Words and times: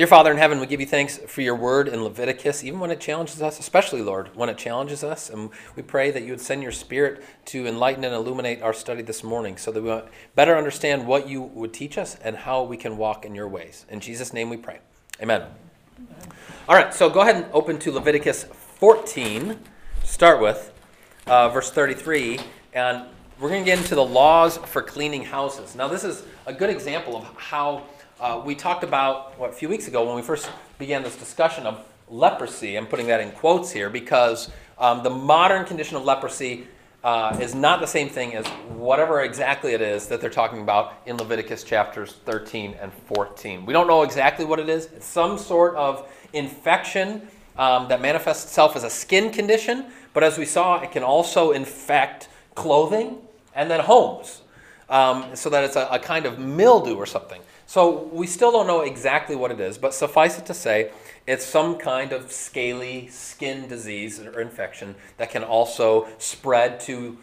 Dear 0.00 0.06
Father 0.06 0.30
in 0.30 0.38
heaven, 0.38 0.60
we 0.60 0.66
give 0.66 0.80
you 0.80 0.86
thanks 0.86 1.18
for 1.18 1.42
your 1.42 1.54
word 1.54 1.86
in 1.86 2.02
Leviticus, 2.02 2.64
even 2.64 2.80
when 2.80 2.90
it 2.90 3.02
challenges 3.02 3.42
us, 3.42 3.58
especially, 3.58 4.00
Lord, 4.00 4.34
when 4.34 4.48
it 4.48 4.56
challenges 4.56 5.04
us. 5.04 5.28
And 5.28 5.50
we 5.76 5.82
pray 5.82 6.10
that 6.10 6.22
you 6.22 6.30
would 6.30 6.40
send 6.40 6.62
your 6.62 6.72
spirit 6.72 7.22
to 7.44 7.66
enlighten 7.66 8.02
and 8.04 8.14
illuminate 8.14 8.62
our 8.62 8.72
study 8.72 9.02
this 9.02 9.22
morning 9.22 9.58
so 9.58 9.70
that 9.70 9.82
we 9.82 10.00
better 10.34 10.56
understand 10.56 11.06
what 11.06 11.28
you 11.28 11.42
would 11.42 11.74
teach 11.74 11.98
us 11.98 12.16
and 12.24 12.34
how 12.34 12.62
we 12.62 12.78
can 12.78 12.96
walk 12.96 13.26
in 13.26 13.34
your 13.34 13.46
ways. 13.46 13.84
In 13.90 14.00
Jesus' 14.00 14.32
name 14.32 14.48
we 14.48 14.56
pray. 14.56 14.78
Amen. 15.20 15.42
All 16.66 16.76
right, 16.76 16.94
so 16.94 17.10
go 17.10 17.20
ahead 17.20 17.36
and 17.36 17.44
open 17.52 17.78
to 17.80 17.92
Leviticus 17.92 18.44
14, 18.44 19.58
start 20.02 20.40
with 20.40 20.72
uh, 21.26 21.50
verse 21.50 21.70
33. 21.70 22.40
And 22.72 23.04
we're 23.38 23.50
going 23.50 23.62
to 23.62 23.70
get 23.70 23.76
into 23.76 23.96
the 23.96 24.04
laws 24.04 24.56
for 24.56 24.80
cleaning 24.80 25.24
houses. 25.24 25.74
Now, 25.74 25.88
this 25.88 26.04
is 26.04 26.24
a 26.46 26.54
good 26.54 26.70
example 26.70 27.18
of 27.18 27.24
how 27.36 27.84
uh, 28.20 28.40
we 28.44 28.54
talked 28.54 28.84
about 28.84 29.38
what, 29.38 29.50
a 29.50 29.52
few 29.52 29.68
weeks 29.68 29.88
ago 29.88 30.04
when 30.06 30.14
we 30.14 30.22
first 30.22 30.50
began 30.78 31.02
this 31.02 31.16
discussion 31.16 31.66
of 31.66 31.84
leprosy. 32.08 32.76
I'm 32.76 32.86
putting 32.86 33.06
that 33.06 33.20
in 33.20 33.30
quotes 33.32 33.70
here 33.70 33.88
because 33.88 34.50
um, 34.78 35.02
the 35.02 35.10
modern 35.10 35.64
condition 35.64 35.96
of 35.96 36.04
leprosy 36.04 36.66
uh, 37.02 37.38
is 37.40 37.54
not 37.54 37.80
the 37.80 37.86
same 37.86 38.10
thing 38.10 38.34
as 38.34 38.46
whatever 38.68 39.22
exactly 39.22 39.72
it 39.72 39.80
is 39.80 40.06
that 40.08 40.20
they're 40.20 40.28
talking 40.28 40.60
about 40.60 41.00
in 41.06 41.16
Leviticus 41.16 41.64
chapters 41.64 42.12
13 42.26 42.76
and 42.78 42.92
14. 42.92 43.64
We 43.64 43.72
don't 43.72 43.86
know 43.86 44.02
exactly 44.02 44.44
what 44.44 44.58
it 44.58 44.68
is. 44.68 44.86
It's 44.86 45.06
some 45.06 45.38
sort 45.38 45.74
of 45.76 46.06
infection 46.34 47.26
um, 47.56 47.88
that 47.88 48.02
manifests 48.02 48.44
itself 48.44 48.76
as 48.76 48.84
a 48.84 48.90
skin 48.90 49.32
condition, 49.32 49.86
but 50.12 50.22
as 50.22 50.36
we 50.36 50.44
saw, 50.44 50.82
it 50.82 50.92
can 50.92 51.02
also 51.02 51.52
infect 51.52 52.28
clothing 52.54 53.16
and 53.54 53.70
then 53.70 53.80
homes, 53.80 54.42
um, 54.90 55.34
so 55.34 55.48
that 55.48 55.64
it's 55.64 55.76
a, 55.76 55.88
a 55.90 55.98
kind 55.98 56.26
of 56.26 56.38
mildew 56.38 56.96
or 56.96 57.06
something. 57.06 57.40
So 57.70 58.08
we 58.12 58.26
still 58.26 58.50
don't 58.50 58.66
know 58.66 58.80
exactly 58.80 59.36
what 59.36 59.52
it 59.52 59.60
is, 59.60 59.78
but 59.78 59.94
suffice 59.94 60.36
it 60.36 60.46
to 60.46 60.54
say, 60.54 60.90
it's 61.24 61.44
some 61.44 61.78
kind 61.78 62.12
of 62.12 62.32
scaly 62.32 63.06
skin 63.06 63.68
disease 63.68 64.18
or 64.18 64.40
infection 64.40 64.96
that 65.18 65.30
can 65.30 65.44
also 65.44 66.08
spread 66.18 66.80
to 66.80 67.16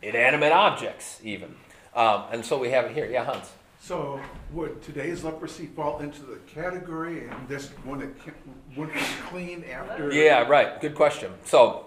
inanimate 0.00 0.52
objects, 0.52 1.20
even. 1.24 1.56
Um, 1.96 2.22
and 2.30 2.46
so 2.46 2.58
we 2.58 2.70
have 2.70 2.84
it 2.84 2.94
here. 2.94 3.10
Yeah, 3.10 3.24
Hans. 3.24 3.50
So 3.80 4.20
would 4.52 4.80
today's 4.82 5.24
leprosy 5.24 5.66
fall 5.66 5.98
into 5.98 6.22
the 6.22 6.36
category 6.46 7.26
and 7.26 7.48
this 7.48 7.70
one 7.82 7.98
that 7.98 8.10
wouldn't 8.76 8.96
be 8.96 9.04
clean 9.30 9.64
after? 9.64 10.12
Yeah, 10.12 10.42
right. 10.42 10.80
Good 10.80 10.94
question. 10.94 11.32
So 11.42 11.86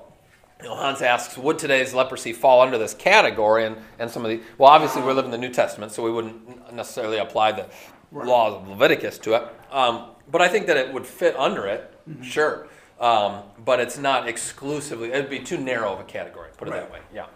you 0.61 0.69
know, 0.69 0.75
Hans 0.75 1.01
asks, 1.01 1.37
would 1.37 1.59
today's 1.59 1.93
leprosy 1.93 2.31
fall 2.31 2.61
under 2.61 2.77
this 2.77 2.93
category? 2.93 3.65
And, 3.65 3.77
and 3.99 4.09
some 4.09 4.23
of 4.23 4.31
the, 4.31 4.41
well, 4.57 4.71
obviously 4.71 5.01
we're 5.01 5.13
living 5.13 5.33
in 5.33 5.39
the 5.39 5.47
New 5.47 5.53
Testament, 5.53 5.91
so 5.91 6.01
we 6.01 6.11
wouldn't 6.11 6.73
necessarily 6.73 7.17
apply 7.17 7.51
the 7.51 7.67
right. 8.11 8.27
laws 8.27 8.53
of 8.55 8.67
Leviticus 8.67 9.17
to 9.19 9.35
it. 9.35 9.43
Um, 9.71 10.07
but 10.31 10.41
I 10.41 10.47
think 10.47 10.67
that 10.67 10.77
it 10.77 10.93
would 10.93 11.05
fit 11.05 11.35
under 11.37 11.65
it, 11.67 11.93
mm-hmm. 12.09 12.23
sure. 12.23 12.67
Um, 12.99 13.43
but 13.63 13.79
it's 13.79 13.97
not 13.97 14.27
exclusively, 14.27 15.11
it'd 15.11 15.29
be 15.29 15.39
too 15.39 15.57
narrow 15.57 15.93
of 15.93 15.99
a 15.99 16.03
category, 16.03 16.49
put 16.57 16.67
it 16.67 16.71
right. 16.71 16.81
that 16.81 16.91
way. 16.91 16.99
Yeah. 17.13 17.27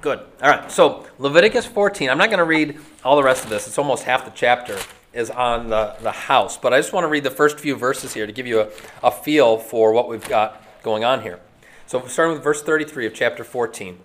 Good. 0.00 0.20
All 0.42 0.50
right. 0.50 0.70
So 0.70 1.06
Leviticus 1.18 1.66
14, 1.66 2.10
I'm 2.10 2.18
not 2.18 2.28
going 2.28 2.38
to 2.38 2.44
read 2.44 2.78
all 3.04 3.16
the 3.16 3.22
rest 3.22 3.44
of 3.44 3.50
this, 3.50 3.66
it's 3.66 3.78
almost 3.78 4.04
half 4.04 4.24
the 4.24 4.30
chapter 4.32 4.78
is 5.12 5.30
on 5.30 5.68
the, 5.68 5.94
the 6.00 6.10
house. 6.10 6.56
But 6.56 6.72
I 6.72 6.78
just 6.78 6.92
want 6.92 7.04
to 7.04 7.08
read 7.08 7.24
the 7.24 7.30
first 7.30 7.58
few 7.60 7.76
verses 7.76 8.14
here 8.14 8.26
to 8.26 8.32
give 8.32 8.46
you 8.46 8.60
a, 8.60 8.68
a 9.02 9.10
feel 9.10 9.58
for 9.58 9.92
what 9.92 10.08
we've 10.08 10.26
got 10.26 10.62
going 10.82 11.04
on 11.04 11.22
here. 11.22 11.40
So, 11.86 12.06
starting 12.06 12.34
with 12.34 12.42
verse 12.42 12.62
33 12.62 13.06
of 13.06 13.14
chapter 13.14 13.44
14. 13.44 13.98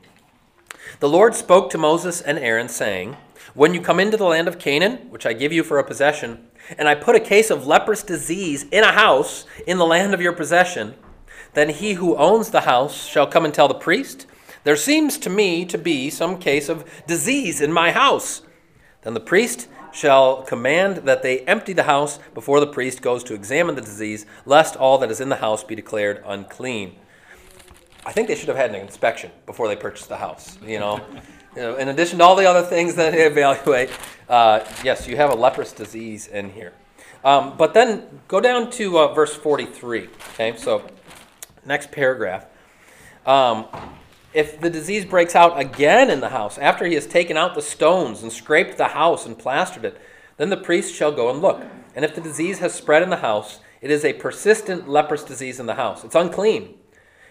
The 0.99 1.09
Lord 1.09 1.35
spoke 1.35 1.69
to 1.71 1.77
Moses 1.77 2.21
and 2.21 2.37
Aaron, 2.37 2.69
saying, 2.69 3.17
When 3.53 3.73
you 3.73 3.81
come 3.81 3.99
into 3.99 4.17
the 4.17 4.25
land 4.25 4.47
of 4.47 4.59
Canaan, 4.59 5.09
which 5.09 5.25
I 5.25 5.33
give 5.33 5.53
you 5.53 5.63
for 5.63 5.79
a 5.79 5.83
possession, 5.83 6.47
and 6.77 6.87
I 6.87 6.95
put 6.95 7.15
a 7.15 7.19
case 7.19 7.49
of 7.49 7.65
leprous 7.65 8.03
disease 8.03 8.65
in 8.71 8.83
a 8.83 8.91
house 8.91 9.45
in 9.65 9.77
the 9.77 9.85
land 9.85 10.13
of 10.13 10.21
your 10.21 10.33
possession, 10.33 10.95
then 11.53 11.69
he 11.69 11.93
who 11.93 12.17
owns 12.17 12.49
the 12.49 12.61
house 12.61 13.05
shall 13.07 13.27
come 13.27 13.45
and 13.45 13.53
tell 13.53 13.67
the 13.67 13.73
priest, 13.73 14.27
There 14.63 14.75
seems 14.75 15.17
to 15.19 15.29
me 15.29 15.65
to 15.65 15.77
be 15.77 16.09
some 16.09 16.37
case 16.39 16.69
of 16.69 16.85
disease 17.07 17.61
in 17.61 17.71
my 17.71 17.91
house. 17.91 18.41
Then 19.01 19.13
the 19.13 19.19
priest 19.19 19.67
shall 19.93 20.43
command 20.43 20.97
that 20.97 21.23
they 21.23 21.39
empty 21.41 21.73
the 21.73 21.83
house 21.83 22.19
before 22.33 22.59
the 22.59 22.67
priest 22.67 23.01
goes 23.01 23.23
to 23.23 23.33
examine 23.33 23.75
the 23.75 23.81
disease, 23.81 24.25
lest 24.45 24.75
all 24.75 24.97
that 24.97 25.09
is 25.09 25.21
in 25.21 25.29
the 25.29 25.37
house 25.37 25.63
be 25.63 25.75
declared 25.75 26.21
unclean. 26.25 26.95
I 28.05 28.11
think 28.11 28.27
they 28.27 28.35
should 28.35 28.49
have 28.49 28.57
had 28.57 28.69
an 28.69 28.75
inspection 28.75 29.31
before 29.45 29.67
they 29.67 29.75
purchased 29.75 30.09
the 30.09 30.17
house. 30.17 30.57
You 30.61 30.79
know, 30.79 31.05
you 31.57 31.63
know 31.63 31.75
in 31.75 31.87
addition 31.87 32.19
to 32.19 32.23
all 32.23 32.35
the 32.35 32.45
other 32.45 32.61
things 32.61 32.93
that 32.95 33.13
they 33.13 33.25
evaluate, 33.25 33.89
uh, 34.29 34.63
yes, 34.83 35.07
you 35.07 35.15
have 35.15 35.31
a 35.31 35.35
leprous 35.35 35.73
disease 35.73 36.27
in 36.27 36.51
here. 36.51 36.71
Um, 37.25 37.57
but 37.57 37.73
then 37.73 38.21
go 38.27 38.39
down 38.39 38.69
to 38.71 38.99
uh, 38.99 39.13
verse 39.15 39.35
43. 39.35 40.07
Okay, 40.33 40.55
so 40.55 40.87
next 41.65 41.91
paragraph. 41.91 42.45
Um, 43.25 43.65
if 44.35 44.61
the 44.61 44.69
disease 44.69 45.03
breaks 45.03 45.35
out 45.35 45.59
again 45.59 46.11
in 46.11 46.19
the 46.19 46.29
house, 46.29 46.59
after 46.59 46.85
he 46.85 46.93
has 46.93 47.07
taken 47.07 47.37
out 47.37 47.55
the 47.55 47.61
stones 47.63 48.21
and 48.21 48.31
scraped 48.31 48.77
the 48.77 48.89
house 48.89 49.25
and 49.25 49.35
plastered 49.35 49.83
it, 49.83 49.99
then 50.37 50.51
the 50.51 50.57
priest 50.57 50.93
shall 50.93 51.11
go 51.11 51.31
and 51.31 51.41
look. 51.41 51.63
And 51.95 52.05
if 52.05 52.13
the 52.13 52.21
disease 52.21 52.59
has 52.59 52.75
spread 52.75 53.01
in 53.01 53.09
the 53.09 53.17
house, 53.17 53.61
it 53.81 53.89
is 53.89 54.05
a 54.05 54.13
persistent 54.13 54.87
leprous 54.87 55.23
disease 55.23 55.59
in 55.59 55.65
the 55.65 55.73
house. 55.73 56.03
It's 56.03 56.13
unclean. 56.13 56.75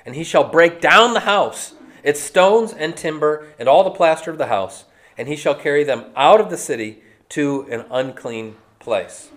And 0.04 0.16
he 0.16 0.24
shall 0.24 0.50
break 0.50 0.80
down 0.80 1.14
the 1.14 1.20
house, 1.20 1.74
its 2.06 2.20
stones 2.20 2.72
and 2.72 2.96
timber, 2.96 3.48
and 3.58 3.68
all 3.68 3.82
the 3.82 3.90
plaster 3.90 4.30
of 4.30 4.38
the 4.38 4.46
house, 4.46 4.84
and 5.18 5.26
he 5.26 5.34
shall 5.34 5.56
carry 5.56 5.82
them 5.82 6.04
out 6.14 6.40
of 6.40 6.48
the 6.48 6.56
city 6.56 7.02
to 7.28 7.66
an 7.68 7.84
unclean 7.90 8.54
place. 8.78 9.30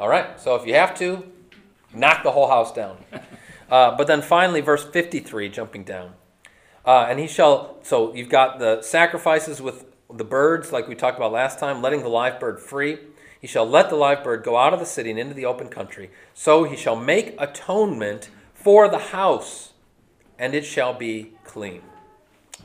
All 0.00 0.08
right, 0.08 0.40
so 0.40 0.56
if 0.56 0.66
you 0.66 0.72
have 0.72 0.96
to, 0.98 1.30
knock 1.92 2.22
the 2.22 2.32
whole 2.32 2.48
house 2.48 2.72
down. 2.72 2.96
Uh, 3.70 3.96
but 3.96 4.06
then 4.06 4.20
finally, 4.20 4.60
verse 4.60 4.84
53, 4.84 5.48
jumping 5.48 5.84
down. 5.84 6.12
Uh, 6.84 7.06
and 7.08 7.18
he 7.18 7.26
shall, 7.26 7.78
so 7.82 8.14
you've 8.14 8.28
got 8.28 8.58
the 8.58 8.82
sacrifices 8.82 9.60
with 9.60 9.86
the 10.12 10.22
birds, 10.22 10.70
like 10.70 10.86
we 10.86 10.94
talked 10.94 11.16
about 11.16 11.32
last 11.32 11.58
time, 11.58 11.80
letting 11.80 12.02
the 12.02 12.08
live 12.08 12.38
bird 12.38 12.60
free. 12.60 12.98
He 13.40 13.46
shall 13.46 13.66
let 13.66 13.88
the 13.88 13.96
live 13.96 14.22
bird 14.22 14.44
go 14.44 14.58
out 14.58 14.74
of 14.74 14.80
the 14.80 14.86
city 14.86 15.10
and 15.10 15.18
into 15.18 15.34
the 15.34 15.46
open 15.46 15.68
country. 15.68 16.10
So 16.34 16.64
he 16.64 16.76
shall 16.76 16.94
make 16.94 17.34
atonement 17.38 18.28
for 18.52 18.86
the 18.86 18.98
house, 18.98 19.72
and 20.38 20.54
it 20.54 20.66
shall 20.66 20.92
be 20.92 21.32
clean. 21.42 21.80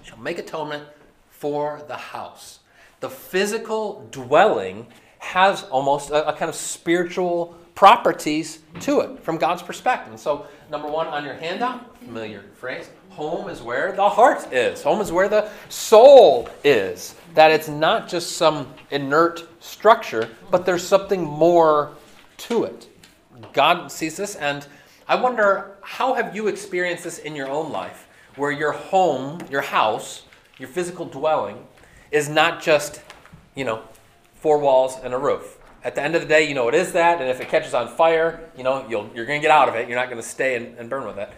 Shall 0.10 0.18
make 0.18 0.40
atonement 0.40 0.86
for 1.30 1.84
the 1.88 1.96
house. 1.96 2.62
The 3.00 3.12
physical 3.12 4.08
dwelling 4.10 4.88
has 5.20 5.66
almost 5.66 6.10
a, 6.10 6.28
a 6.28 6.34
kind 6.34 6.50
of 6.50 6.56
spiritual 6.56 7.56
properties 7.76 8.60
to 8.80 9.02
it 9.02 9.20
from 9.22 9.38
God's 9.38 9.62
perspective. 9.62 10.12
And 10.12 10.20
so, 10.20 10.48
number 10.72 10.88
one 10.88 11.06
on 11.06 11.24
your 11.24 11.36
handout, 11.36 11.96
familiar 12.00 12.44
phrase 12.56 12.90
home 13.12 13.50
is 13.50 13.62
where 13.62 13.92
the 13.92 14.10
heart 14.10 14.52
is, 14.52 14.82
home 14.82 15.00
is 15.00 15.12
where 15.12 15.30
the 15.30 15.48
soul 15.70 16.50
is. 16.64 17.14
That 17.36 17.52
it's 17.52 17.68
not 17.68 18.10
just 18.10 18.32
some 18.32 18.74
inert 18.90 19.48
structure, 19.62 20.28
but 20.50 20.66
there's 20.66 20.86
something 20.86 21.24
more 21.24 21.92
to 22.38 22.64
it. 22.64 22.88
God 23.54 23.92
sees 23.92 24.18
this, 24.18 24.36
and 24.36 24.66
I 25.08 25.14
wonder 25.14 25.78
how 25.84 26.16
have 26.16 26.36
you 26.36 26.48
experienced 26.48 27.04
this 27.04 27.20
in 27.20 27.36
your 27.36 27.50
own 27.50 27.72
life, 27.72 28.09
where 28.40 28.52
your 28.52 28.72
home, 28.72 29.38
your 29.52 29.62
house, 29.62 30.24
your 30.58 30.70
physical 30.70 31.06
dwelling 31.06 31.68
is 32.10 32.30
not 32.30 32.62
just, 32.62 33.02
you 33.54 33.66
know, 33.66 33.84
four 34.36 34.58
walls 34.58 34.98
and 35.04 35.14
a 35.14 35.18
roof. 35.18 35.58
At 35.84 35.96
the 35.96 36.02
end 36.02 36.16
of 36.16 36.22
the 36.22 36.28
day, 36.28 36.48
you 36.48 36.56
know 36.56 36.70
it 36.70 36.74
is 36.74 36.94
that, 36.94 37.20
and 37.20 37.30
if 37.30 37.42
it 37.42 37.50
catches 37.50 37.74
on 37.74 37.90
fire, 37.90 38.50
you 38.58 38.64
know 38.64 38.86
you'll, 38.90 39.10
you're 39.14 39.26
going 39.26 39.42
to 39.42 39.46
get 39.46 39.52
out 39.52 39.68
of 39.68 39.76
it. 39.76 39.90
You're 39.90 39.98
not 39.98 40.10
going 40.10 40.22
to 40.22 40.28
stay 40.28 40.56
and, 40.56 40.78
and 40.78 40.90
burn 40.90 41.06
with 41.06 41.18
it. 41.18 41.30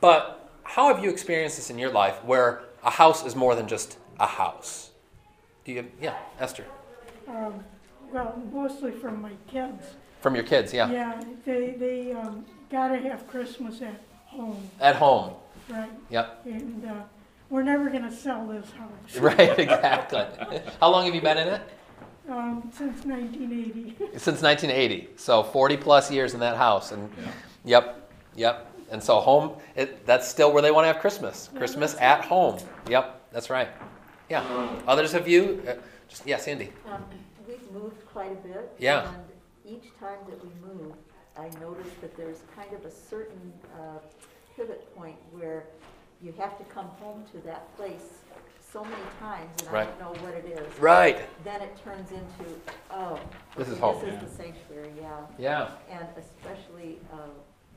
But 0.00 0.50
how 0.64 0.92
have 0.92 1.02
you 1.02 1.10
experienced 1.10 1.56
this 1.56 1.70
in 1.70 1.78
your 1.78 1.90
life 1.90 2.22
where 2.24 2.62
a 2.82 2.90
house 2.90 3.24
is 3.24 3.36
more 3.36 3.54
than 3.54 3.68
just 3.68 3.96
a 4.18 4.26
house? 4.26 4.90
Do 5.64 5.72
you, 5.72 5.86
yeah, 6.00 6.16
Esther? 6.40 6.64
Um, 7.28 7.64
well, 8.12 8.42
mostly 8.52 8.90
from 8.90 9.22
my 9.22 9.32
kids. 9.46 9.94
From 10.20 10.34
your 10.34 10.44
kids, 10.44 10.72
yeah. 10.72 10.90
Yeah, 10.90 11.22
they, 11.44 11.76
they 11.78 12.12
um, 12.12 12.44
got 12.70 12.88
to 12.88 12.98
have 12.98 13.28
Christmas 13.28 13.80
at 13.80 14.00
home. 14.26 14.68
At 14.80 14.96
home. 14.96 15.34
Right. 15.68 15.90
Yep. 16.10 16.42
And 16.46 16.84
uh, 16.84 17.02
we're 17.50 17.62
never 17.62 17.88
going 17.90 18.02
to 18.02 18.12
sell 18.12 18.46
this 18.46 18.70
house. 18.72 19.16
right, 19.18 19.58
exactly. 19.58 20.60
How 20.80 20.90
long 20.90 21.06
have 21.06 21.14
you 21.14 21.20
been 21.20 21.38
in 21.38 21.48
it? 21.48 21.62
Um, 22.28 22.70
since 22.74 23.06
1980. 23.06 23.96
Since 24.18 24.42
1980. 24.42 25.08
So 25.16 25.42
40 25.42 25.76
plus 25.78 26.10
years 26.10 26.34
in 26.34 26.40
that 26.40 26.58
house. 26.58 26.92
And 26.92 27.10
yeah. 27.18 27.30
yep, 27.64 28.10
yep. 28.36 28.74
And 28.90 29.02
so 29.02 29.18
home, 29.20 29.56
it, 29.76 30.04
that's 30.04 30.28
still 30.28 30.52
where 30.52 30.60
they 30.60 30.70
want 30.70 30.84
to 30.84 30.88
have 30.88 31.00
Christmas. 31.00 31.48
Christmas 31.56 31.96
at 32.00 32.22
home. 32.24 32.58
Yep, 32.88 33.30
that's 33.32 33.48
right. 33.48 33.68
Yeah. 34.28 34.42
Others 34.86 35.14
of 35.14 35.26
you? 35.26 35.62
Uh, 35.66 35.74
just, 36.08 36.26
yeah, 36.26 36.36
Sandy. 36.36 36.70
Um, 36.90 37.02
we've 37.46 37.70
moved 37.72 38.06
quite 38.06 38.32
a 38.32 38.46
bit. 38.46 38.72
Yeah. 38.78 39.08
And 39.08 39.24
each 39.64 39.90
time 39.98 40.18
that 40.28 40.44
we 40.44 40.50
move, 40.60 40.94
I 41.38 41.48
notice 41.60 41.92
that 42.02 42.14
there's 42.16 42.42
kind 42.54 42.72
of 42.74 42.84
a 42.84 42.90
certain 42.90 43.52
uh, 43.74 43.98
pivot 44.58 44.94
point 44.96 45.16
where 45.30 45.66
you 46.20 46.34
have 46.36 46.58
to 46.58 46.64
come 46.64 46.86
home 47.00 47.24
to 47.32 47.38
that 47.46 47.74
place 47.76 48.18
so 48.72 48.82
many 48.82 48.96
times, 49.20 49.48
and 49.62 49.72
right. 49.72 49.88
I 49.88 50.02
don't 50.02 50.14
know 50.14 50.22
what 50.22 50.34
it 50.34 50.44
is. 50.44 50.78
Right. 50.78 51.20
Then 51.44 51.62
it 51.62 51.74
turns 51.82 52.10
into, 52.10 52.60
oh, 52.90 53.18
this 53.56 53.68
okay, 53.68 53.72
is 53.74 53.78
home. 53.78 54.04
This 54.04 54.14
is 54.14 54.20
the 54.28 54.42
sanctuary, 54.42 54.90
yeah. 55.00 55.20
yeah. 55.38 55.70
Yeah, 55.88 55.98
And 55.98 56.08
especially, 56.18 56.98
uh, 57.12 57.28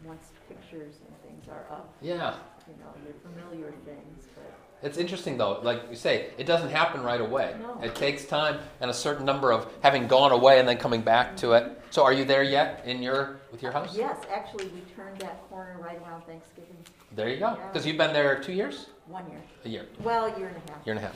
once 0.03 0.29
pictures 0.47 0.95
and 1.07 1.15
things 1.23 1.47
are 1.49 1.65
up, 1.71 1.93
yeah. 2.01 2.35
you 2.67 2.73
know, 2.79 2.91
they're 3.03 3.13
familiar 3.31 3.71
things, 3.85 4.27
but, 4.35 4.53
It's 4.83 4.97
interesting 4.97 5.37
though, 5.37 5.59
like 5.61 5.83
you 5.89 5.95
say, 5.95 6.31
it 6.37 6.45
doesn't 6.45 6.69
happen 6.69 7.01
right 7.03 7.21
away. 7.21 7.55
No. 7.61 7.79
It 7.81 7.95
takes 7.95 8.25
time 8.25 8.59
and 8.79 8.89
a 8.89 8.93
certain 8.93 9.25
number 9.25 9.51
of 9.51 9.71
having 9.81 10.07
gone 10.07 10.31
away 10.31 10.59
and 10.59 10.67
then 10.67 10.77
coming 10.77 11.01
back 11.01 11.37
to 11.37 11.53
it. 11.53 11.81
So 11.91 12.03
are 12.03 12.13
you 12.13 12.25
there 12.25 12.43
yet 12.43 12.83
in 12.85 13.01
your 13.03 13.39
with 13.51 13.61
your 13.61 13.71
house? 13.71 13.95
yes, 13.95 14.17
actually, 14.33 14.67
we 14.67 14.81
turned 14.95 15.19
that 15.19 15.47
corner 15.49 15.77
right 15.79 15.99
around 16.01 16.23
Thanksgiving, 16.23 16.77
There 17.15 17.29
you 17.29 17.37
go. 17.37 17.57
Because 17.71 17.85
you've 17.85 17.97
been 17.97 18.13
there 18.13 18.41
two 18.41 18.53
years, 18.53 18.87
one 19.07 19.29
year, 19.29 19.41
a 19.65 19.69
year, 19.69 19.85
well, 20.01 20.25
a 20.25 20.37
year 20.39 20.47
and 20.47 20.57
a 20.57 20.71
half, 20.71 20.85
year 20.85 20.95
and 20.95 21.05
a 21.05 21.07
half. 21.07 21.15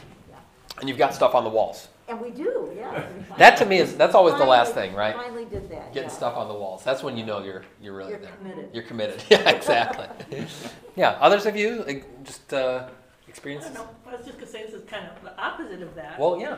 And 0.80 0.90
you've 0.90 0.98
got 0.98 1.14
stuff 1.14 1.36
on 1.36 1.44
the 1.44 1.50
walls. 1.50 1.88
And 2.08 2.22
we 2.22 2.30
do, 2.30 2.72
yeah. 2.76 3.04
That 3.38 3.58
to 3.58 3.66
me 3.66 3.80
is 3.80 3.96
that's 3.96 4.14
always 4.16 4.36
the 4.36 4.46
last 4.46 4.74
finally- 4.74 4.90
thing, 4.90 4.98
right? 4.98 5.16
Finally 5.16 5.46
did 5.46 5.70
that, 5.72 5.94
Getting 5.94 6.10
yeah. 6.10 6.16
stuff 6.16 6.36
on 6.38 6.48
the 6.48 6.54
walls. 6.54 6.84
That's 6.84 7.02
when 7.02 7.18
you 7.18 7.26
know 7.26 7.42
you're 7.44 7.64
you're 7.82 7.96
really 7.96 8.12
You're 8.12 8.20
there. 8.20 8.32
committed. 8.38 8.70
You're 8.74 8.84
committed. 8.84 9.24
Yeah, 9.30 9.50
exactly. 9.50 10.08
yeah. 10.96 11.18
Others 11.20 11.46
of 11.48 11.56
you 11.56 11.84
like, 11.88 12.24
just 12.24 12.54
uh, 12.54 12.88
I 12.88 13.30
experiences? 13.30 13.72
don't 13.72 13.86
know, 13.86 13.90
I 14.12 14.16
was 14.18 14.26
just 14.26 14.38
gonna 14.38 14.52
say 14.52 14.64
this 14.66 14.74
is 14.76 14.88
kind 14.88 15.08
of 15.08 15.22
the 15.24 15.36
opposite 15.42 15.82
of 15.82 15.96
that. 15.96 16.20
Well, 16.20 16.40
yeah, 16.40 16.58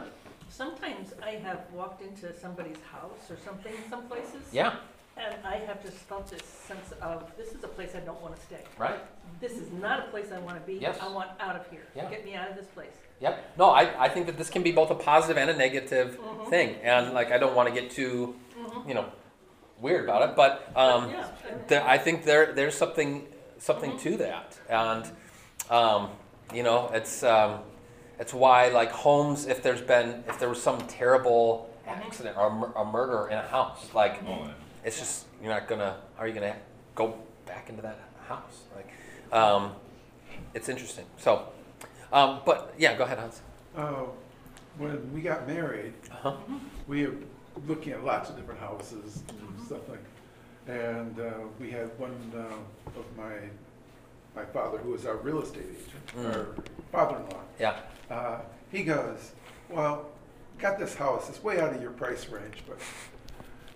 Sometimes 0.50 1.14
I 1.24 1.32
have 1.32 1.62
walked 1.74 2.02
into 2.02 2.34
somebody's 2.40 2.78
house 2.92 3.30
or 3.30 3.38
something, 3.46 3.74
in 3.74 3.90
some 3.90 4.04
places. 4.08 4.42
yeah, 4.52 4.76
And 5.18 5.36
I 5.46 5.58
have 5.58 5.84
just 5.84 5.98
felt 5.98 6.30
this 6.30 6.42
sense 6.44 6.94
of, 7.02 7.30
this 7.38 7.50
is 7.54 7.64
a 7.64 7.68
place 7.68 7.92
I 7.96 8.00
don't 8.00 8.22
wanna 8.22 8.38
stay. 8.38 8.64
right. 8.78 9.00
This 9.42 9.52
is 9.54 9.72
not 9.74 10.00
a 10.08 10.10
place 10.10 10.32
I 10.34 10.40
wanna 10.40 10.62
be. 10.62 10.76
Yes. 10.76 10.98
I 11.02 11.10
want 11.10 11.30
out 11.40 11.56
of 11.56 11.70
here. 11.70 11.84
Yeah. 11.96 12.10
Get 12.10 12.24
me 12.26 12.34
out 12.36 12.50
of 12.50 12.56
this 12.56 12.66
place. 12.68 12.96
Yep. 13.20 13.58
No, 13.58 13.70
I, 13.72 14.06
I 14.06 14.10
think 14.10 14.28
that 14.28 14.38
this 14.38 14.50
can 14.50 14.62
be 14.64 14.72
both 14.72 14.92
a 14.92 14.96
positive 14.96 15.38
and 15.38 15.50
a 15.50 15.56
negative 15.56 16.20
Mhm. 16.20 16.46
thing, 16.50 16.76
and 16.84 17.14
like 17.14 17.32
I 17.32 17.38
don't 17.38 17.56
want 17.56 17.68
to 17.74 17.74
get 17.82 17.90
too, 17.92 18.36
you 18.88 18.94
know, 18.94 19.06
weird 19.80 20.04
about 20.04 20.30
it, 20.30 20.36
but 20.36 20.72
um, 20.76 21.10
Yeah. 21.12 21.28
there, 21.68 21.84
I 21.88 21.98
think 21.98 22.24
there 22.26 22.54
there's 22.54 22.76
something 22.78 23.28
something 23.60 23.98
to 23.98 24.18
that, 24.18 24.58
and 24.70 25.06
um, 25.70 26.12
you 26.54 26.62
know, 26.64 26.90
it's 26.94 27.24
um, 27.24 27.62
it's 28.20 28.34
why 28.34 28.68
like 28.70 28.92
homes, 28.92 29.48
if 29.48 29.64
there's 29.64 29.82
been 29.82 30.24
if 30.28 30.38
there 30.40 30.50
was 30.50 30.62
some 30.62 30.78
terrible 30.88 31.70
accident 31.88 32.38
or 32.38 32.48
a, 32.76 32.82
a 32.82 32.86
murder 32.86 33.28
in 33.30 33.38
a 33.38 33.48
house, 33.48 33.94
like 33.96 34.22
it's 34.84 35.00
just 35.00 35.26
you're 35.42 35.52
not 35.52 35.68
gonna 35.68 35.98
are 36.20 36.28
you 36.28 36.34
gonna 36.36 36.56
go 36.94 37.18
back 37.48 37.70
into 37.70 37.82
that 37.82 37.98
house? 38.28 38.62
Like 38.76 38.90
um, 39.34 39.74
it's 40.54 40.70
interesting. 40.70 41.06
So 41.18 41.48
um, 42.14 42.40
but 42.46 42.74
yeah 42.78 42.96
go 42.98 43.04
ahead 43.04 43.18
Hans 43.20 43.42
Uh, 43.76 44.04
when 44.78 45.12
we 45.14 45.22
got 45.22 45.48
married, 45.48 45.94
uh-huh. 46.12 46.36
we 46.88 47.08
were 47.08 47.16
looking 47.68 47.94
at 47.94 48.04
lots 48.04 48.30
of 48.30 48.36
different 48.38 48.60
houses 48.60 49.24
and 49.30 49.66
stuff 49.66 49.82
like, 49.90 50.04
and 50.68 51.20
uh, 51.20 51.32
we 51.60 51.72
had 51.72 51.90
one 51.98 52.16
uh, 52.36 53.00
of 53.00 53.06
my, 53.18 53.34
my 54.36 54.46
father, 54.46 54.78
who 54.78 54.92
was 54.92 55.06
our 55.08 55.18
real 55.18 55.42
estate 55.42 55.64
agent, 55.66 56.08
Mm. 56.16 56.26
our 56.36 56.48
father-in-law. 56.92 57.42
yeah 57.60 57.78
Uh, 58.12 58.40
he 58.72 58.84
goes, 58.84 59.32
well, 59.70 60.06
got 60.60 60.78
this 60.78 60.94
house, 60.96 61.28
it's 61.30 61.42
way 61.44 61.60
out 61.60 61.74
of 61.76 61.82
your 61.82 61.92
price 61.92 62.30
range, 62.30 62.64
but, 62.68 62.78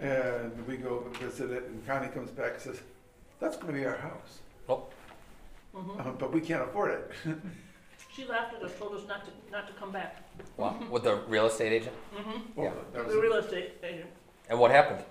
and 0.06 0.52
we 0.68 0.78
go 0.78 1.00
visit 1.20 1.50
it, 1.52 1.64
and 1.64 1.86
Connie 1.88 2.10
comes 2.10 2.30
back 2.32 2.54
and 2.54 2.62
says, 2.62 2.80
that's 3.40 3.58
gonna 3.58 3.74
be 3.74 3.86
our 3.86 3.98
house, 3.98 4.40
oh 4.70 4.84
Mhm. 5.76 6.00
Uh, 6.06 6.12
but 6.20 6.32
we 6.34 6.42
can't 6.42 6.62
afford 6.62 6.92
it. 6.92 7.12
She 8.14 8.26
laughed 8.26 8.54
at 8.56 8.62
us, 8.64 8.72
told 8.78 8.94
us 8.96 9.08
not 9.08 9.24
to, 9.26 9.32
not 9.52 9.68
to 9.68 9.74
come 9.74 9.92
back. 9.92 10.18
wow 10.58 10.76
with 10.90 11.04
the 11.04 11.16
real 11.28 11.46
estate 11.48 11.72
agent 11.72 11.96
Mhm. 12.16 12.42
Well, 12.56 12.74
that 12.94 13.08
The 13.08 13.18
real 13.20 13.34
estate 13.36 13.74
agent, 13.84 14.10
and 14.50 14.60
what 14.60 14.72
happened 14.72 15.04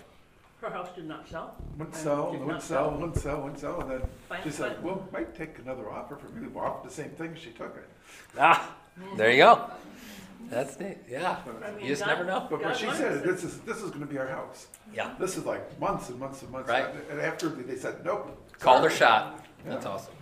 her 0.61 0.69
house 0.71 0.89
did 0.95 1.07
not 1.07 1.27
sell. 1.27 1.57
wouldn't 1.79 1.97
sell, 1.97 2.33
Did 2.33 2.41
wouldn't 2.43 2.63
sell, 2.63 2.91
sell. 2.91 2.99
wouldn't 2.99 3.17
sell, 3.17 3.41
wouldn't 3.41 3.59
sell, 3.61 3.81
and 3.81 3.91
then 3.91 4.03
Fine, 4.29 4.43
she 4.45 4.51
said, 4.51 4.75
fine. 4.75 4.83
well, 4.85 5.09
might 5.11 5.35
take 5.35 5.59
another 5.59 5.91
offer 5.91 6.17
from 6.17 6.43
you, 6.43 6.51
we 6.51 6.61
offered 6.61 6.87
the 6.91 6.93
same 6.95 7.09
thing, 7.11 7.35
she 7.35 7.51
took 7.53 7.75
it. 7.77 7.89
ah 8.39 8.75
there 9.17 9.31
you 9.31 9.39
go 9.39 9.71
that's 10.51 10.79
neat 10.81 10.99
yeah 11.09 11.39
I 11.65 11.71
mean, 11.71 11.81
you 11.81 11.89
just 11.89 12.03
God- 12.03 12.09
never 12.09 12.25
know 12.25 12.47
But 12.51 12.59
when 12.61 12.69
God 12.69 12.77
she 12.77 12.87
wanted 12.87 12.99
said, 12.99 13.13
us 13.19 13.23
this 13.23 13.45
is, 13.45 13.61
this 13.61 13.79
is 13.83 13.91
gonna 13.91 14.05
be 14.07 14.19
our 14.19 14.27
house, 14.27 14.67
yeah 14.93 15.15
this 15.19 15.39
is 15.39 15.47
like 15.47 15.65
months 15.81 16.11
and 16.11 16.19
months 16.21 16.43
and 16.43 16.51
months. 16.51 16.69
Right. 16.69 16.87
And 17.11 17.19
after 17.21 17.49
they 17.49 17.77
said, 17.77 18.05
nope. 18.05 18.37
called 18.59 18.83
her 18.85 18.91
sorry." 18.91 18.99
shot 18.99 19.47
that's 19.65 19.87
awesome 19.87 20.13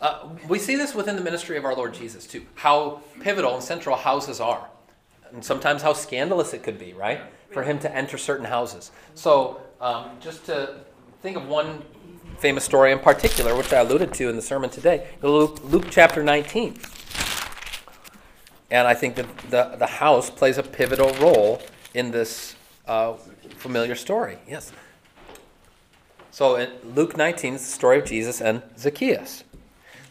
uh, 0.00 0.28
we 0.48 0.58
see 0.58 0.76
this 0.76 0.94
within 0.94 1.16
the 1.16 1.22
ministry 1.22 1.56
of 1.56 1.64
our 1.64 1.74
lord 1.74 1.94
jesus 1.94 2.26
too. 2.26 2.44
How 2.54 3.00
pivotal 3.20 3.54
and 3.54 3.62
central 3.62 3.96
houses 3.96 4.40
are. 4.40 4.68
And 5.32 5.44
sometimes 5.44 5.82
how 5.82 5.92
scandalous 5.92 6.54
it 6.54 6.62
could 6.62 6.78
be 6.78 6.92
right? 6.92 7.20
For 7.50 7.62
him 7.62 7.78
to 7.80 7.94
enter 7.94 8.18
certain 8.18 8.46
houses. 8.46 8.90
So 9.14 9.60
um, 9.80 10.10
just 10.20 10.46
to 10.46 10.80
think 11.22 11.36
of 11.36 11.48
one 11.48 11.82
famous 12.38 12.64
story 12.64 12.90
in 12.90 12.98
particular 12.98 13.56
which 13.56 13.72
i 13.72 13.78
alluded 13.78 14.12
to 14.12 14.28
in 14.28 14.34
the 14.34 14.42
sermon 14.42 14.68
today 14.68 15.06
luke, 15.22 15.62
luke 15.64 15.86
chapter 15.88 16.22
19 16.22 16.76
and 18.72 18.88
i 18.88 18.92
think 18.92 19.14
that 19.14 19.38
the, 19.50 19.76
the 19.78 19.86
house 19.86 20.28
plays 20.30 20.58
a 20.58 20.62
pivotal 20.62 21.14
role 21.14 21.62
in 21.94 22.10
this 22.10 22.56
uh, 22.88 23.14
familiar 23.56 23.94
story 23.94 24.36
yes. 24.48 24.72
So 26.34 26.56
in 26.56 26.68
Luke 26.96 27.16
19 27.16 27.54
is 27.54 27.60
the 27.60 27.70
story 27.70 28.00
of 28.00 28.04
Jesus 28.04 28.40
and 28.40 28.60
Zacchaeus. 28.76 29.43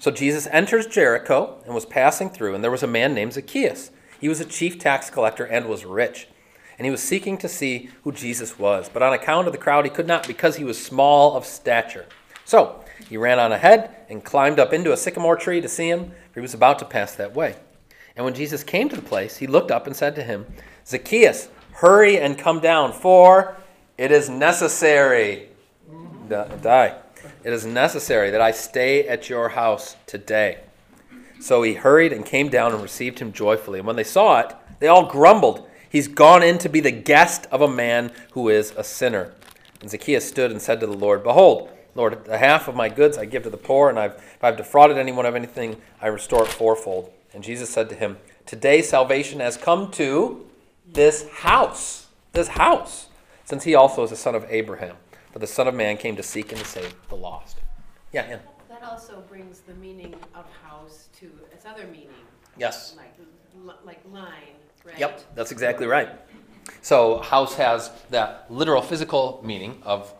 So 0.03 0.11
Jesus 0.11 0.49
enters 0.51 0.85
Jericho 0.85 1.61
and 1.63 1.73
was 1.73 1.85
passing 1.85 2.29
through, 2.29 2.55
and 2.55 2.61
there 2.61 2.69
was 2.69 2.83
a 2.83 2.87
man 2.87 3.13
named 3.13 3.31
Zacchaeus. 3.31 3.89
He 4.19 4.27
was 4.27 4.41
a 4.41 4.45
chief 4.45 4.77
tax 4.77 5.09
collector 5.09 5.45
and 5.45 5.65
was 5.65 5.85
rich. 5.85 6.27
And 6.77 6.83
he 6.83 6.91
was 6.91 7.01
seeking 7.01 7.37
to 7.37 7.47
see 7.47 7.89
who 8.03 8.11
Jesus 8.11 8.59
was. 8.59 8.89
But 8.89 9.01
on 9.01 9.13
account 9.13 9.47
of 9.47 9.53
the 9.53 9.59
crowd, 9.59 9.85
he 9.85 9.89
could 9.89 10.05
not 10.05 10.27
because 10.27 10.57
he 10.57 10.65
was 10.65 10.85
small 10.85 11.37
of 11.37 11.45
stature. 11.45 12.05
So 12.43 12.83
he 13.07 13.15
ran 13.15 13.39
on 13.39 13.53
ahead 13.53 13.95
and 14.09 14.25
climbed 14.25 14.59
up 14.59 14.73
into 14.73 14.91
a 14.91 14.97
sycamore 14.97 15.37
tree 15.37 15.61
to 15.61 15.69
see 15.69 15.87
him, 15.87 16.11
for 16.33 16.41
he 16.41 16.41
was 16.41 16.53
about 16.53 16.79
to 16.79 16.85
pass 16.85 17.15
that 17.15 17.33
way. 17.33 17.55
And 18.17 18.25
when 18.25 18.33
Jesus 18.33 18.61
came 18.61 18.89
to 18.89 18.97
the 18.97 19.01
place, 19.01 19.37
he 19.37 19.47
looked 19.47 19.71
up 19.71 19.87
and 19.87 19.95
said 19.95 20.15
to 20.15 20.23
him, 20.23 20.45
Zacchaeus, 20.85 21.47
hurry 21.75 22.19
and 22.19 22.37
come 22.37 22.59
down, 22.59 22.91
for 22.91 23.55
it 23.97 24.11
is 24.11 24.29
necessary 24.29 25.47
Di- 26.27 26.49
die. 26.61 27.02
It 27.43 27.51
is 27.51 27.65
necessary 27.65 28.29
that 28.29 28.41
I 28.41 28.51
stay 28.51 29.07
at 29.07 29.29
your 29.29 29.49
house 29.49 29.97
today. 30.05 30.59
So 31.39 31.61
he 31.61 31.73
hurried 31.73 32.13
and 32.13 32.25
came 32.25 32.47
down 32.47 32.73
and 32.73 32.81
received 32.81 33.19
him 33.19 33.33
joyfully. 33.33 33.79
And 33.79 33.87
when 33.87 33.97
they 33.97 34.03
saw 34.03 34.39
it, 34.39 34.55
they 34.79 34.87
all 34.87 35.05
grumbled. 35.05 35.67
He's 35.89 36.07
gone 36.07 36.41
in 36.41 36.57
to 36.59 36.69
be 36.69 36.79
the 36.79 36.91
guest 36.91 37.45
of 37.51 37.61
a 37.61 37.67
man 37.67 38.13
who 38.31 38.47
is 38.47 38.71
a 38.77 38.83
sinner. 38.83 39.33
And 39.81 39.89
Zacchaeus 39.89 40.25
stood 40.27 40.51
and 40.51 40.61
said 40.61 40.79
to 40.79 40.87
the 40.87 40.93
Lord, 40.93 41.23
Behold, 41.23 41.69
Lord, 41.95 42.25
the 42.25 42.37
half 42.37 42.69
of 42.69 42.75
my 42.75 42.87
goods 42.89 43.17
I 43.17 43.25
give 43.25 43.43
to 43.43 43.49
the 43.49 43.57
poor, 43.57 43.89
and 43.89 43.99
I've, 43.99 44.13
if 44.13 44.43
I've 44.43 44.57
defrauded 44.57 44.97
anyone 44.97 45.25
of 45.25 45.35
anything, 45.35 45.81
I 46.01 46.07
restore 46.07 46.43
it 46.43 46.47
fourfold. 46.47 47.11
And 47.33 47.43
Jesus 47.43 47.69
said 47.69 47.89
to 47.89 47.95
him, 47.95 48.17
Today 48.45 48.81
salvation 48.81 49.41
has 49.41 49.57
come 49.57 49.91
to 49.91 50.45
this 50.87 51.27
house, 51.29 52.07
this 52.31 52.47
house, 52.47 53.07
since 53.43 53.63
he 53.65 53.75
also 53.75 54.03
is 54.03 54.11
a 54.11 54.15
son 54.15 54.35
of 54.35 54.45
Abraham. 54.49 54.95
For 55.33 55.39
the 55.39 55.47
Son 55.47 55.67
of 55.67 55.73
Man 55.73 55.97
came 55.97 56.15
to 56.15 56.23
seek 56.23 56.51
and 56.51 56.61
to 56.61 56.67
save 56.67 56.95
the 57.09 57.15
lost. 57.15 57.57
Yeah, 58.11 58.21
Ann. 58.21 58.39
That 58.69 58.83
also 58.83 59.23
brings 59.27 59.61
the 59.61 59.73
meaning 59.73 60.13
of 60.35 60.45
house 60.63 61.09
to 61.19 61.31
its 61.51 61.65
other 61.65 61.87
meaning, 61.87 62.09
Yes. 62.55 62.95
like, 62.95 63.75
like 63.83 63.99
line, 64.11 64.53
right? 64.85 64.97
Yep, 64.99 65.33
that's 65.33 65.51
exactly 65.51 65.87
right. 65.87 66.09
So, 66.83 67.17
house 67.19 67.55
has 67.55 67.89
that 68.11 68.45
literal 68.49 68.83
physical 68.83 69.41
meaning 69.43 69.81
of 69.83 70.13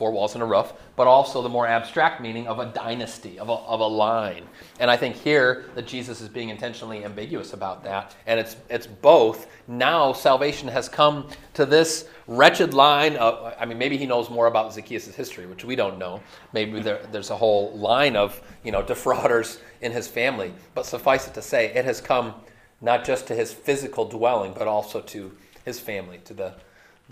four 0.00 0.12
walls 0.12 0.32
and 0.34 0.42
a 0.42 0.46
roof, 0.46 0.72
but 0.96 1.06
also 1.06 1.42
the 1.42 1.48
more 1.50 1.66
abstract 1.66 2.22
meaning 2.22 2.46
of 2.46 2.58
a 2.58 2.64
dynasty, 2.64 3.38
of 3.38 3.50
a, 3.50 3.52
of 3.52 3.80
a 3.80 3.86
line. 3.86 4.44
And 4.78 4.90
I 4.90 4.96
think 4.96 5.14
here 5.14 5.66
that 5.74 5.86
Jesus 5.86 6.22
is 6.22 6.28
being 6.30 6.48
intentionally 6.48 7.04
ambiguous 7.04 7.52
about 7.52 7.84
that. 7.84 8.16
And 8.26 8.40
it's, 8.40 8.56
it's 8.70 8.86
both. 8.86 9.46
Now 9.68 10.14
salvation 10.14 10.68
has 10.68 10.88
come 10.88 11.28
to 11.52 11.66
this 11.66 12.08
wretched 12.30 12.72
line 12.72 13.16
of, 13.16 13.54
I 13.58 13.64
mean, 13.66 13.76
maybe 13.76 13.96
he 13.96 14.06
knows 14.06 14.30
more 14.30 14.46
about 14.46 14.72
Zacchaeus' 14.72 15.12
history, 15.14 15.46
which 15.46 15.64
we 15.64 15.74
don't 15.74 15.98
know. 15.98 16.22
Maybe 16.52 16.80
there, 16.80 17.00
there's 17.10 17.30
a 17.30 17.36
whole 17.36 17.76
line 17.76 18.14
of, 18.14 18.40
you 18.62 18.70
know, 18.70 18.82
defrauders 18.82 19.58
in 19.80 19.90
his 19.90 20.06
family. 20.06 20.54
But 20.72 20.86
suffice 20.86 21.26
it 21.26 21.34
to 21.34 21.42
say, 21.42 21.66
it 21.74 21.84
has 21.84 22.00
come 22.00 22.34
not 22.80 23.04
just 23.04 23.26
to 23.26 23.34
his 23.34 23.52
physical 23.52 24.04
dwelling, 24.04 24.54
but 24.56 24.68
also 24.68 25.00
to 25.00 25.36
his 25.64 25.80
family, 25.80 26.20
to 26.24 26.32
the, 26.32 26.54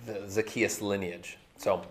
the 0.07 0.31
Zacchaeus 0.31 0.81
lineage. 0.81 1.37
So 1.57 1.83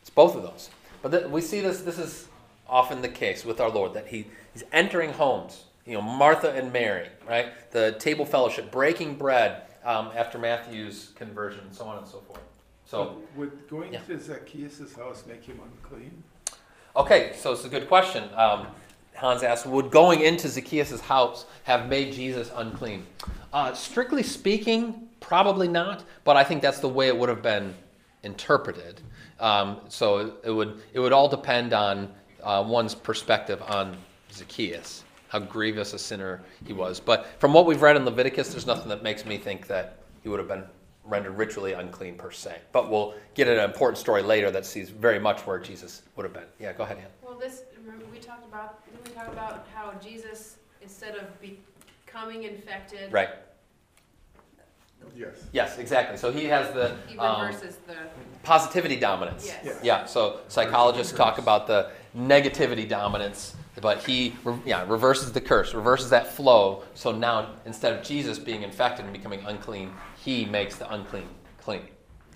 it's 0.00 0.10
both 0.10 0.34
of 0.34 0.42
those. 0.42 0.70
But 1.02 1.30
we 1.30 1.42
see 1.42 1.60
this, 1.60 1.82
this 1.82 1.98
is 1.98 2.26
often 2.66 3.02
the 3.02 3.08
case 3.08 3.44
with 3.44 3.60
our 3.60 3.68
Lord, 3.68 3.92
that 3.92 4.06
he, 4.06 4.28
he's 4.54 4.64
entering 4.72 5.12
homes. 5.12 5.64
You 5.84 5.94
know, 5.94 6.02
Martha 6.02 6.52
and 6.52 6.72
Mary, 6.72 7.08
right? 7.28 7.70
The 7.70 7.96
table 7.98 8.24
fellowship, 8.24 8.70
breaking 8.72 9.16
bread 9.16 9.62
um, 9.84 10.10
after 10.16 10.38
Matthew's 10.38 11.10
conversion, 11.16 11.60
and 11.66 11.74
so 11.74 11.84
on 11.84 11.98
and 11.98 12.06
so 12.06 12.20
forth. 12.20 12.40
So, 12.84 13.22
Would 13.36 13.68
going 13.70 13.94
Yeah. 13.94 14.00
to 14.00 14.18
Zacchaeus' 14.18 14.94
house 14.94 15.24
make 15.26 15.44
him 15.44 15.60
unclean? 15.64 16.22
okay, 16.94 17.32
so 17.34 17.52
it's 17.52 17.64
a 17.64 17.68
good 17.68 17.88
question. 17.88 18.28
Um, 18.34 18.66
Hans 19.14 19.42
asked, 19.42 19.66
would 19.66 19.90
going 19.90 20.20
into 20.20 20.48
Zacchaeus' 20.48 21.00
house 21.00 21.46
have 21.64 21.88
made 21.88 22.12
Jesus 22.12 22.50
unclean? 22.54 23.06
Uh, 23.52 23.72
strictly 23.72 24.22
speaking, 24.22 25.08
probably 25.20 25.68
not, 25.68 26.04
but 26.24 26.36
I 26.36 26.44
think 26.44 26.60
that's 26.62 26.80
the 26.80 26.88
way 26.88 27.08
it 27.08 27.16
would 27.16 27.28
have 27.28 27.42
been 27.42 27.74
interpreted. 28.22 29.00
Um, 29.40 29.80
so 29.88 30.18
it, 30.18 30.34
it 30.44 30.50
would 30.50 30.82
it 30.92 31.00
would 31.00 31.12
all 31.12 31.28
depend 31.28 31.72
on 31.72 32.12
uh, 32.42 32.64
one's 32.66 32.94
perspective 32.94 33.62
on 33.68 33.96
Zacchaeus, 34.32 35.04
how 35.28 35.38
grievous 35.40 35.92
a 35.94 35.98
sinner 35.98 36.40
he 36.64 36.72
was. 36.72 37.00
But 37.00 37.26
from 37.38 37.52
what 37.52 37.66
we've 37.66 37.82
read 37.82 37.96
in 37.96 38.04
Leviticus, 38.04 38.50
there's 38.50 38.66
nothing 38.66 38.88
that 38.88 39.02
makes 39.02 39.24
me 39.26 39.38
think 39.38 39.66
that 39.66 39.98
he 40.22 40.28
would 40.28 40.38
have 40.38 40.48
been 40.48 40.64
rendered 41.04 41.36
ritually 41.36 41.72
unclean 41.72 42.16
per 42.16 42.30
se. 42.30 42.58
But 42.70 42.90
we'll 42.90 43.14
get 43.34 43.48
an 43.48 43.58
important 43.58 43.98
story 43.98 44.22
later 44.22 44.50
that 44.50 44.64
sees 44.64 44.88
very 44.90 45.18
much 45.18 45.40
where 45.46 45.58
Jesus 45.58 46.02
would 46.16 46.24
have 46.24 46.32
been. 46.32 46.44
Yeah, 46.60 46.72
go 46.72 46.84
ahead, 46.84 46.98
Ann. 46.98 47.06
Well, 47.22 47.38
this, 47.38 47.62
remember, 47.84 48.04
we 48.12 48.18
talked 48.18 48.46
about, 48.46 48.84
didn't 48.84 49.08
we 49.08 49.14
talk 49.14 49.28
about 49.28 49.66
how 49.74 49.92
Jesus, 50.00 50.56
instead 50.80 51.16
of 51.16 51.26
becoming 51.40 52.44
infected, 52.44 53.12
Right. 53.12 53.30
Yes. 55.16 55.48
Yes, 55.52 55.78
exactly. 55.78 56.16
So 56.16 56.32
he 56.32 56.44
has 56.46 56.72
the 56.72 56.96
he 57.06 57.18
um, 57.18 57.46
reverses 57.46 57.76
the, 57.86 57.96
positivity 58.42 58.96
dominance. 58.96 59.44
yes. 59.46 59.60
Yeah. 59.64 59.72
Yeah, 59.82 60.04
so 60.06 60.40
psychologists 60.48 61.12
talk 61.12 61.38
about 61.38 61.66
the 61.66 61.90
negativity 62.16 62.88
dominance, 62.88 63.54
but 63.80 64.02
he 64.04 64.34
re- 64.44 64.58
yeah, 64.64 64.86
reverses 64.88 65.32
the 65.32 65.40
curse, 65.40 65.74
reverses 65.74 66.10
that 66.10 66.28
flow. 66.32 66.84
So 66.94 67.12
now 67.12 67.50
instead 67.66 67.92
of 67.92 68.04
Jesus 68.04 68.38
being 68.38 68.62
infected 68.62 69.04
and 69.04 69.12
becoming 69.12 69.40
unclean, 69.46 69.92
he 70.24 70.44
makes 70.44 70.76
the 70.76 70.92
unclean 70.92 71.28
clean. 71.60 71.82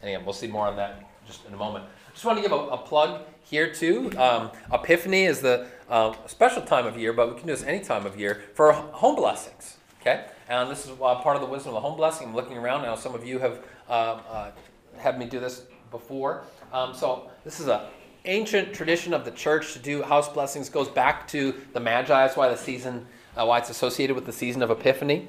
And 0.00 0.10
again, 0.10 0.24
we'll 0.24 0.34
see 0.34 0.46
more 0.46 0.66
on 0.66 0.76
that 0.76 1.08
just 1.26 1.46
in 1.46 1.54
a 1.54 1.56
moment. 1.56 1.84
Just 2.12 2.24
want 2.24 2.38
to 2.38 2.42
give 2.42 2.52
a, 2.52 2.56
a 2.56 2.78
plug 2.78 3.22
here 3.42 3.72
too. 3.72 4.10
Um, 4.16 4.50
Epiphany 4.72 5.24
is 5.24 5.40
the 5.40 5.66
uh, 5.88 6.14
special 6.26 6.62
time 6.62 6.86
of 6.86 6.98
year, 6.98 7.12
but 7.12 7.28
we 7.28 7.38
can 7.38 7.46
do 7.46 7.52
this 7.52 7.62
any 7.62 7.80
time 7.80 8.06
of 8.06 8.18
year 8.18 8.42
for 8.54 8.72
home 8.72 9.16
blessings. 9.16 9.76
Okay, 10.00 10.24
and 10.48 10.70
this 10.70 10.86
is 10.86 10.92
uh, 10.92 11.16
part 11.16 11.36
of 11.36 11.42
the 11.42 11.48
wisdom 11.48 11.70
of 11.70 11.74
the 11.74 11.80
home 11.80 11.96
blessing. 11.96 12.28
I'm 12.28 12.34
looking 12.34 12.56
around 12.56 12.82
now. 12.82 12.94
Some 12.94 13.14
of 13.14 13.26
you 13.26 13.38
have 13.38 13.64
uh, 13.88 13.92
uh, 13.92 14.50
had 14.96 15.18
me 15.18 15.26
do 15.26 15.40
this 15.40 15.62
before. 15.90 16.44
Um, 16.72 16.94
so 16.94 17.30
this 17.44 17.60
is 17.60 17.68
a 17.68 17.88
ancient 18.24 18.72
tradition 18.72 19.14
of 19.14 19.24
the 19.24 19.30
church 19.30 19.72
to 19.72 19.78
do 19.78 20.02
house 20.02 20.28
blessings. 20.28 20.68
Goes 20.68 20.88
back 20.88 21.28
to 21.28 21.54
the 21.72 21.80
Magi. 21.80 22.08
That's 22.08 22.36
why 22.36 22.48
the 22.48 22.56
season, 22.56 23.06
uh, 23.36 23.44
why 23.46 23.58
it's 23.58 23.70
associated 23.70 24.14
with 24.16 24.26
the 24.26 24.32
season 24.32 24.62
of 24.62 24.70
Epiphany. 24.70 25.28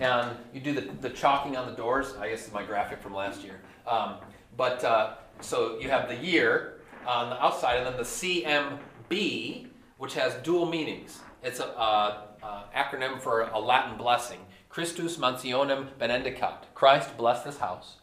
And 0.00 0.36
you 0.52 0.60
do 0.60 0.72
the, 0.72 0.82
the 1.00 1.10
chalking 1.10 1.56
on 1.56 1.68
the 1.68 1.76
doors. 1.76 2.14
I 2.20 2.28
guess 2.28 2.46
is 2.46 2.52
my 2.52 2.62
graphic 2.62 3.00
from 3.00 3.14
last 3.14 3.42
year. 3.42 3.60
Um, 3.86 4.14
but 4.56 4.84
uh, 4.84 5.14
so 5.40 5.78
you 5.80 5.88
have 5.88 6.08
the 6.08 6.16
year 6.16 6.80
on 7.06 7.30
the 7.30 7.42
outside, 7.42 7.78
and 7.78 7.86
then 7.86 7.96
the 7.96 8.02
CMB, 8.02 9.66
which 9.96 10.14
has 10.14 10.34
dual 10.42 10.66
meanings. 10.66 11.20
It's 11.42 11.60
a 11.60 11.66
uh, 11.76 12.22
uh, 12.42 12.62
acronym 12.76 13.20
for 13.20 13.42
a 13.42 13.58
Latin 13.58 13.96
blessing: 13.96 14.38
Christus 14.68 15.16
Mansionem 15.16 15.88
Benedicat. 15.98 16.64
Christ 16.74 17.16
bless 17.16 17.42
this 17.42 17.58
house. 17.58 17.96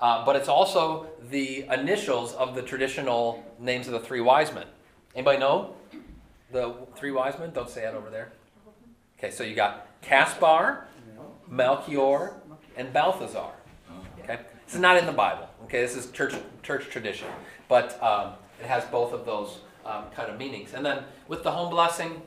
Uh, 0.00 0.24
but 0.24 0.36
it's 0.36 0.48
also 0.48 1.06
the 1.30 1.64
initials 1.72 2.34
of 2.34 2.54
the 2.54 2.62
traditional 2.62 3.42
names 3.58 3.86
of 3.86 3.92
the 3.92 4.00
three 4.00 4.20
wise 4.20 4.52
men. 4.52 4.66
Anybody 5.14 5.38
know 5.38 5.76
the 6.52 6.74
three 6.96 7.10
wise 7.10 7.38
men? 7.38 7.52
Don't 7.52 7.70
say 7.70 7.84
it 7.84 7.94
over 7.94 8.10
there. 8.10 8.32
Okay, 9.18 9.30
so 9.30 9.44
you 9.44 9.54
got 9.54 9.86
Caspar, 10.02 10.86
Melchior, 11.48 12.34
and 12.76 12.92
Balthazar. 12.92 13.52
Okay, 14.22 14.38
this 14.64 14.74
is 14.74 14.80
not 14.80 14.96
in 14.96 15.06
the 15.06 15.12
Bible. 15.12 15.48
Okay, 15.64 15.80
this 15.80 15.96
is 15.96 16.10
church 16.10 16.34
church 16.62 16.88
tradition, 16.88 17.28
but 17.68 18.02
um, 18.02 18.32
it 18.60 18.66
has 18.66 18.84
both 18.86 19.12
of 19.12 19.26
those 19.26 19.60
um, 19.84 20.04
kind 20.14 20.30
of 20.30 20.38
meanings. 20.38 20.72
And 20.74 20.84
then 20.84 21.04
with 21.28 21.42
the 21.42 21.50
home 21.50 21.70
blessing, 21.70 22.22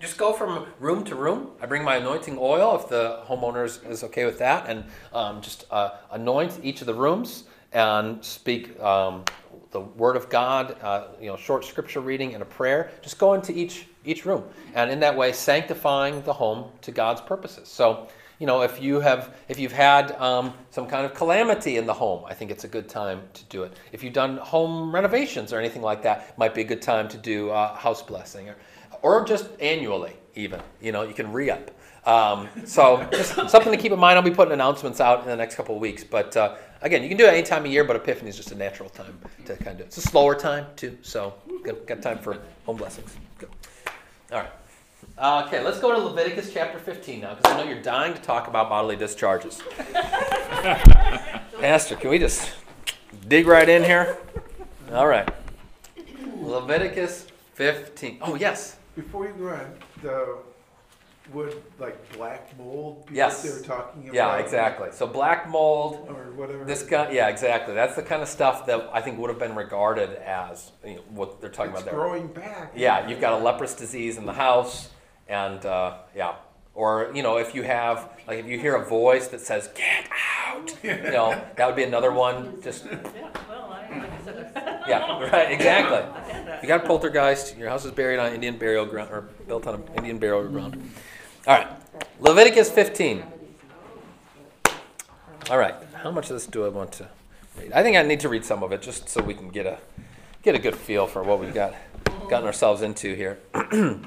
just 0.00 0.18
go 0.18 0.32
from 0.32 0.66
room 0.80 1.04
to 1.04 1.14
room. 1.14 1.50
I 1.60 1.66
bring 1.66 1.84
my 1.84 1.96
anointing 1.96 2.36
oil 2.38 2.76
if 2.76 2.88
the 2.88 3.22
homeowner 3.26 3.64
is, 3.64 3.80
is 3.88 4.04
okay 4.04 4.24
with 4.24 4.38
that, 4.38 4.68
and 4.68 4.84
um, 5.12 5.40
just 5.40 5.64
uh, 5.70 5.90
anoint 6.10 6.60
each 6.62 6.80
of 6.80 6.86
the 6.86 6.94
rooms 6.94 7.44
and 7.72 8.24
speak 8.24 8.78
um, 8.80 9.24
the 9.70 9.80
word 9.80 10.16
of 10.16 10.28
God. 10.28 10.76
Uh, 10.82 11.08
you 11.20 11.28
know, 11.28 11.36
short 11.36 11.64
scripture 11.64 12.00
reading 12.00 12.34
and 12.34 12.42
a 12.42 12.46
prayer. 12.46 12.90
Just 13.02 13.18
go 13.18 13.34
into 13.34 13.56
each 13.56 13.86
each 14.04 14.24
room, 14.24 14.44
and 14.74 14.90
in 14.90 15.00
that 15.00 15.16
way, 15.16 15.32
sanctifying 15.32 16.22
the 16.22 16.32
home 16.32 16.70
to 16.82 16.92
God's 16.92 17.20
purposes. 17.20 17.68
So. 17.68 18.08
You 18.38 18.46
know, 18.46 18.62
if 18.62 18.82
you 18.82 19.00
have, 19.00 19.34
if 19.48 19.58
you've 19.58 19.72
had 19.72 20.12
um, 20.12 20.52
some 20.70 20.86
kind 20.86 21.06
of 21.06 21.14
calamity 21.14 21.78
in 21.78 21.86
the 21.86 21.94
home, 21.94 22.24
I 22.26 22.34
think 22.34 22.50
it's 22.50 22.64
a 22.64 22.68
good 22.68 22.88
time 22.88 23.22
to 23.32 23.44
do 23.44 23.62
it. 23.62 23.72
If 23.92 24.04
you've 24.04 24.12
done 24.12 24.36
home 24.36 24.94
renovations 24.94 25.52
or 25.52 25.58
anything 25.58 25.82
like 25.82 26.02
that, 26.02 26.36
might 26.38 26.54
be 26.54 26.60
a 26.60 26.64
good 26.64 26.82
time 26.82 27.08
to 27.08 27.16
do 27.16 27.50
uh, 27.50 27.74
house 27.74 28.02
blessing. 28.02 28.48
Or, 28.48 28.56
or 29.02 29.24
just 29.24 29.48
annually 29.60 30.14
even 30.34 30.60
you 30.80 30.92
know 30.92 31.02
you 31.02 31.14
can 31.14 31.32
re-up 31.32 31.70
um, 32.06 32.48
so 32.64 33.06
just 33.10 33.34
something 33.48 33.72
to 33.72 33.76
keep 33.78 33.92
in 33.92 33.98
mind 33.98 34.16
i'll 34.16 34.24
be 34.24 34.30
putting 34.30 34.52
announcements 34.52 35.00
out 35.00 35.20
in 35.22 35.26
the 35.26 35.36
next 35.36 35.56
couple 35.56 35.74
of 35.74 35.80
weeks 35.80 36.04
but 36.04 36.36
uh, 36.36 36.54
again 36.82 37.02
you 37.02 37.08
can 37.08 37.16
do 37.18 37.24
it 37.24 37.30
any 37.30 37.42
time 37.42 37.64
of 37.64 37.70
year 37.70 37.84
but 37.84 37.96
epiphany 37.96 38.28
is 38.28 38.36
just 38.36 38.52
a 38.52 38.54
natural 38.54 38.88
time 38.90 39.18
to 39.44 39.56
kind 39.56 39.68
of 39.68 39.76
do 39.78 39.82
it 39.82 39.86
it's 39.86 39.96
a 39.96 40.02
slower 40.02 40.34
time 40.34 40.66
too 40.76 40.96
so 41.02 41.34
got, 41.64 41.86
got 41.86 42.02
time 42.02 42.18
for 42.18 42.38
home 42.64 42.76
blessings 42.76 43.16
Good. 43.38 43.48
all 44.32 44.40
right 44.40 44.50
uh, 45.18 45.44
okay 45.46 45.62
let's 45.62 45.78
go 45.78 45.92
to 45.92 45.98
leviticus 45.98 46.52
chapter 46.52 46.78
15 46.78 47.20
now 47.20 47.34
because 47.34 47.52
i 47.52 47.56
know 47.56 47.68
you're 47.68 47.82
dying 47.82 48.14
to 48.14 48.20
talk 48.20 48.48
about 48.48 48.68
bodily 48.68 48.96
discharges. 48.96 49.62
Pastor 51.60 51.96
can 51.96 52.10
we 52.10 52.18
just 52.18 52.50
dig 53.28 53.46
right 53.46 53.68
in 53.68 53.82
here? 53.82 54.18
All 54.92 55.06
right. 55.06 55.28
Leviticus 56.40 57.26
15 57.54 58.18
oh 58.22 58.34
yes. 58.34 58.76
Before 58.94 59.26
you 59.26 59.32
go 59.34 59.48
on, 59.48 59.74
the 60.02 60.38
would 61.32 61.60
like 61.78 61.96
black 62.16 62.56
mold 62.58 63.06
be 63.06 63.14
Yes. 63.16 63.42
what 63.44 63.52
they 63.52 63.58
were 63.60 63.64
talking 63.66 64.02
about? 64.04 64.14
Yeah, 64.14 64.36
exactly. 64.36 64.88
So 64.92 65.06
black 65.06 65.48
mold, 65.48 66.06
Or 66.08 66.14
whatever. 66.36 66.64
this 66.64 66.82
guy, 66.82 67.10
yeah, 67.10 67.28
exactly. 67.28 67.74
That's 67.74 67.96
the 67.96 68.02
kind 68.02 68.22
of 68.22 68.28
stuff 68.28 68.66
that 68.66 68.88
I 68.92 69.00
think 69.00 69.18
would 69.18 69.30
have 69.30 69.38
been 69.38 69.54
regarded 69.56 70.10
as 70.24 70.70
you 70.84 70.96
know, 70.96 71.02
what 71.10 71.40
they're 71.40 71.50
talking 71.50 71.72
it's 71.72 71.82
about 71.82 71.90
there. 71.90 72.00
growing 72.00 72.28
back. 72.28 72.72
Yeah, 72.76 73.08
you've 73.08 73.20
got 73.20 73.32
a 73.40 73.42
leprous 73.44 73.74
disease 73.74 74.18
in 74.18 74.26
the 74.26 74.32
house, 74.34 74.90
and 75.28 75.64
uh, 75.66 75.98
yeah, 76.14 76.34
or 76.74 77.10
you 77.14 77.22
know, 77.22 77.38
if 77.38 77.54
you 77.54 77.62
have 77.64 78.08
like 78.28 78.38
if 78.38 78.46
you 78.46 78.58
hear 78.58 78.76
a 78.76 78.84
voice 78.84 79.28
that 79.28 79.40
says 79.40 79.68
"Get 79.74 80.08
out," 80.46 80.74
you 80.84 80.94
know, 81.10 81.30
that 81.56 81.66
would 81.66 81.76
be 81.76 81.82
another 81.84 82.12
one. 82.12 82.60
Just 82.62 82.84
Yeah, 82.84 82.98
well, 83.48 83.72
I, 83.72 83.98
like 83.98 84.12
I 84.12 84.24
said, 84.24 84.52
yeah, 84.88 85.20
right, 85.30 85.50
exactly. 85.50 85.96
I 86.22 86.32
had 86.32 86.46
that. 86.46 86.62
You 86.62 86.68
got 86.68 86.84
a 86.84 86.86
poltergeist. 86.86 87.56
Your 87.56 87.68
house 87.70 87.84
is 87.84 87.90
buried 87.92 88.18
on 88.20 88.32
Indian 88.32 88.56
burial 88.58 88.84
ground, 88.86 89.10
or 89.10 89.22
built 89.48 89.66
on 89.66 89.74
an 89.74 89.82
Indian 89.96 90.18
burial 90.18 90.46
ground. 90.48 90.90
All 91.46 91.54
right, 91.54 91.68
Leviticus 92.18 92.72
15. 92.72 93.22
All 95.48 95.58
right, 95.58 95.76
how 95.94 96.10
much 96.10 96.24
of 96.24 96.34
this 96.34 96.44
do 96.44 96.64
I 96.64 96.68
want 96.68 96.90
to 96.94 97.06
read? 97.56 97.70
I 97.72 97.84
think 97.84 97.96
I 97.96 98.02
need 98.02 98.18
to 98.20 98.28
read 98.28 98.44
some 98.44 98.64
of 98.64 98.72
it 98.72 98.82
just 98.82 99.08
so 99.08 99.22
we 99.22 99.32
can 99.32 99.50
get 99.50 99.64
a 99.64 99.78
get 100.42 100.56
a 100.56 100.58
good 100.58 100.74
feel 100.74 101.06
for 101.06 101.22
what 101.22 101.38
we've 101.38 101.54
got 101.54 101.72
gotten 102.28 102.46
ourselves 102.46 102.82
into 102.82 103.14
here. 103.14 103.38
the 103.52 104.00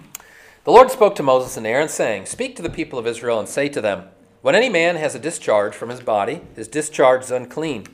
Lord 0.65 0.91
spoke 0.91 1.15
to 1.15 1.23
Moses 1.23 1.55
and 1.55 1.65
Aaron, 1.65 1.87
saying, 1.87 2.25
"Speak 2.25 2.57
to 2.57 2.61
the 2.61 2.69
people 2.69 2.99
of 2.99 3.07
Israel 3.07 3.39
and 3.39 3.47
say 3.47 3.69
to 3.69 3.79
them: 3.79 4.09
When 4.41 4.53
any 4.53 4.67
man 4.67 4.97
has 4.97 5.15
a 5.15 5.19
discharge 5.19 5.73
from 5.73 5.87
his 5.87 6.01
body, 6.01 6.41
his 6.57 6.67
discharge 6.67 7.23
is 7.23 7.31
unclean, 7.31 7.87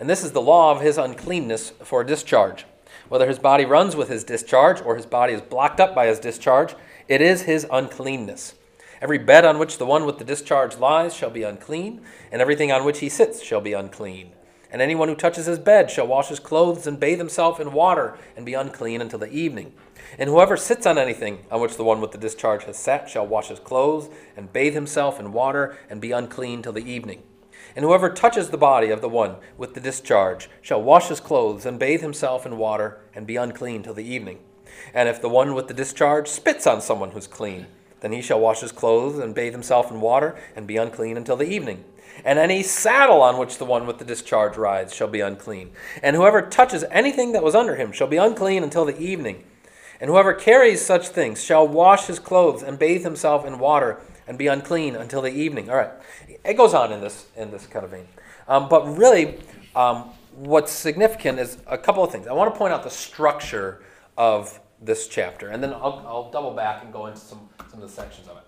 and 0.00 0.10
this 0.10 0.24
is 0.24 0.32
the 0.32 0.42
law 0.42 0.72
of 0.72 0.80
his 0.80 0.98
uncleanness 0.98 1.70
for 1.84 2.00
a 2.00 2.06
discharge. 2.06 2.66
Whether 3.08 3.28
his 3.28 3.38
body 3.38 3.64
runs 3.64 3.94
with 3.94 4.08
his 4.08 4.24
discharge 4.24 4.82
or 4.82 4.96
his 4.96 5.06
body 5.06 5.34
is 5.34 5.40
blocked 5.40 5.78
up 5.78 5.94
by 5.94 6.08
his 6.08 6.18
discharge, 6.18 6.74
it 7.06 7.20
is 7.20 7.42
his 7.42 7.64
uncleanness." 7.70 8.54
Every 9.00 9.18
bed 9.18 9.44
on 9.44 9.58
which 9.58 9.78
the 9.78 9.86
one 9.86 10.04
with 10.04 10.18
the 10.18 10.24
discharge 10.24 10.76
lies 10.78 11.14
shall 11.14 11.30
be 11.30 11.44
unclean, 11.44 12.00
and 12.32 12.42
everything 12.42 12.72
on 12.72 12.84
which 12.84 12.98
he 12.98 13.08
sits 13.08 13.42
shall 13.42 13.60
be 13.60 13.72
unclean. 13.72 14.32
And 14.70 14.82
anyone 14.82 15.08
who 15.08 15.14
touches 15.14 15.46
his 15.46 15.58
bed 15.58 15.90
shall 15.90 16.06
wash 16.06 16.28
his 16.28 16.40
clothes 16.40 16.86
and 16.86 17.00
bathe 17.00 17.18
himself 17.18 17.58
in 17.58 17.72
water 17.72 18.18
and 18.36 18.44
be 18.44 18.54
unclean 18.54 19.00
until 19.00 19.18
the 19.18 19.30
evening. 19.30 19.72
And 20.18 20.28
whoever 20.28 20.56
sits 20.56 20.84
on 20.84 20.98
anything 20.98 21.44
on 21.50 21.60
which 21.60 21.76
the 21.76 21.84
one 21.84 22.00
with 22.00 22.10
the 22.10 22.18
discharge 22.18 22.64
has 22.64 22.76
sat 22.76 23.08
shall 23.08 23.26
wash 23.26 23.48
his 23.48 23.60
clothes 23.60 24.10
and 24.36 24.52
bathe 24.52 24.74
himself 24.74 25.18
in 25.18 25.32
water 25.32 25.78
and 25.88 26.00
be 26.00 26.12
unclean 26.12 26.62
till 26.62 26.72
the 26.72 26.90
evening. 26.90 27.22
And 27.74 27.84
whoever 27.84 28.10
touches 28.10 28.50
the 28.50 28.58
body 28.58 28.90
of 28.90 29.00
the 29.00 29.08
one 29.08 29.36
with 29.56 29.74
the 29.74 29.80
discharge 29.80 30.50
shall 30.60 30.82
wash 30.82 31.08
his 31.08 31.20
clothes 31.20 31.64
and 31.64 31.78
bathe 31.78 32.00
himself 32.00 32.44
in 32.44 32.58
water 32.58 33.00
and 33.14 33.26
be 33.26 33.36
unclean 33.36 33.82
till 33.82 33.94
the 33.94 34.04
evening. 34.04 34.40
And 34.92 35.08
if 35.08 35.20
the 35.20 35.28
one 35.28 35.54
with 35.54 35.68
the 35.68 35.74
discharge 35.74 36.28
spits 36.28 36.66
on 36.66 36.80
someone 36.80 37.12
who's 37.12 37.26
clean, 37.26 37.66
then 38.00 38.12
he 38.12 38.22
shall 38.22 38.40
wash 38.40 38.60
his 38.60 38.72
clothes 38.72 39.18
and 39.18 39.34
bathe 39.34 39.52
himself 39.52 39.90
in 39.90 40.00
water 40.00 40.36
and 40.54 40.66
be 40.66 40.76
unclean 40.76 41.16
until 41.16 41.36
the 41.36 41.48
evening. 41.48 41.84
And 42.24 42.38
any 42.38 42.62
saddle 42.62 43.22
on 43.22 43.38
which 43.38 43.58
the 43.58 43.64
one 43.64 43.86
with 43.86 43.98
the 43.98 44.04
discharge 44.04 44.56
rides 44.56 44.94
shall 44.94 45.08
be 45.08 45.20
unclean. 45.20 45.70
And 46.02 46.16
whoever 46.16 46.42
touches 46.42 46.84
anything 46.90 47.32
that 47.32 47.44
was 47.44 47.54
under 47.54 47.76
him 47.76 47.92
shall 47.92 48.08
be 48.08 48.16
unclean 48.16 48.64
until 48.64 48.84
the 48.84 48.98
evening. 48.98 49.44
And 50.00 50.10
whoever 50.10 50.32
carries 50.32 50.84
such 50.84 51.08
things 51.08 51.42
shall 51.42 51.66
wash 51.66 52.06
his 52.06 52.18
clothes 52.18 52.62
and 52.62 52.78
bathe 52.78 53.02
himself 53.02 53.44
in 53.44 53.58
water 53.58 54.00
and 54.28 54.38
be 54.38 54.46
unclean 54.46 54.94
until 54.94 55.22
the 55.22 55.32
evening. 55.32 55.70
All 55.70 55.76
right, 55.76 55.90
it 56.44 56.54
goes 56.56 56.74
on 56.74 56.92
in 56.92 57.00
this 57.00 57.26
in 57.36 57.50
this 57.50 57.66
kind 57.66 57.84
of 57.84 57.90
vein, 57.90 58.06
um, 58.46 58.68
but 58.68 58.96
really, 58.96 59.38
um, 59.74 60.10
what's 60.34 60.70
significant 60.70 61.40
is 61.40 61.58
a 61.66 61.78
couple 61.78 62.04
of 62.04 62.12
things. 62.12 62.28
I 62.28 62.32
want 62.32 62.52
to 62.52 62.58
point 62.58 62.72
out 62.72 62.84
the 62.84 62.90
structure 62.90 63.82
of 64.16 64.60
this 64.80 65.08
chapter, 65.08 65.48
and 65.48 65.62
then 65.62 65.72
I'll, 65.72 66.04
I'll 66.06 66.30
double 66.30 66.52
back 66.52 66.84
and 66.84 66.92
go 66.92 67.06
into 67.06 67.18
some 67.18 67.48
some 67.70 67.82
of 67.82 67.88
the 67.88 67.94
sections 67.94 68.28
of 68.28 68.36
it. 68.36 68.44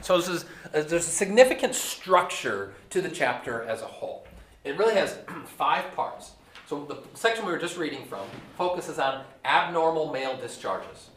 So 0.00 0.16
this 0.18 0.28
is 0.28 0.44
uh, 0.44 0.82
there's 0.82 0.92
a 0.92 1.00
significant 1.00 1.74
structure 1.74 2.74
to 2.90 3.00
the 3.00 3.10
chapter 3.10 3.62
as 3.64 3.82
a 3.82 3.86
whole. 3.86 4.26
It 4.64 4.78
really 4.78 4.94
has 4.94 5.18
five 5.56 5.94
parts. 5.94 6.32
So 6.66 6.84
the 6.84 6.98
section 7.14 7.46
we 7.46 7.52
were 7.52 7.58
just 7.58 7.76
reading 7.76 8.04
from 8.06 8.26
focuses 8.56 8.98
on 8.98 9.24
abnormal 9.44 10.12
male 10.12 10.36
discharges. 10.36 11.10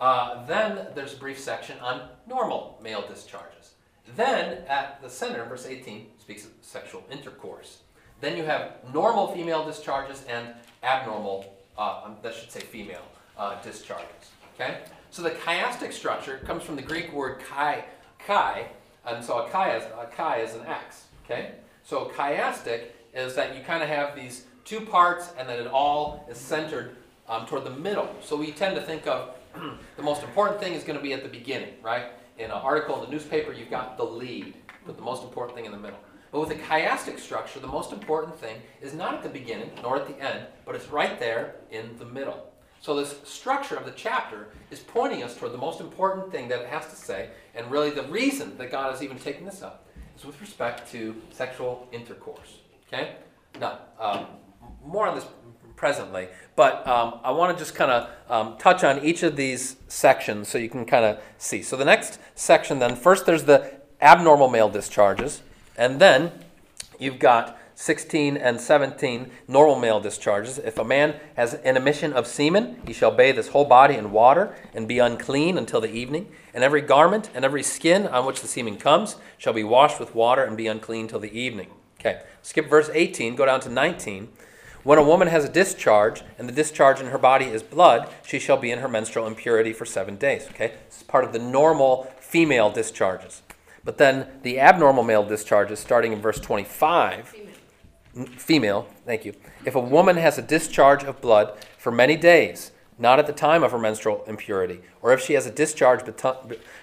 Uh, 0.00 0.46
then 0.46 0.86
there's 0.94 1.14
a 1.14 1.16
brief 1.16 1.38
section 1.38 1.78
on 1.80 2.08
normal 2.26 2.78
male 2.82 3.04
discharges. 3.06 3.74
Then 4.16 4.64
at 4.68 5.02
the 5.02 5.10
center, 5.10 5.44
verse 5.44 5.66
18 5.66 6.06
speaks 6.18 6.44
of 6.44 6.52
sexual 6.62 7.04
intercourse. 7.10 7.78
Then 8.20 8.36
you 8.36 8.44
have 8.44 8.76
normal 8.92 9.34
female 9.34 9.64
discharges 9.64 10.24
and 10.28 10.54
abnormal, 10.82 11.54
uh, 11.76 12.02
um, 12.04 12.16
that 12.22 12.34
should 12.34 12.50
say 12.50 12.60
female, 12.60 13.04
uh, 13.38 13.60
discharges. 13.62 14.06
Okay? 14.54 14.78
So 15.10 15.22
the 15.22 15.30
chiastic 15.30 15.92
structure 15.92 16.38
comes 16.44 16.62
from 16.62 16.76
the 16.76 16.82
Greek 16.82 17.12
word 17.12 17.40
chi, 17.40 17.84
chi 18.18 18.68
and 19.06 19.24
so 19.24 19.38
a 19.38 19.48
chi 19.48 19.76
is, 19.76 19.84
a 19.84 20.06
chi 20.06 20.40
is 20.40 20.54
an 20.54 20.66
x. 20.66 21.04
Okay? 21.24 21.52
So 21.82 22.12
chiastic 22.16 22.88
is 23.14 23.34
that 23.34 23.56
you 23.56 23.62
kind 23.62 23.82
of 23.82 23.88
have 23.88 24.14
these 24.14 24.44
two 24.64 24.80
parts 24.80 25.32
and 25.38 25.48
then 25.48 25.58
it 25.58 25.66
all 25.66 26.26
is 26.30 26.36
centered 26.36 26.96
um, 27.28 27.46
toward 27.46 27.64
the 27.64 27.70
middle. 27.70 28.08
So 28.22 28.36
we 28.36 28.52
tend 28.52 28.76
to 28.76 28.82
think 28.82 29.06
of 29.06 29.34
the 29.96 30.02
most 30.02 30.22
important 30.22 30.60
thing 30.60 30.74
is 30.74 30.84
going 30.84 30.98
to 30.98 31.02
be 31.02 31.12
at 31.12 31.22
the 31.22 31.28
beginning, 31.28 31.74
right? 31.82 32.06
In 32.38 32.46
an 32.46 32.52
article 32.52 32.96
in 32.96 33.08
the 33.08 33.10
newspaper, 33.10 33.52
you've 33.52 33.70
got 33.70 33.96
the 33.96 34.04
lead, 34.04 34.54
but 34.86 34.96
the 34.96 35.02
most 35.02 35.22
important 35.22 35.56
thing 35.56 35.64
in 35.64 35.72
the 35.72 35.78
middle. 35.78 35.98
But 36.30 36.40
with 36.40 36.50
a 36.50 36.56
chiastic 36.56 37.18
structure, 37.18 37.58
the 37.58 37.66
most 37.66 37.92
important 37.92 38.38
thing 38.38 38.56
is 38.82 38.92
not 38.92 39.14
at 39.14 39.22
the 39.22 39.28
beginning 39.30 39.70
nor 39.82 39.96
at 39.96 40.06
the 40.06 40.22
end, 40.22 40.46
but 40.66 40.74
it's 40.74 40.88
right 40.88 41.18
there 41.18 41.56
in 41.70 41.96
the 41.98 42.04
middle. 42.04 42.47
So 42.80 42.94
this 42.94 43.16
structure 43.24 43.76
of 43.76 43.84
the 43.84 43.92
chapter 43.92 44.48
is 44.70 44.80
pointing 44.80 45.22
us 45.22 45.36
toward 45.36 45.52
the 45.52 45.58
most 45.58 45.80
important 45.80 46.30
thing 46.30 46.48
that 46.48 46.60
it 46.60 46.68
has 46.68 46.88
to 46.88 46.96
say, 46.96 47.30
and 47.54 47.70
really 47.70 47.90
the 47.90 48.04
reason 48.04 48.56
that 48.58 48.70
God 48.70 48.92
has 48.92 49.02
even 49.02 49.18
taken 49.18 49.44
this 49.44 49.62
up 49.62 49.86
is 50.16 50.24
with 50.24 50.40
respect 50.40 50.90
to 50.92 51.14
sexual 51.30 51.88
intercourse. 51.92 52.58
Okay? 52.86 53.16
Now, 53.60 53.78
um, 53.98 54.26
more 54.84 55.08
on 55.08 55.16
this 55.16 55.26
presently, 55.76 56.28
but 56.56 56.86
um, 56.86 57.20
I 57.22 57.30
want 57.30 57.56
to 57.56 57.62
just 57.62 57.74
kind 57.74 57.90
of 57.90 58.10
um, 58.28 58.56
touch 58.58 58.84
on 58.84 59.04
each 59.04 59.22
of 59.22 59.36
these 59.36 59.76
sections 59.88 60.48
so 60.48 60.58
you 60.58 60.68
can 60.68 60.84
kind 60.84 61.04
of 61.04 61.20
see. 61.36 61.62
So 61.62 61.76
the 61.76 61.84
next 61.84 62.18
section, 62.34 62.78
then, 62.78 62.96
first 62.96 63.26
there's 63.26 63.44
the 63.44 63.72
abnormal 64.00 64.48
male 64.48 64.68
discharges, 64.68 65.42
and 65.76 66.00
then 66.00 66.32
you've 66.98 67.18
got 67.18 67.57
16 67.80 68.36
and 68.36 68.60
17 68.60 69.30
normal 69.46 69.78
male 69.78 70.00
discharges. 70.00 70.58
If 70.58 70.78
a 70.78 70.84
man 70.84 71.14
has 71.36 71.54
an 71.54 71.76
emission 71.76 72.12
of 72.12 72.26
semen, 72.26 72.82
he 72.84 72.92
shall 72.92 73.12
bathe 73.12 73.36
his 73.36 73.48
whole 73.48 73.66
body 73.66 73.94
in 73.94 74.10
water 74.10 74.52
and 74.74 74.88
be 74.88 74.98
unclean 74.98 75.56
until 75.56 75.80
the 75.80 75.92
evening. 75.92 76.26
And 76.52 76.64
every 76.64 76.80
garment 76.80 77.30
and 77.36 77.44
every 77.44 77.62
skin 77.62 78.08
on 78.08 78.26
which 78.26 78.40
the 78.40 78.48
semen 78.48 78.78
comes 78.78 79.14
shall 79.38 79.52
be 79.52 79.62
washed 79.62 80.00
with 80.00 80.12
water 80.12 80.42
and 80.42 80.56
be 80.56 80.66
unclean 80.66 81.06
till 81.06 81.20
the 81.20 81.38
evening. 81.38 81.70
Okay, 82.00 82.22
skip 82.42 82.68
verse 82.68 82.90
18, 82.92 83.36
go 83.36 83.46
down 83.46 83.60
to 83.60 83.68
19. 83.68 84.28
When 84.82 84.98
a 84.98 85.04
woman 85.04 85.28
has 85.28 85.44
a 85.44 85.48
discharge, 85.48 86.22
and 86.36 86.48
the 86.48 86.52
discharge 86.52 86.98
in 86.98 87.06
her 87.06 87.18
body 87.18 87.44
is 87.44 87.62
blood, 87.62 88.08
she 88.26 88.40
shall 88.40 88.56
be 88.56 88.72
in 88.72 88.80
her 88.80 88.88
menstrual 88.88 89.28
impurity 89.28 89.72
for 89.72 89.84
seven 89.84 90.16
days. 90.16 90.48
Okay, 90.50 90.72
this 90.88 90.96
is 90.96 91.02
part 91.04 91.22
of 91.22 91.32
the 91.32 91.38
normal 91.38 92.12
female 92.18 92.70
discharges. 92.70 93.42
But 93.84 93.98
then 93.98 94.26
the 94.42 94.58
abnormal 94.58 95.04
male 95.04 95.24
discharges, 95.24 95.78
starting 95.78 96.12
in 96.12 96.20
verse 96.20 96.40
25, 96.40 97.34
Female. 98.36 98.88
thank 99.04 99.24
you. 99.24 99.34
If 99.64 99.74
a 99.74 99.80
woman 99.80 100.16
has 100.16 100.38
a 100.38 100.42
discharge 100.42 101.04
of 101.04 101.20
blood 101.20 101.52
for 101.76 101.92
many 101.92 102.16
days, 102.16 102.72
not 102.98 103.18
at 103.18 103.26
the 103.26 103.32
time 103.32 103.62
of 103.62 103.70
her 103.70 103.78
menstrual 103.78 104.24
impurity, 104.26 104.80
or 105.00 105.12
if 105.12 105.20
she 105.20 105.34
has 105.34 105.46
a 105.46 105.50
discharge 105.50 106.00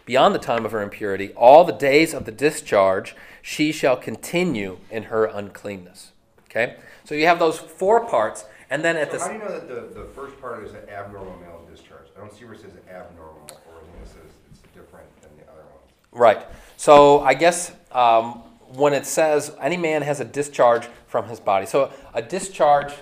beyond 0.05 0.33
the 0.33 0.39
time 0.39 0.65
of 0.65 0.71
her 0.71 0.81
impurity, 0.81 1.31
all 1.33 1.65
the 1.65 1.73
days 1.73 2.13
of 2.13 2.25
the 2.25 2.31
discharge 2.31 3.15
she 3.41 3.71
shall 3.71 3.97
continue 3.97 4.77
in 4.89 5.03
her 5.03 5.25
uncleanness. 5.25 6.13
Okay? 6.49 6.77
So 7.03 7.15
you 7.15 7.27
have 7.27 7.37
those 7.37 7.59
four 7.59 8.05
parts, 8.05 8.45
and 8.69 8.83
then 8.83 8.95
at 8.95 9.11
So 9.11 9.17
the 9.17 9.23
how 9.23 9.29
do 9.29 9.33
you 9.33 9.39
know 9.39 9.51
that 9.51 9.67
the, 9.67 10.01
the 10.01 10.07
first 10.15 10.39
part 10.39 10.63
is 10.63 10.71
an 10.71 10.89
abnormal 10.89 11.37
male 11.39 11.61
discharge? 11.69 12.07
I 12.15 12.21
don't 12.21 12.33
see 12.33 12.45
where 12.45 12.53
it 12.53 12.61
says 12.61 12.71
abnormal, 12.89 13.47
or 13.67 13.81
it 13.81 14.07
says 14.07 14.31
it's 14.49 14.61
different 14.73 15.05
than 15.21 15.31
the 15.37 15.51
other 15.51 15.63
ones. 15.63 15.91
Right. 16.13 16.47
So 16.77 17.19
I 17.21 17.33
guess 17.33 17.73
um, 17.91 18.41
when 18.75 18.93
it 18.93 19.05
says 19.05 19.55
any 19.61 19.77
man 19.77 20.01
has 20.01 20.19
a 20.19 20.25
discharge 20.25 20.87
from 21.07 21.27
his 21.27 21.39
body, 21.39 21.65
so 21.65 21.91
a 22.13 22.21
discharge. 22.21 22.93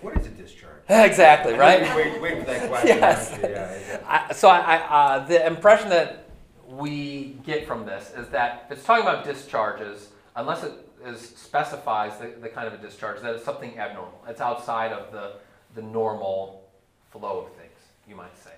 What 0.00 0.16
is 0.16 0.26
a 0.26 0.30
discharge? 0.30 0.70
Exactly, 0.88 1.54
right? 1.54 1.80
Wait, 1.96 2.20
wait 2.20 2.40
for 2.40 2.44
that 2.46 2.68
question. 2.68 2.88
Yes. 2.98 3.38
yeah, 3.42 3.48
yeah. 3.48 4.00
I, 4.06 4.32
so 4.34 4.48
I, 4.48 4.58
I, 4.58 4.76
uh, 4.76 5.26
the 5.26 5.46
impression 5.46 5.88
that 5.88 6.26
we 6.68 7.38
get 7.46 7.66
from 7.66 7.86
this 7.86 8.12
is 8.16 8.28
that 8.28 8.66
if 8.66 8.76
it's 8.76 8.86
talking 8.86 9.06
about 9.06 9.24
discharges, 9.24 10.08
unless 10.36 10.62
it 10.62 10.72
is 11.06 11.20
specifies 11.20 12.18
the, 12.18 12.34
the 12.40 12.48
kind 12.48 12.66
of 12.66 12.74
a 12.74 12.78
discharge, 12.78 13.20
that 13.22 13.34
it's 13.34 13.44
something 13.44 13.78
abnormal. 13.78 14.22
It's 14.28 14.40
outside 14.40 14.92
of 14.92 15.12
the, 15.12 15.32
the 15.74 15.82
normal 15.82 16.64
flow 17.10 17.46
of 17.46 17.52
things, 17.54 17.78
you 18.08 18.16
might 18.16 18.36
say. 18.42 18.50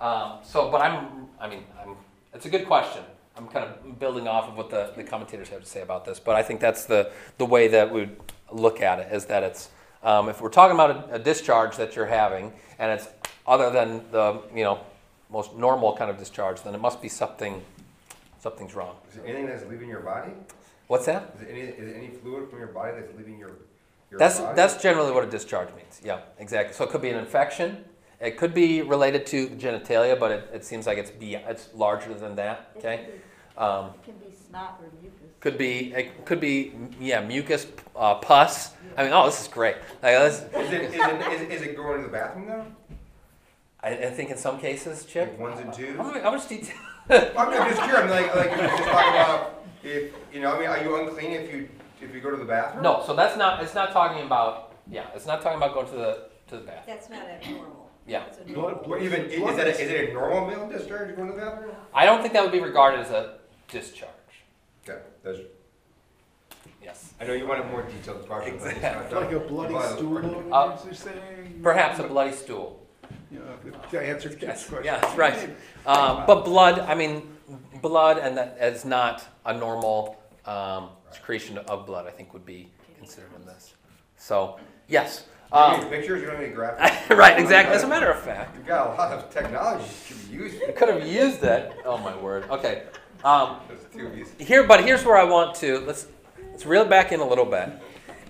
Um, 0.00 0.38
so, 0.42 0.70
but 0.70 0.80
I'm, 0.80 1.28
I 1.38 1.48
mean, 1.48 1.64
I'm, 1.80 1.96
it's 2.32 2.46
a 2.46 2.50
good 2.50 2.66
question. 2.66 3.02
I'm 3.36 3.48
kind 3.48 3.68
of 3.68 3.98
building 3.98 4.28
off 4.28 4.48
of 4.48 4.56
what 4.56 4.70
the, 4.70 4.92
the 4.96 5.02
commentators 5.02 5.48
have 5.48 5.60
to 5.60 5.66
say 5.66 5.82
about 5.82 6.04
this, 6.04 6.20
but 6.20 6.36
I 6.36 6.42
think 6.42 6.60
that's 6.60 6.84
the, 6.84 7.10
the 7.38 7.46
way 7.46 7.68
that 7.68 7.92
we 7.92 8.08
look 8.52 8.80
at 8.80 9.00
it 9.00 9.12
is 9.12 9.24
that 9.26 9.42
it's, 9.42 9.70
um, 10.04 10.28
if 10.28 10.40
we're 10.40 10.50
talking 10.50 10.74
about 10.74 11.10
a, 11.10 11.14
a 11.14 11.18
discharge 11.18 11.76
that 11.76 11.96
you're 11.96 12.06
having 12.06 12.52
and 12.78 12.92
it's 12.92 13.08
other 13.46 13.70
than 13.70 14.04
the, 14.12 14.40
you 14.54 14.62
know, 14.62 14.78
most 15.30 15.54
normal 15.56 15.96
kind 15.96 16.10
of 16.10 16.18
discharge, 16.18 16.62
then 16.62 16.74
it 16.74 16.80
must 16.80 17.02
be 17.02 17.08
something, 17.08 17.60
something's 18.38 18.74
wrong. 18.74 18.94
Is 19.08 19.16
there 19.16 19.26
anything 19.26 19.46
that's 19.46 19.64
leaving 19.66 19.88
your 19.88 20.00
body? 20.00 20.30
What's 20.86 21.06
that? 21.06 21.32
Is 21.34 21.40
there 21.40 21.50
any, 21.50 21.60
is 21.60 21.92
there 21.92 21.96
any 21.96 22.08
fluid 22.08 22.50
from 22.50 22.60
your 22.60 22.68
body 22.68 22.92
that's 22.94 23.12
leaving 23.16 23.38
your, 23.38 23.56
your 24.10 24.18
That's, 24.18 24.38
body? 24.38 24.54
that's 24.54 24.80
generally 24.80 25.10
what 25.10 25.24
a 25.24 25.30
discharge 25.30 25.74
means. 25.74 26.00
Yeah, 26.04 26.20
exactly. 26.38 26.74
So 26.74 26.84
it 26.84 26.90
could 26.90 27.02
be 27.02 27.10
an 27.10 27.18
infection. 27.18 27.84
It 28.24 28.38
could 28.38 28.54
be 28.54 28.80
related 28.82 29.26
to 29.26 29.48
genitalia, 29.50 30.18
but 30.18 30.30
it, 30.32 30.50
it 30.54 30.64
seems 30.64 30.86
like 30.86 30.96
it's 30.98 31.10
be, 31.10 31.34
it's 31.34 31.68
larger 31.74 32.14
than 32.14 32.34
that. 32.36 32.70
It 32.74 32.78
Okay. 32.78 32.96
can 32.96 33.06
be- 33.06 33.20
Um, 33.56 33.84
It 33.94 34.04
can 34.04 34.14
be 34.14 34.34
snot 34.34 34.80
or 34.82 34.88
mucus. 35.00 35.28
could 35.40 35.56
be 35.58 35.92
it 35.94 36.24
could 36.24 36.40
be 36.40 36.72
yeah 36.98 37.20
mucus, 37.20 37.66
uh, 37.94 38.14
pus. 38.16 38.72
I 38.96 39.04
mean, 39.04 39.12
oh, 39.12 39.26
this 39.26 39.40
is 39.42 39.48
great. 39.48 39.76
Like, 40.02 40.14
this, 40.18 40.36
Is 40.40 40.42
it, 40.72 40.82
is 40.82 40.94
it, 40.94 41.32
is 41.34 41.40
it, 41.42 41.50
is 41.52 41.62
it 41.62 41.76
going 41.76 41.98
to 42.00 42.06
the 42.08 42.12
bathroom 42.12 42.46
though? 42.48 42.66
I, 43.82 43.90
I 44.08 44.10
think 44.10 44.30
in 44.30 44.38
some 44.38 44.58
cases, 44.58 45.04
Chip. 45.04 45.28
Like 45.32 45.38
ones 45.40 45.60
and 45.60 45.72
twos? 45.72 45.96
How 45.98 46.02
much, 46.04 46.22
how 46.22 46.30
much 46.34 46.48
detail? 46.48 46.76
I'm 47.10 47.48
I'm 47.48 47.68
just 47.70 47.82
curious, 47.82 48.00
I'm 48.04 48.10
like, 48.10 48.34
like, 48.34 48.50
you 48.52 48.56
just 48.56 48.82
talking 48.96 49.12
about, 49.12 49.62
if, 49.84 50.12
you 50.32 50.40
know, 50.40 50.50
I 50.54 50.58
mean, 50.58 50.68
are 50.68 50.82
you 50.82 50.96
unclean 51.00 51.32
if 51.32 51.52
you, 51.52 51.68
if 52.00 52.14
you 52.14 52.20
go 52.22 52.30
to 52.30 52.36
the 52.38 52.46
bathroom? 52.46 52.82
No, 52.82 53.02
so 53.06 53.14
that's 53.14 53.36
not. 53.36 53.62
It's 53.62 53.74
not 53.74 53.92
talking 53.92 54.24
about. 54.24 54.72
Yeah, 54.90 55.06
it's 55.14 55.26
not 55.26 55.42
talking 55.42 55.58
about 55.58 55.74
going 55.74 55.86
to 55.86 55.92
the 56.04 56.12
to 56.48 56.56
the 56.56 56.62
bath. 56.62 56.84
That's 56.86 57.08
not 57.10 57.22
abnormal. 57.28 57.83
Yeah. 58.06 58.24
It's 58.26 58.38
a 58.38 58.42
Blood- 58.42 58.56
normal. 58.56 58.90
What 58.90 59.02
even, 59.02 59.24
is 59.26 59.56
that, 59.56 59.66
a- 59.66 59.70
is 59.70 59.90
it 59.90 60.10
a 60.10 60.12
normal 60.12 60.46
male 60.46 60.68
discharge 60.68 61.14
going 61.16 61.28
to 61.30 61.34
the 61.34 61.40
bathroom? 61.40 61.74
I 61.94 62.04
don't 62.06 62.20
think 62.20 62.34
that 62.34 62.42
would 62.42 62.52
be 62.52 62.60
regarded 62.60 63.00
as 63.00 63.10
a 63.10 63.38
discharge. 63.68 64.10
Okay, 64.88 65.00
that's, 65.22 65.38
Yes. 66.82 67.14
I 67.18 67.24
know 67.24 67.32
you 67.32 67.46
wanted 67.46 67.70
more 67.70 67.82
detailed 67.82 68.26
questions. 68.28 68.62
but 68.62 68.72
it's 68.74 68.82
not- 68.82 69.12
Like 69.22 69.32
a 69.32 69.40
bloody 69.40 69.74
stool, 69.96 70.52
Uh, 70.52 70.76
you're 70.84 70.92
saying? 70.94 71.60
Perhaps 71.62 71.98
a 71.98 72.02
bloody 72.04 72.32
stool. 72.32 72.80
You 73.30 73.38
know, 73.38 73.78
to 73.90 74.00
answer 74.00 74.28
Chip's 74.28 74.42
Yes, 74.42 74.68
question. 74.68 74.84
yes, 74.84 75.16
right. 75.16 75.50
Um, 75.86 76.24
but 76.26 76.44
blood, 76.44 76.78
I 76.80 76.94
mean, 76.94 77.36
blood, 77.82 78.16
and 78.18 78.36
that 78.38 78.56
is 78.60 78.84
not 78.86 79.22
a 79.44 79.52
normal 79.52 80.16
um, 80.46 80.90
secretion 81.10 81.58
of 81.58 81.84
blood. 81.86 82.06
I 82.06 82.10
think 82.10 82.32
would 82.32 82.46
be 82.46 82.70
considered 82.98 83.30
in 83.38 83.44
this. 83.46 83.74
So 84.16 84.58
yes, 84.88 85.24
You 85.26 85.32
have 85.32 85.33
um, 85.54 85.80
any 85.80 85.88
pictures, 85.90 86.20
you 86.20 86.26
don't 86.26 86.36
have 86.36 86.44
any 86.44 86.54
graphics? 86.54 87.16
right, 87.16 87.38
exactly. 87.38 87.74
As 87.74 87.82
a 87.84 87.88
matter 87.88 88.10
of 88.10 88.20
fact, 88.20 88.56
You've 88.56 88.66
got 88.66 88.88
a 88.88 88.90
lot 88.94 89.12
of 89.12 89.30
technology 89.32 89.84
you 90.08 90.14
could 90.16 90.28
use. 90.30 90.54
you 90.54 90.72
could 90.74 90.88
have 90.88 91.06
used 91.06 91.40
that. 91.40 91.72
Oh 91.84 91.98
my 91.98 92.16
word. 92.16 92.44
Okay. 92.50 92.82
Um, 93.24 93.60
Those 93.68 93.86
two 93.92 94.12
easy. 94.14 94.44
here, 94.44 94.64
but 94.64 94.84
here's 94.84 95.04
where 95.04 95.16
I 95.16 95.24
want 95.24 95.54
to 95.56 95.78
let's 95.80 96.06
let's 96.50 96.66
reel 96.66 96.82
it 96.82 96.90
back 96.90 97.12
in 97.12 97.20
a 97.20 97.26
little 97.26 97.46
bit, 97.46 97.70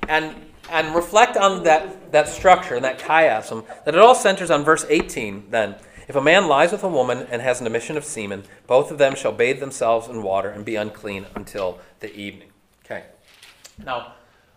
and 0.09 0.35
and 0.71 0.95
reflect 0.95 1.37
on 1.37 1.65
that 1.65 2.13
that 2.13 2.29
structure 2.29 2.75
and 2.77 2.85
that 2.85 2.99
chiasm. 2.99 3.65
That 3.85 3.95
it 3.95 4.01
all 4.01 4.15
centers 4.15 4.51
on 4.51 4.63
verse 4.65 4.85
18. 4.89 5.51
Then, 5.51 5.75
if 6.09 6.15
a 6.17 6.21
man 6.21 6.47
lies 6.47 6.71
with 6.73 6.85
a 6.85 6.89
woman 6.89 7.27
and 7.31 7.43
has 7.43 7.61
an 7.61 7.67
emission 7.67 7.97
of 7.97 8.05
semen, 8.05 8.45
both 8.67 8.91
of 8.91 8.99
them 8.99 9.15
shall 9.15 9.33
bathe 9.33 9.61
themselves 9.61 10.09
in 10.09 10.23
water 10.23 10.51
and 10.51 10.65
be 10.65 10.77
unclean 10.77 11.27
until 11.35 11.79
the 12.01 12.15
evening. 12.15 12.51
Okay. 12.85 13.05
Now, 13.85 14.13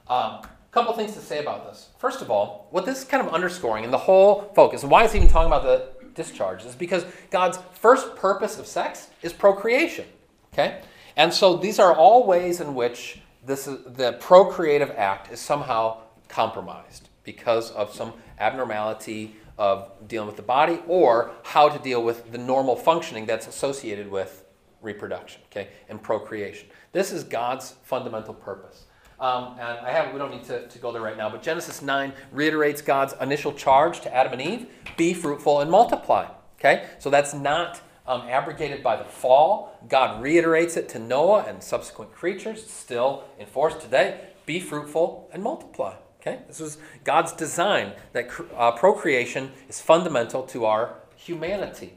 um, 0.07 0.41
a 0.43 0.49
couple 0.77 0.93
things 0.93 1.13
to 1.13 1.21
say 1.21 1.39
about 1.39 1.65
this. 1.65 1.89
First 1.97 2.21
of 2.21 2.29
all, 2.29 2.67
what 2.69 2.85
this 2.85 2.99
is 2.99 3.03
kind 3.03 3.25
of 3.25 3.33
underscoring, 3.33 3.83
and 3.83 3.91
the 3.91 3.97
whole 3.97 4.51
focus, 4.53 4.83
and 4.83 4.91
why 4.91 5.03
it's 5.03 5.15
even 5.15 5.27
talking 5.27 5.47
about 5.47 5.63
the 5.63 5.87
discharge, 6.13 6.63
is 6.65 6.75
because 6.75 7.03
God's 7.31 7.57
first 7.73 8.15
purpose 8.15 8.59
of 8.59 8.67
sex 8.67 9.07
is 9.23 9.33
procreation. 9.33 10.05
Okay? 10.53 10.81
And 11.15 11.33
so 11.33 11.57
these 11.57 11.79
are 11.79 11.95
all 11.95 12.27
ways 12.27 12.61
in 12.61 12.75
which 12.75 13.19
this 13.43 13.67
is, 13.67 13.79
the 13.85 14.13
procreative 14.19 14.93
act 14.95 15.31
is 15.31 15.39
somehow 15.39 16.01
compromised 16.27 17.09
because 17.23 17.71
of 17.71 17.91
some 17.91 18.13
abnormality 18.39 19.35
of 19.57 19.91
dealing 20.07 20.27
with 20.27 20.35
the 20.37 20.43
body 20.43 20.79
or 20.87 21.31
how 21.41 21.69
to 21.69 21.79
deal 21.79 22.03
with 22.03 22.31
the 22.31 22.37
normal 22.37 22.75
functioning 22.75 23.25
that's 23.25 23.47
associated 23.47 24.11
with 24.11 24.45
reproduction, 24.83 25.41
okay, 25.51 25.69
and 25.89 26.03
procreation. 26.03 26.67
This 26.91 27.11
is 27.11 27.23
God's 27.23 27.71
fundamental 27.83 28.35
purpose. 28.35 28.85
Um, 29.19 29.55
and 29.59 29.79
I 29.79 29.91
have, 29.91 30.13
we 30.13 30.19
don't 30.19 30.31
need 30.31 30.43
to, 30.45 30.67
to 30.67 30.79
go 30.79 30.91
there 30.91 31.01
right 31.01 31.17
now, 31.17 31.29
but 31.29 31.41
Genesis 31.41 31.81
9 31.81 32.13
reiterates 32.31 32.81
God's 32.81 33.15
initial 33.19 33.51
charge 33.53 34.01
to 34.01 34.13
Adam 34.13 34.33
and 34.33 34.41
Eve 34.41 34.67
be 34.95 35.13
fruitful 35.13 35.61
and 35.61 35.71
multiply. 35.71 36.27
Okay? 36.59 36.85
So 36.99 37.09
that's 37.09 37.33
not 37.33 37.81
um, 38.05 38.21
abrogated 38.21 38.83
by 38.83 38.95
the 38.95 39.03
fall. 39.03 39.79
God 39.89 40.21
reiterates 40.21 40.77
it 40.77 40.87
to 40.89 40.99
Noah 40.99 41.45
and 41.47 41.63
subsequent 41.63 42.13
creatures, 42.13 42.69
still 42.69 43.23
enforced 43.39 43.81
today 43.81 44.21
be 44.47 44.59
fruitful 44.59 45.29
and 45.31 45.43
multiply. 45.43 45.93
Okay? 46.19 46.39
This 46.47 46.59
was 46.59 46.79
God's 47.03 47.33
design 47.33 47.91
that 48.13 48.29
uh, 48.55 48.71
procreation 48.71 49.51
is 49.69 49.79
fundamental 49.79 50.41
to 50.43 50.65
our 50.65 50.95
humanity. 51.15 51.93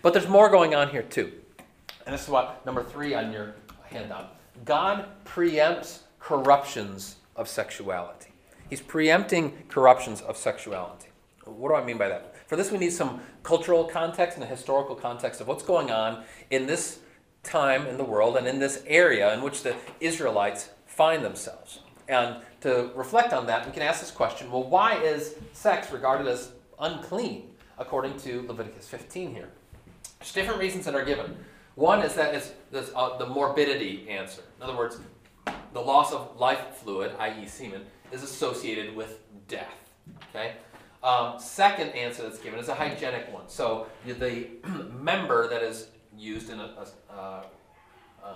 But 0.00 0.14
there's 0.14 0.28
more 0.28 0.48
going 0.48 0.74
on 0.74 0.88
here 0.88 1.02
too. 1.02 1.32
And 2.06 2.14
this 2.14 2.22
is 2.22 2.28
what 2.30 2.64
number 2.64 2.82
three 2.82 3.12
on 3.12 3.30
your 3.30 3.54
handout. 3.84 4.36
God 4.64 5.06
preempts 5.26 6.00
corruptions 6.20 7.16
of 7.34 7.48
sexuality. 7.48 8.30
He's 8.68 8.80
preempting 8.80 9.64
corruptions 9.68 10.20
of 10.20 10.36
sexuality. 10.36 11.08
What 11.44 11.70
do 11.70 11.74
I 11.74 11.84
mean 11.84 11.98
by 11.98 12.08
that? 12.08 12.36
For 12.46 12.56
this, 12.56 12.70
we 12.70 12.78
need 12.78 12.92
some 12.92 13.20
cultural 13.42 13.84
context 13.84 14.36
and 14.36 14.44
a 14.44 14.46
historical 14.46 14.94
context 14.94 15.40
of 15.40 15.48
what's 15.48 15.64
going 15.64 15.90
on 15.90 16.22
in 16.50 16.66
this 16.66 17.00
time 17.42 17.86
in 17.86 17.96
the 17.96 18.04
world 18.04 18.36
and 18.36 18.46
in 18.46 18.58
this 18.58 18.82
area 18.86 19.32
in 19.34 19.42
which 19.42 19.62
the 19.62 19.74
Israelites 20.00 20.70
find 20.86 21.24
themselves. 21.24 21.80
And 22.08 22.36
to 22.60 22.90
reflect 22.94 23.32
on 23.32 23.46
that, 23.46 23.66
we 23.66 23.72
can 23.72 23.82
ask 23.82 24.00
this 24.00 24.10
question 24.10 24.50
well, 24.50 24.64
why 24.64 24.96
is 24.96 25.36
sex 25.52 25.90
regarded 25.90 26.26
as 26.26 26.52
unclean 26.78 27.50
according 27.78 28.18
to 28.20 28.46
Leviticus 28.46 28.88
15 28.88 29.34
here? 29.34 29.48
There's 30.18 30.32
different 30.32 30.60
reasons 30.60 30.84
that 30.84 30.94
are 30.94 31.04
given. 31.04 31.36
One 31.76 32.02
is 32.02 32.14
that 32.14 32.34
it's, 32.34 32.52
uh, 32.94 33.16
the 33.16 33.26
morbidity 33.26 34.08
answer. 34.08 34.42
In 34.58 34.64
other 34.64 34.76
words, 34.76 34.98
the 35.72 35.80
loss 35.80 36.12
of 36.12 36.38
life 36.38 36.76
fluid, 36.76 37.12
i.e., 37.18 37.46
semen, 37.46 37.82
is 38.12 38.22
associated 38.22 38.94
with 38.94 39.20
death. 39.48 39.90
Okay. 40.30 40.54
Um, 41.02 41.38
second 41.38 41.90
answer 41.90 42.22
that's 42.22 42.38
given 42.38 42.58
is 42.58 42.68
a 42.68 42.74
hygienic 42.74 43.32
one. 43.32 43.48
So 43.48 43.86
the 44.04 44.48
member 44.92 45.48
that 45.48 45.62
is 45.62 45.88
used 46.16 46.50
in 46.50 46.60
a, 46.60 46.86
a 47.10 47.12
uh, 47.12 47.42
um, 48.22 48.34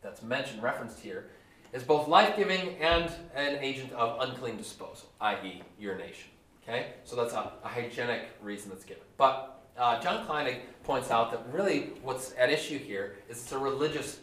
that's 0.00 0.22
mentioned, 0.22 0.62
referenced 0.62 1.00
here, 1.00 1.30
is 1.72 1.82
both 1.82 2.08
life-giving 2.08 2.76
and 2.78 3.10
an 3.34 3.56
agent 3.60 3.92
of 3.92 4.28
unclean 4.28 4.56
disposal, 4.56 5.08
i.e., 5.20 5.62
urination. 5.78 6.30
Okay, 6.62 6.92
so 7.04 7.16
that's 7.16 7.32
a, 7.32 7.52
a 7.64 7.68
hygienic 7.68 8.28
reason 8.42 8.70
that's 8.70 8.84
given. 8.84 9.02
But 9.16 9.62
uh, 9.78 10.00
John 10.00 10.26
Kleinig 10.26 10.60
points 10.84 11.10
out 11.10 11.30
that 11.30 11.44
really 11.52 11.92
what's 12.02 12.34
at 12.38 12.50
issue 12.50 12.78
here 12.78 13.16
is 13.28 13.38
it's 13.38 13.52
a 13.52 13.58
religious. 13.58 14.20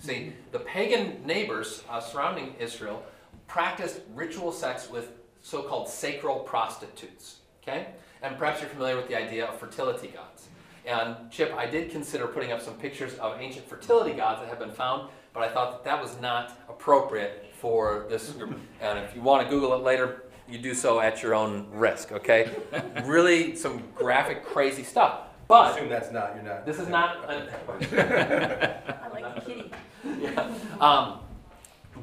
See, 0.00 0.32
the 0.52 0.60
pagan 0.60 1.26
neighbors 1.26 1.82
uh, 1.90 2.00
surrounding 2.00 2.54
Israel 2.60 3.04
practiced 3.48 4.00
ritual 4.14 4.52
sex 4.52 4.88
with 4.88 5.10
so-called 5.42 5.88
sacral 5.88 6.40
prostitutes. 6.40 7.38
Okay, 7.62 7.88
and 8.22 8.38
perhaps 8.38 8.60
you're 8.60 8.70
familiar 8.70 8.96
with 8.96 9.08
the 9.08 9.16
idea 9.16 9.46
of 9.46 9.58
fertility 9.58 10.08
gods. 10.08 10.48
And 10.86 11.16
Chip, 11.30 11.52
I 11.54 11.66
did 11.66 11.90
consider 11.90 12.28
putting 12.28 12.52
up 12.52 12.62
some 12.62 12.74
pictures 12.74 13.14
of 13.14 13.40
ancient 13.40 13.68
fertility 13.68 14.12
gods 14.12 14.40
that 14.40 14.48
have 14.48 14.58
been 14.60 14.70
found, 14.70 15.10
but 15.34 15.42
I 15.42 15.48
thought 15.48 15.72
that 15.72 15.84
that 15.90 16.00
was 16.00 16.18
not 16.20 16.58
appropriate 16.68 17.52
for 17.60 18.06
this 18.08 18.30
group. 18.30 18.58
And 18.80 19.00
if 19.00 19.14
you 19.16 19.20
want 19.20 19.44
to 19.44 19.50
Google 19.50 19.74
it 19.74 19.82
later, 19.82 20.22
you 20.48 20.58
do 20.58 20.74
so 20.74 21.00
at 21.00 21.22
your 21.22 21.34
own 21.34 21.66
risk. 21.72 22.12
Okay, 22.12 22.50
really 23.04 23.56
some 23.56 23.82
graphic, 23.96 24.44
crazy 24.44 24.84
stuff. 24.84 25.22
But 25.48 25.72
I 25.72 25.76
Assume 25.76 25.88
that's 25.88 26.12
not, 26.12 26.34
you're 26.34 26.44
not. 26.44 26.64
this 26.64 26.78
is 26.78 26.88
not. 26.88 27.24
An, 27.30 27.48
I 27.68 29.08
like 29.12 29.34
the 29.34 29.40
kitty. 29.40 29.70
yeah. 30.20 30.52
Um, 30.80 31.18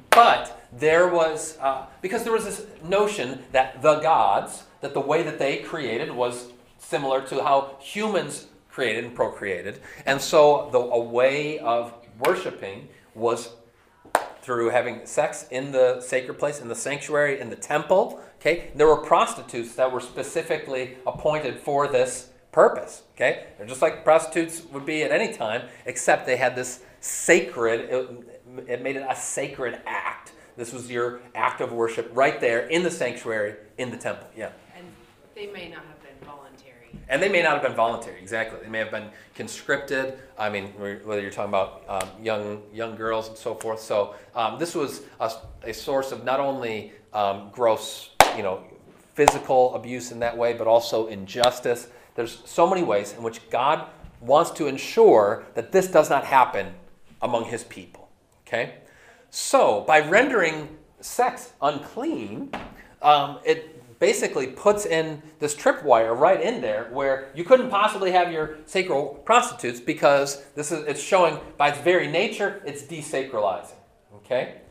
but 0.10 0.68
there 0.72 1.08
was, 1.08 1.58
uh, 1.60 1.86
because 2.02 2.24
there 2.24 2.34
was 2.34 2.46
this 2.46 2.66
notion 2.84 3.44
that 3.52 3.82
the 3.82 4.00
gods, 4.00 4.64
that 4.82 4.94
the 4.94 5.02
way 5.02 5.24
that 5.24 5.40
they 5.40 5.58
created 5.58 6.12
was 6.12 6.48
similar 6.78 7.22
to 7.28 7.44
how 7.44 7.76
humans 7.80 8.48
created 8.70 9.06
and 9.06 9.16
procreated. 9.16 9.80
And 10.06 10.22
so 10.22 10.70
the, 10.72 10.80
a 10.80 11.00
way 11.00 11.60
of 11.60 11.94
worshiping 12.20 12.90
was 13.14 13.50
through 14.42 14.70
having 14.70 15.06
sex 15.06 15.48
in 15.50 15.72
the 15.72 16.02
sacred 16.02 16.38
place, 16.38 16.60
in 16.60 16.68
the 16.68 16.76
sanctuary, 16.76 17.40
in 17.40 17.50
the 17.50 17.56
temple. 17.56 18.22
Okay, 18.40 18.70
there 18.76 18.86
were 18.86 18.98
prostitutes 18.98 19.74
that 19.76 19.92
were 19.92 20.02
specifically 20.02 20.98
appointed 21.08 21.60
for 21.60 21.88
this 21.88 22.30
purpose. 22.56 23.04
Okay, 23.16 23.48
they're 23.58 23.68
just 23.68 23.82
like 23.82 24.04
prostitutes 24.06 24.64
would 24.72 24.86
be 24.86 25.04
at 25.04 25.12
any 25.12 25.34
time, 25.34 25.64
except 25.86 26.26
they 26.26 26.38
had 26.38 26.56
this 26.56 26.82
sacred. 27.02 27.82
It, 27.82 28.68
it 28.68 28.82
made 28.82 28.96
it 28.96 29.06
a 29.08 29.16
sacred 29.16 29.82
act. 29.86 30.32
This 30.56 30.72
was 30.72 30.90
your 30.90 31.20
act 31.36 31.60
of 31.60 31.74
worship 31.74 32.10
right 32.14 32.40
there 32.40 32.68
in 32.68 32.82
the 32.82 32.90
sanctuary, 32.90 33.56
in 33.78 33.92
the 33.92 33.98
temple. 33.98 34.28
Yeah. 34.38 34.52
And 34.76 34.86
they 35.36 35.48
may 35.48 35.68
not 35.68 35.84
have 35.84 36.02
been 36.02 36.26
voluntary. 36.26 36.98
And 37.10 37.22
they 37.22 37.28
may 37.28 37.44
not 37.44 37.56
have 37.56 37.62
been 37.62 37.76
voluntary, 37.76 38.22
exactly. 38.22 38.60
They 38.64 38.70
may 38.70 38.80
have 38.80 38.92
been 38.92 39.10
conscripted. 39.36 40.18
I 40.40 40.50
mean, 40.50 40.68
whether 41.04 41.22
you're 41.22 41.32
talking 41.32 41.50
about 41.50 41.84
um, 41.90 42.10
young 42.24 42.64
young 42.74 42.96
girls 42.96 43.28
and 43.28 43.38
so 43.38 43.54
forth. 43.54 43.82
So 43.82 44.16
um, 44.34 44.58
this 44.58 44.74
was 44.74 45.02
a, 45.20 45.30
a, 45.64 45.74
source 45.74 46.14
of 46.14 46.24
not 46.24 46.40
only 46.40 46.94
um, 47.12 47.50
gross, 47.52 48.12
you 48.38 48.44
know, 48.44 48.64
physical 49.14 49.76
abuse 49.76 50.14
in 50.14 50.20
that 50.20 50.38
way, 50.38 50.54
but 50.54 50.68
also 50.68 51.08
injustice. 51.08 51.90
There's 52.16 52.42
so 52.46 52.68
many 52.68 52.84
ways 52.84 53.14
in 53.14 53.24
which 53.24 53.50
God 53.50 53.88
wants 54.22 54.52
to 54.52 54.68
ensure 54.68 55.46
that 55.54 55.72
this 55.72 55.88
does 55.88 56.10
not 56.10 56.26
happen 56.26 56.74
among 57.22 57.46
His 57.46 57.64
people. 57.64 58.10
Okay, 58.48 58.76
so 59.30 59.84
by 59.88 60.00
rendering 60.00 60.78
sex 61.02 61.54
unclean, 61.62 62.52
um, 63.02 63.40
it 63.46 63.76
basically 64.00 64.48
puts 64.48 64.86
in 64.86 65.22
this 65.40 65.56
tripwire 65.56 66.18
right 66.18 66.42
in 66.42 66.62
there 66.62 66.90
where 66.92 67.30
you 67.34 67.44
couldn't 67.44 67.70
possibly 67.70 68.12
have 68.12 68.32
your 68.32 68.58
sacral 68.66 69.16
prostitutes 69.26 69.80
because 69.80 70.44
this 70.56 70.72
is 70.72 70.86
it's 70.86 71.02
showing 71.02 71.40
by 71.58 71.70
its 71.70 71.80
very 71.80 72.08
nature 72.08 72.62
it's 72.66 72.84
desacralizing. 72.84 73.76
Okay? 74.16 74.62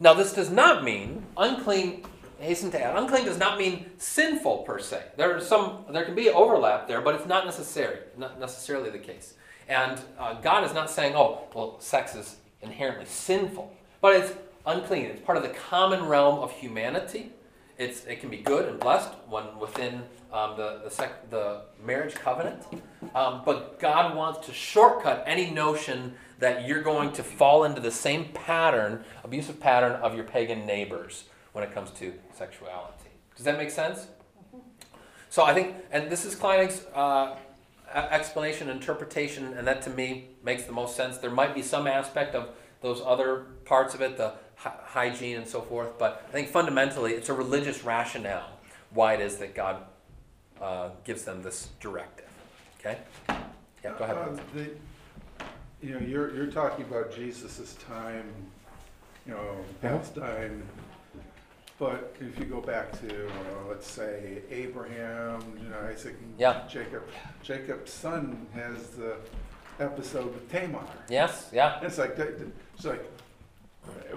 Now 0.00 0.14
this 0.14 0.32
does 0.32 0.50
not 0.50 0.84
mean 0.84 1.24
unclean 1.36 2.04
hasten 2.44 2.70
to 2.72 2.82
add 2.82 2.96
unclean 2.96 3.24
does 3.24 3.38
not 3.38 3.58
mean 3.58 3.86
sinful 3.98 4.58
per 4.58 4.78
se. 4.78 5.02
There 5.16 5.36
are 5.36 5.40
some 5.40 5.84
there 5.90 6.04
can 6.04 6.14
be 6.14 6.30
overlap 6.30 6.86
there, 6.86 7.00
but 7.00 7.14
it's 7.14 7.26
not 7.26 7.44
necessary, 7.44 7.98
not 8.16 8.38
necessarily 8.38 8.90
the 8.90 8.98
case. 8.98 9.34
And 9.68 10.00
uh, 10.18 10.34
God 10.34 10.64
is 10.64 10.74
not 10.74 10.90
saying, 10.90 11.14
oh, 11.16 11.44
well, 11.54 11.80
sex 11.80 12.14
is 12.14 12.36
inherently 12.60 13.06
sinful, 13.06 13.74
but 14.00 14.14
it's 14.14 14.34
unclean. 14.66 15.06
It's 15.06 15.22
part 15.22 15.38
of 15.38 15.42
the 15.42 15.50
common 15.50 16.04
realm 16.04 16.38
of 16.38 16.52
humanity 16.52 17.32
it's, 17.76 18.04
it 18.04 18.20
can 18.20 18.30
be 18.30 18.36
good 18.38 18.68
and 18.68 18.78
blessed 18.78 19.10
when 19.28 19.58
within 19.58 20.02
um, 20.32 20.56
the, 20.56 20.80
the, 20.84 20.90
sec, 20.90 21.30
the 21.30 21.62
marriage 21.84 22.14
covenant. 22.14 22.62
Um, 23.14 23.42
but 23.44 23.78
God 23.80 24.16
wants 24.16 24.46
to 24.46 24.52
shortcut 24.52 25.24
any 25.26 25.50
notion 25.50 26.14
that 26.38 26.66
you're 26.66 26.82
going 26.82 27.12
to 27.12 27.22
fall 27.22 27.64
into 27.64 27.80
the 27.80 27.90
same 27.90 28.26
pattern, 28.32 29.04
abusive 29.24 29.60
pattern 29.60 29.92
of 29.92 30.14
your 30.14 30.24
pagan 30.24 30.66
neighbors 30.66 31.24
when 31.52 31.64
it 31.64 31.72
comes 31.72 31.90
to 31.92 32.12
sexuality. 32.36 33.10
Does 33.36 33.44
that 33.44 33.56
make 33.56 33.70
sense? 33.70 34.06
So 35.30 35.44
I 35.44 35.52
think, 35.52 35.74
and 35.90 36.10
this 36.10 36.24
is 36.24 36.36
Kleinig's 36.36 36.84
uh, 36.94 37.36
explanation, 37.92 38.68
interpretation, 38.68 39.54
and 39.54 39.66
that 39.66 39.82
to 39.82 39.90
me 39.90 40.28
makes 40.44 40.64
the 40.64 40.72
most 40.72 40.96
sense. 40.96 41.18
There 41.18 41.30
might 41.30 41.54
be 41.54 41.62
some 41.62 41.86
aspect 41.86 42.34
of 42.34 42.50
those 42.80 43.00
other 43.04 43.46
parts 43.64 43.94
of 43.94 44.00
it, 44.00 44.16
the 44.16 44.34
hygiene 44.56 45.36
and 45.36 45.48
so 45.48 45.60
forth. 45.60 45.98
But 45.98 46.24
I 46.28 46.32
think 46.32 46.48
fundamentally, 46.48 47.12
it's 47.12 47.28
a 47.28 47.34
religious 47.34 47.84
rationale 47.84 48.50
why 48.90 49.14
it 49.14 49.20
is 49.20 49.36
that 49.36 49.54
God 49.54 49.82
uh, 50.60 50.90
gives 51.02 51.24
them 51.24 51.42
this 51.42 51.68
directive. 51.80 52.28
Okay? 52.78 52.98
Yeah, 53.82 53.92
go 53.98 54.04
ahead. 54.04 54.16
Uh, 54.16 54.36
the, 54.54 54.70
you 55.82 55.94
know, 55.94 56.00
you're, 56.00 56.34
you're 56.34 56.46
talking 56.46 56.84
about 56.84 57.14
Jesus' 57.14 57.76
time, 57.88 58.24
you 59.26 59.32
know. 59.34 59.56
Palestine. 59.82 60.62
But 61.84 62.16
if 62.18 62.38
you 62.38 62.46
go 62.46 62.62
back 62.62 62.98
to, 63.02 63.26
uh, 63.26 63.30
let's 63.68 63.86
say, 63.90 64.38
Abraham, 64.50 65.42
you 65.62 65.68
know, 65.68 65.80
Isaac, 65.92 66.14
and 66.18 66.34
Yeah. 66.40 66.62
Jacob, 66.66 67.02
Jacob's 67.42 67.92
son 67.92 68.46
has 68.54 68.88
the 68.92 69.16
episode 69.78 70.32
with 70.32 70.50
Tamar. 70.50 70.82
Yes? 71.10 71.50
Yeah? 71.52 71.76
And 71.76 71.84
it's 71.84 71.98
like, 71.98 72.18
it's 72.18 72.86
like, 72.86 73.04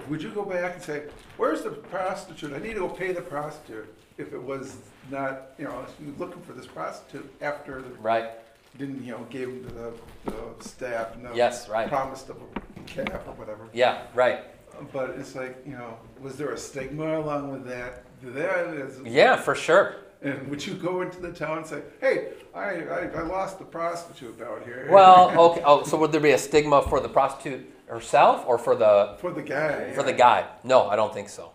would 0.08 0.24
you 0.24 0.30
go 0.30 0.44
back 0.46 0.76
and 0.76 0.82
say, 0.82 1.04
where's 1.36 1.64
the 1.64 1.72
prostitute? 1.72 2.54
I 2.54 2.60
need 2.60 2.76
to 2.76 2.80
go 2.80 2.88
pay 2.88 3.12
the 3.12 3.22
prostitute 3.22 3.94
if 4.18 4.32
it 4.32 4.42
was 4.42 4.78
not, 5.12 5.48
you 5.58 5.66
know, 5.66 5.86
you're 6.00 6.16
looking 6.18 6.42
for 6.44 6.54
this 6.54 6.68
prostitute 6.68 7.30
after 7.42 7.82
the, 7.82 7.90
Right. 7.96 8.30
didn't, 8.78 9.04
you 9.04 9.12
know, 9.12 9.26
gave 9.30 9.50
him 9.50 9.66
to 9.66 9.74
the, 9.74 9.94
the 10.24 10.64
staff 10.64 11.22
the 11.22 11.36
Yes, 11.36 11.68
right. 11.68 11.90
promised 11.90 12.30
of 12.30 12.38
a 12.38 12.80
calf 12.86 13.28
or 13.28 13.34
whatever. 13.34 13.68
Yeah, 13.74 14.04
right. 14.14 14.46
But 14.94 15.12
it's 15.12 15.36
like, 15.36 15.62
you 15.66 15.74
know, 15.74 15.98
was 16.22 16.38
there 16.38 16.52
a 16.52 16.58
stigma 16.58 17.20
along 17.20 17.52
with 17.52 17.66
that? 17.68 18.04
That 18.22 18.68
is, 18.68 19.00
Yeah, 19.06 19.36
for 19.36 19.56
sure. 19.56 19.98
And 20.22 20.48
would 20.48 20.66
you 20.66 20.74
go 20.74 21.02
into 21.02 21.20
the 21.20 21.32
town 21.32 21.60
and 21.60 21.68
say, 21.68 21.82
hey, 22.02 22.30
I, 22.56 22.82
I, 22.82 23.12
I 23.16 23.22
lost 23.22 23.60
the 23.60 23.66
prostitute 23.66 24.42
out 24.42 24.64
here? 24.66 24.88
Well, 24.90 25.30
okay. 25.52 25.62
Oh, 25.66 25.84
so 25.84 25.98
would 25.98 26.12
there 26.12 26.22
be 26.22 26.32
a 26.32 26.38
stigma 26.38 26.82
for 26.82 27.00
the 27.00 27.10
prostitute 27.10 27.72
herself 27.88 28.44
or 28.48 28.58
for 28.58 28.76
the 28.76 29.16
For 29.20 29.32
the 29.32 29.44
guy. 29.44 29.92
for 29.94 30.04
the 30.04 30.14
guy? 30.14 30.48
No, 30.64 30.88
I 30.88 30.96
don't 30.96 31.14
think 31.14 31.30
so. 31.30 31.52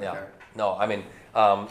Yeah. 0.00 0.12
Okay. 0.12 0.24
No, 0.56 0.76
I 0.76 0.86
mean, 0.86 1.04
um, 1.34 1.68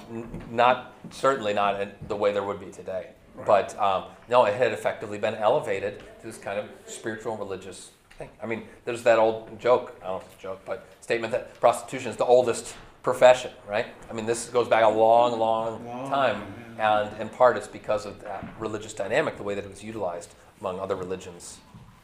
not 0.50 0.94
certainly 1.12 1.54
not 1.54 1.82
in 1.82 1.92
the 2.08 2.16
way 2.16 2.32
there 2.32 2.44
would 2.44 2.60
be 2.60 2.72
today. 2.72 3.10
Right. 3.36 3.46
But 3.46 3.78
um, 3.80 4.06
no, 4.30 4.46
it 4.46 4.54
had 4.56 4.72
effectively 4.72 5.18
been 5.18 5.36
elevated 5.36 6.00
to 6.22 6.28
this 6.28 6.38
kind 6.38 6.60
of 6.60 6.70
spiritual 6.86 7.36
religious 7.36 7.92
thing. 8.18 8.30
I 8.42 8.46
mean, 8.46 8.64
there's 8.86 9.04
that 9.04 9.20
old 9.20 9.60
joke, 9.60 9.98
I 10.02 10.08
don't 10.08 10.14
know 10.14 10.18
if 10.22 10.26
it's 10.34 10.40
a 10.40 10.42
joke, 10.44 10.62
but 10.66 10.86
statement 11.02 11.32
that 11.34 11.60
prostitution 11.60 12.10
is 12.12 12.18
the 12.18 12.26
oldest 12.26 12.76
profession, 13.02 13.52
right? 13.68 13.88
I 14.10 14.14
mean, 14.14 14.26
this 14.26 14.48
goes 14.50 14.68
back 14.68 14.84
a 14.84 14.88
long, 14.88 15.38
long 15.38 15.86
Long, 15.86 16.10
time. 16.10 16.42
And 16.80 17.20
in 17.20 17.30
part, 17.30 17.58
it's 17.58 17.68
because 17.68 18.06
of 18.06 18.22
that 18.24 18.46
religious 18.60 18.94
dynamic, 18.94 19.38
the 19.38 19.44
way 19.44 19.56
that 19.56 19.64
it 19.64 19.70
was 19.70 19.84
utilized 19.84 20.34
among 20.60 20.80
other 20.80 20.96
religions 20.96 21.60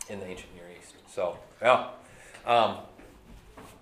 in 0.10 0.19
the 0.19 0.28
ancient 0.28 0.54
Near 0.56 0.65
East. 0.78 0.93
So, 1.08 1.39
yeah. 1.62 1.88
Um, 2.45 2.78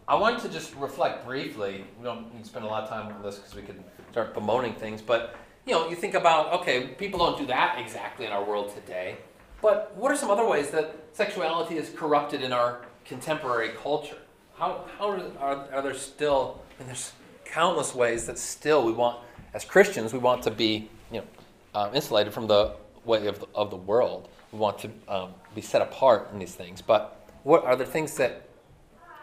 I 0.07 0.15
wanted 0.15 0.39
to 0.43 0.49
just 0.49 0.73
reflect 0.75 1.25
briefly. 1.25 1.83
We 1.97 2.03
don't 2.05 2.33
need 2.33 2.43
to 2.43 2.47
spend 2.47 2.63
a 2.63 2.67
lot 2.67 2.83
of 2.83 2.89
time 2.89 3.13
on 3.13 3.21
this 3.21 3.35
because 3.37 3.55
we 3.55 3.61
could 3.61 3.83
start 4.11 4.33
bemoaning 4.33 4.73
things. 4.73 5.01
But 5.01 5.35
you 5.65 5.73
know, 5.73 5.89
you 5.89 5.97
think 5.97 6.13
about 6.13 6.53
okay, 6.61 6.87
people 6.87 7.19
don't 7.19 7.37
do 7.37 7.45
that 7.47 7.77
exactly 7.79 8.25
in 8.25 8.31
our 8.31 8.43
world 8.43 8.73
today. 8.73 9.17
But 9.61 9.95
what 9.95 10.11
are 10.11 10.15
some 10.15 10.29
other 10.29 10.45
ways 10.45 10.69
that 10.71 10.95
sexuality 11.13 11.77
is 11.77 11.89
corrupted 11.89 12.41
in 12.41 12.53
our 12.53 12.81
contemporary 13.05 13.69
culture? 13.69 14.17
How 14.57 14.85
how 14.97 15.11
are, 15.39 15.67
are, 15.73 15.81
there 15.81 15.93
still? 15.93 16.61
I 16.77 16.81
mean, 16.81 16.87
there's 16.87 17.13
countless 17.45 17.95
ways 17.95 18.25
that 18.25 18.37
still 18.37 18.85
we 18.85 18.91
want, 18.91 19.19
as 19.53 19.63
Christians, 19.65 20.13
we 20.13 20.19
want 20.19 20.43
to 20.43 20.51
be 20.51 20.89
you 21.11 21.21
know 21.21 21.27
um, 21.73 21.95
insulated 21.95 22.33
from 22.33 22.47
the 22.47 22.75
way 23.05 23.27
of 23.27 23.39
the, 23.39 23.47
of 23.55 23.69
the 23.69 23.77
world. 23.77 24.29
We 24.51 24.59
want 24.59 24.79
to 24.79 24.89
um, 25.07 25.33
be 25.55 25.61
set 25.61 25.81
apart 25.81 26.29
in 26.31 26.39
these 26.39 26.55
things. 26.55 26.81
But 26.81 27.29
what 27.43 27.63
are 27.65 27.75
there 27.75 27.87
things 27.87 28.15
that 28.17 28.47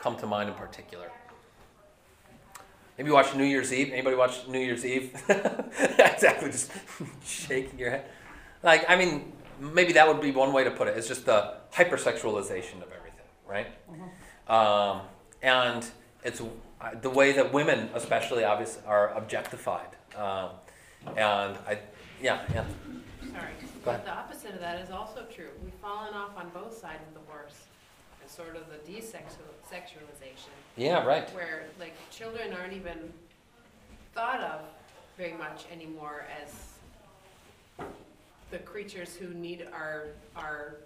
come 0.01 0.16
to 0.16 0.27
mind 0.27 0.49
in 0.49 0.55
particular? 0.55 1.11
Maybe 2.97 3.09
you 3.09 3.14
watch 3.14 3.35
New 3.35 3.44
Year's 3.44 3.73
Eve. 3.73 3.90
Anybody 3.92 4.14
watch 4.14 4.47
New 4.47 4.61
Year's 4.61 4.85
Eve? 4.85 5.12
exactly, 5.99 6.51
just 6.51 6.70
shaking 7.25 7.77
your 7.79 7.90
head. 7.90 8.05
Like, 8.62 8.88
I 8.88 8.94
mean, 8.94 9.33
maybe 9.61 9.93
that 9.95 10.07
would 10.09 10.21
be 10.21 10.31
one 10.31 10.53
way 10.53 10.64
to 10.64 10.71
put 10.71 10.88
it. 10.88 10.97
It's 10.97 11.09
just 11.09 11.27
the 11.27 11.55
hypersexualization 11.73 12.83
of 12.83 12.90
everything, 12.93 13.27
right? 13.47 13.69
Um, 14.49 15.03
and 15.43 15.87
it's 16.23 16.40
uh, 16.40 16.47
the 17.01 17.11
way 17.11 17.33
that 17.33 17.53
women, 17.53 17.90
especially, 17.95 18.45
obviously, 18.45 18.83
are 18.87 19.14
objectified. 19.14 19.88
Um, 20.17 20.51
and 21.17 21.57
I, 21.67 21.79
yeah, 22.23 22.43
yeah, 22.53 22.64
Sorry. 23.33 23.53
But 23.85 24.05
the 24.05 24.12
opposite 24.12 24.55
of 24.55 24.61
that 24.61 24.81
is 24.81 24.90
also 24.90 25.25
true. 25.35 25.49
We've 25.62 25.75
fallen 25.75 26.14
off 26.14 26.37
on 26.37 26.51
both 26.51 26.77
sides 26.77 27.03
of 27.09 27.14
the 27.14 27.31
horse. 27.31 27.64
And 28.23 28.31
sort 28.31 28.57
of 28.57 28.64
the 28.71 28.90
desexualization, 28.90 30.49
yeah, 30.77 31.05
right. 31.05 31.29
where 31.35 31.64
like 31.79 31.93
children 32.11 32.55
aren't 32.55 32.73
even 32.73 33.12
thought 34.14 34.40
of 34.40 34.61
very 35.19 35.35
much 35.35 35.67
anymore 35.71 36.25
as 36.43 37.87
the 38.55 38.61
creatures 38.61 39.17
who 39.17 39.29
need 39.35 39.67
our, 39.73 40.07
our 40.37 40.77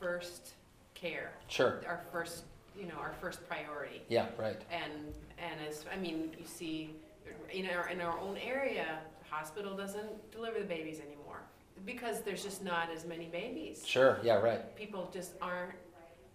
first 0.00 0.54
care, 0.94 1.30
Sure. 1.48 1.82
our 1.86 2.00
first, 2.10 2.44
you 2.74 2.86
know, 2.86 2.94
our 2.98 3.12
first 3.20 3.46
priority. 3.46 4.00
Yeah, 4.08 4.26
right. 4.38 4.56
And, 4.72 4.92
and 5.38 5.60
as, 5.68 5.84
I 5.92 5.96
mean, 5.98 6.30
you 6.38 6.46
see, 6.46 6.94
in 7.52 7.66
our, 7.68 7.90
in 7.90 8.00
our 8.00 8.18
own 8.18 8.38
area, 8.38 8.98
the 9.22 9.34
hospital 9.34 9.76
doesn't 9.76 10.30
deliver 10.32 10.58
the 10.60 10.64
babies 10.64 11.00
anymore. 11.00 11.40
Because 11.84 12.22
there's 12.22 12.42
just 12.42 12.64
not 12.64 12.88
as 12.90 13.04
many 13.04 13.26
babies. 13.26 13.84
Sure. 13.86 14.18
Yeah, 14.22 14.36
right. 14.36 14.74
People 14.74 15.10
just 15.12 15.32
aren't 15.42 15.74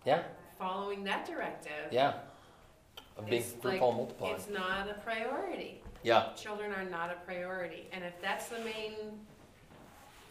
Yeah, 0.06 0.22
following 0.60 1.04
that 1.06 1.26
directive. 1.26 1.92
yeah. 1.92 2.14
Of 3.18 3.26
being 3.26 3.42
It's 3.42 3.52
fruitful 3.54 4.14
like-. 4.22 4.36
It's 4.36 4.48
not 4.48 4.88
a 4.90 4.94
priority. 5.02 5.82
Yeah, 6.04 6.30
Children 6.36 6.72
are 6.74 6.84
not 6.84 7.10
a 7.10 7.16
priority. 7.26 7.88
And 7.92 8.04
if 8.04 8.22
that's 8.22 8.50
the 8.50 8.60
main, 8.60 8.94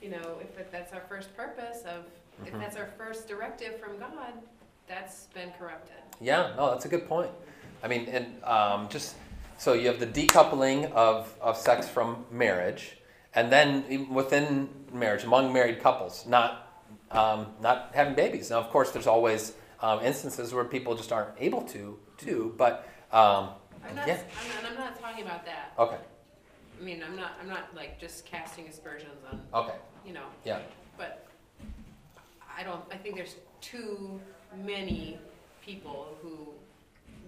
you 0.02 0.10
know, 0.10 0.38
if 0.58 0.70
that's 0.70 0.92
our 0.92 1.02
first 1.08 1.34
purpose 1.36 1.82
of, 1.82 2.04
if 2.46 2.52
Mhm. 2.52 2.60
that's 2.60 2.76
our 2.76 2.88
first 2.98 3.28
directive 3.28 3.78
from 3.80 3.98
God, 3.98 4.32
that's 4.88 5.26
been 5.34 5.52
corrupted. 5.58 5.94
Yeah, 6.20 6.52
no, 6.56 6.70
that's 6.70 6.84
a 6.84 6.88
good 6.88 7.08
point. 7.08 7.30
I 7.82 7.88
mean, 7.88 8.06
and 8.08 8.42
um, 8.44 8.88
just 8.88 9.16
so 9.58 9.72
you 9.74 9.86
have 9.88 10.00
the 10.00 10.06
decoupling 10.06 10.90
of, 10.92 11.32
of 11.40 11.56
sex 11.56 11.88
from 11.88 12.26
marriage, 12.30 12.96
and 13.34 13.50
then 13.52 13.84
even 13.88 14.08
within 14.12 14.68
marriage, 14.92 15.24
among 15.24 15.52
married 15.52 15.80
couples, 15.80 16.26
not 16.26 16.68
um, 17.12 17.46
not 17.60 17.90
having 17.94 18.14
babies. 18.14 18.48
Now, 18.50 18.58
of 18.58 18.70
course, 18.70 18.90
there's 18.90 19.06
always 19.06 19.52
um, 19.82 20.00
instances 20.00 20.54
where 20.54 20.64
people 20.64 20.94
just 20.96 21.12
aren't 21.12 21.34
able 21.38 21.60
to, 21.62 21.98
to, 22.18 22.54
but 22.56 22.88
um, 23.12 23.50
I'm 23.86 23.94
not, 23.96 24.06
Yeah. 24.08 24.18
I'm 24.40 24.62
not, 24.62 24.72
I'm 24.72 24.78
not 24.78 24.98
talking 25.00 25.24
about 25.26 25.44
that. 25.44 25.72
okay, 25.78 25.98
I 26.80 26.84
mean, 26.84 27.02
I'm 27.06 27.16
not, 27.16 27.32
I'm 27.40 27.48
not 27.48 27.74
like 27.76 28.00
just 28.00 28.24
casting 28.26 28.66
aspersions 28.68 29.18
on, 29.30 29.40
okay, 29.64 29.76
you 30.06 30.12
know, 30.12 30.24
yeah, 30.44 30.60
but 30.96 31.26
I 32.56 32.62
don't, 32.62 32.82
I 32.90 32.96
think 32.96 33.16
there's 33.16 33.36
too 33.60 34.20
many 34.64 35.18
people 35.64 36.16
who, 36.20 36.48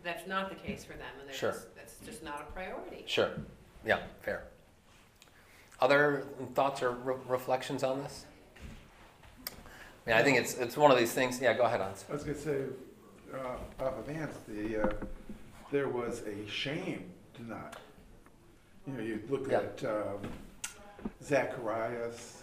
that's 0.03 0.27
not 0.27 0.49
the 0.51 0.57
case 0.57 0.85
for 0.85 0.95
them, 0.95 1.07
and 1.21 1.29
they're 1.29 1.37
Sure. 1.37 1.53
just, 1.53 1.75
that's 1.77 1.97
just 2.05 2.23
not 2.25 2.47
a 2.49 2.53
priority. 2.53 3.05
sure, 3.07 3.31
yeah, 3.87 4.01
fair. 4.23 4.45
Other 5.81 6.25
thoughts 6.55 6.83
or 6.83 6.93
re- 6.93 7.17
reflections 7.29 7.83
on 7.83 8.03
this? 8.03 8.27
I 10.07 10.11
mean, 10.11 10.17
I 10.19 10.23
think 10.23 10.39
it's 10.39 10.55
it's 10.55 10.77
one 10.77 10.91
of 10.91 10.99
these 10.99 11.13
things. 11.13 11.41
Yeah, 11.41 11.55
go 11.55 11.63
ahead, 11.65 11.81
Hans. 11.81 12.05
I 12.09 12.13
was 12.13 12.23
gonna 12.25 12.37
say, 12.39 12.63
uh, 13.33 13.83
off 13.85 13.99
of 13.99 14.07
Vance, 14.07 14.37
the, 14.47 14.83
uh, 14.83 14.93
there 15.71 15.89
was 15.89 16.23
a 16.27 16.49
shame 16.49 17.05
to 17.35 17.43
not. 17.45 17.77
You 18.87 18.93
know, 18.95 19.01
you 19.03 19.21
look 19.29 19.51
Yeah. 19.51 19.59
at, 19.61 19.85
um, 19.85 20.21
Zacharias, 21.23 22.43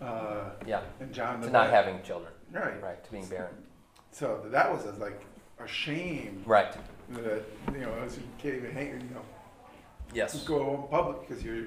uh, 0.00 0.50
Yeah, 0.66 0.82
and 1.00 1.12
John 1.12 1.40
the 1.40 1.46
to 1.48 1.52
not 1.52 1.70
having 1.70 2.02
children, 2.02 2.32
Right, 2.52 2.80
right, 2.82 3.02
to 3.04 3.10
being 3.10 3.26
barren, 3.26 3.54
so 4.12 4.42
that 4.46 4.70
was 4.70 4.84
a, 4.86 4.92
like 4.92 5.24
a 5.58 5.66
shame 5.66 6.42
right. 6.46 6.72
that, 7.10 7.42
you 7.72 7.78
know, 7.80 7.92
as 8.04 8.16
you 8.16 8.22
can't 8.38 8.54
even 8.56 8.70
hang, 8.72 8.88
you 8.88 9.14
know, 9.14 9.22
Yes. 10.12 10.42
go 10.44 10.74
in 10.82 10.88
public 10.88 11.26
because 11.26 11.42
you're, 11.44 11.66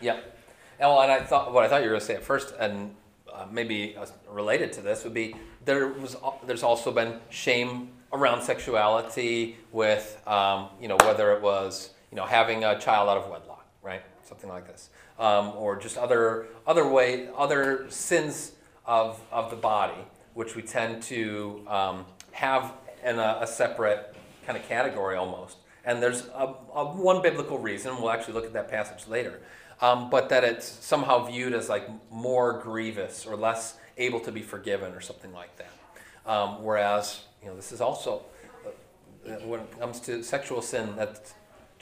Yep. 0.00 0.38
And 0.80 0.88
well, 0.90 1.00
and 1.02 1.12
I 1.12 1.20
thought 1.22 1.52
what 1.52 1.64
I 1.64 1.68
thought 1.68 1.82
you 1.82 1.86
were 1.88 1.90
going 1.92 2.00
to 2.00 2.06
say 2.06 2.14
at 2.16 2.24
first, 2.24 2.54
and 2.58 2.94
uh, 3.32 3.46
maybe 3.50 3.96
uh, 3.96 4.06
related 4.28 4.72
to 4.72 4.80
this 4.80 5.04
would 5.04 5.14
be 5.14 5.36
there 5.64 5.86
was 5.88 6.16
al- 6.16 6.40
there's 6.46 6.64
also 6.64 6.90
been 6.90 7.20
shame 7.30 7.90
around 8.12 8.42
sexuality 8.42 9.56
with 9.70 10.20
um, 10.26 10.68
you 10.80 10.88
know 10.88 10.96
whether 11.04 11.32
it 11.32 11.40
was 11.42 11.90
you 12.14 12.20
know 12.20 12.26
having 12.26 12.62
a 12.62 12.78
child 12.78 13.08
out 13.08 13.16
of 13.16 13.28
wedlock, 13.28 13.66
right, 13.82 14.02
something 14.22 14.48
like 14.48 14.68
this, 14.68 14.88
um, 15.18 15.52
or 15.56 15.76
just 15.76 15.98
other 15.98 16.46
other 16.64 16.86
way 16.86 17.28
other 17.36 17.86
sins 17.90 18.52
of 18.86 19.20
of 19.32 19.50
the 19.50 19.56
body, 19.56 20.00
which 20.34 20.54
we 20.54 20.62
tend 20.62 21.02
to 21.02 21.66
um, 21.66 22.06
have 22.30 22.72
in 23.04 23.18
a, 23.18 23.38
a 23.40 23.46
separate 23.48 24.14
kind 24.46 24.56
of 24.56 24.66
category 24.68 25.16
almost. 25.16 25.56
And 25.84 26.00
there's 26.00 26.26
a, 26.26 26.54
a 26.72 26.84
one 26.84 27.20
biblical 27.20 27.58
reason. 27.58 27.96
We'll 27.96 28.10
actually 28.10 28.34
look 28.34 28.46
at 28.46 28.52
that 28.52 28.70
passage 28.70 29.08
later. 29.08 29.40
Um, 29.80 30.08
but 30.08 30.28
that 30.28 30.44
it's 30.44 30.66
somehow 30.66 31.26
viewed 31.26 31.52
as 31.52 31.68
like 31.68 31.88
more 32.12 32.60
grievous 32.60 33.26
or 33.26 33.34
less 33.34 33.76
able 33.98 34.20
to 34.20 34.30
be 34.30 34.40
forgiven 34.40 34.92
or 34.92 35.00
something 35.00 35.32
like 35.32 35.50
that. 35.56 36.30
Um, 36.30 36.62
whereas 36.62 37.24
you 37.42 37.48
know 37.48 37.56
this 37.56 37.72
is 37.72 37.80
also 37.80 38.22
uh, 38.64 39.30
when 39.46 39.60
it 39.60 39.80
comes 39.80 39.98
to 40.00 40.22
sexual 40.22 40.62
sin 40.62 40.94
that's 40.96 41.34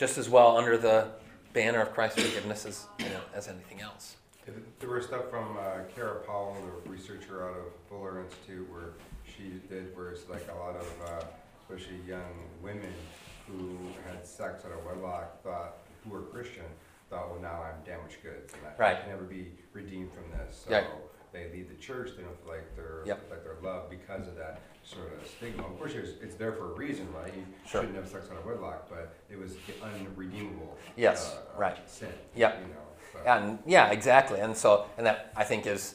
just 0.02 0.18
as 0.18 0.28
well 0.28 0.56
under 0.56 0.76
the 0.76 1.06
banner 1.52 1.80
of 1.80 1.94
Christ's 1.94 2.20
forgiveness 2.22 2.66
as 2.66 2.86
you 2.98 3.04
know 3.04 3.20
as 3.36 3.46
anything 3.46 3.80
else. 3.80 4.16
There 4.80 4.90
was 4.90 5.04
stuff 5.04 5.30
from 5.30 5.56
uh, 5.56 5.84
Kara 5.94 6.18
Powell, 6.26 6.56
the 6.84 6.90
researcher 6.90 7.48
out 7.48 7.56
of 7.56 7.66
Fuller 7.88 8.20
Institute, 8.24 8.68
where 8.68 8.94
she 9.24 9.60
did, 9.68 9.96
where 9.96 10.08
it's 10.10 10.28
like 10.28 10.44
a 10.52 10.58
lot 10.58 10.74
of, 10.74 10.88
uh, 11.06 11.22
especially 11.60 11.98
young 12.04 12.34
women 12.60 12.92
who 13.46 13.78
had 14.04 14.26
sex 14.26 14.64
out 14.64 14.72
of 14.72 14.84
wedlock, 14.84 15.40
thought, 15.44 15.76
who 16.02 16.10
were 16.10 16.22
Christian, 16.22 16.64
thought, 17.08 17.30
well, 17.30 17.40
now 17.40 17.62
I'm 17.62 17.78
damaged 17.86 18.16
goods, 18.24 18.52
and 18.54 18.62
I- 18.66 18.70
I 18.70 18.76
Right. 18.94 19.00
can 19.02 19.10
never 19.10 19.22
be 19.22 19.52
redeemed 19.72 20.10
from 20.12 20.28
this. 20.32 20.66
Yeah. 20.68 20.80
So 20.82 20.86
they 21.32 21.48
leave 21.52 21.68
the 21.68 21.76
church, 21.76 22.10
they 22.16 22.24
don't 22.24 22.36
feel 22.42 22.54
like 22.54 22.74
they're, 22.74 23.04
Yep. 23.06 23.30
like 23.30 23.44
they're 23.44 23.62
loved 23.62 23.88
because 23.90 24.26
of 24.26 24.34
that 24.34 24.58
sort 24.84 25.12
of 25.20 25.26
stigma. 25.28 25.62
Of 25.64 25.78
course, 25.78 25.92
it's, 25.94 26.10
it's 26.22 26.34
there 26.34 26.52
for 26.52 26.72
a 26.72 26.74
reason, 26.74 27.06
right? 27.12 27.32
You 27.34 27.44
Sure. 27.66 27.80
shouldn't 27.82 27.96
have 27.96 28.08
sex 28.08 28.28
out 28.30 28.38
of 28.38 28.46
wedlock, 28.46 28.88
but 28.88 29.14
it 29.30 29.38
was 29.38 29.52
unredeemable. 29.82 30.76
Yes, 30.96 31.32
uh, 31.34 31.58
right. 31.60 31.78
Sin. 31.88 32.08
Yep. 32.36 32.58
You 32.60 32.74
know, 32.74 32.80
but- 33.14 33.26
And 33.26 33.58
yeah, 33.66 33.90
exactly. 33.90 34.40
And 34.40 34.56
so, 34.56 34.86
and 34.96 35.06
that 35.06 35.32
I 35.36 35.44
think 35.44 35.66
is 35.66 35.94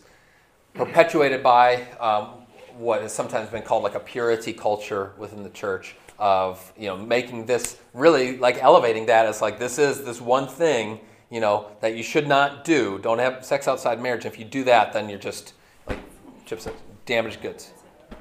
perpetuated 0.73 1.43
by 1.43 1.83
um, 1.99 2.45
what 2.77 3.01
has 3.01 3.13
sometimes 3.13 3.49
been 3.49 3.63
called 3.63 3.83
like 3.83 3.95
a 3.95 3.99
purity 3.99 4.53
culture 4.53 5.13
within 5.17 5.43
the 5.43 5.49
church 5.49 5.95
of 6.19 6.73
you 6.75 6.87
know 6.87 6.97
making 6.97 7.45
this 7.45 7.77
really 7.93 8.37
like 8.37 8.57
elevating 8.63 9.05
that 9.05 9.27
as 9.27 9.39
like 9.41 9.59
this 9.59 9.77
is 9.77 10.03
this 10.03 10.19
one 10.19 10.47
thing 10.47 10.99
you 11.29 11.39
know 11.39 11.67
that 11.81 11.95
you 11.95 12.01
should 12.03 12.27
not 12.27 12.63
do. 12.63 12.97
Don't 12.99 13.19
have 13.19 13.45
sex 13.45 13.67
outside 13.67 14.01
marriage. 14.01 14.25
If 14.25 14.39
you 14.39 14.45
do 14.45 14.63
that, 14.63 14.93
then 14.93 15.09
you're 15.09 15.19
just 15.19 15.53
like 15.87 15.99
Chip 16.45 16.59
said, 16.61 16.73
damaged 17.05 17.41
goods. 17.41 17.71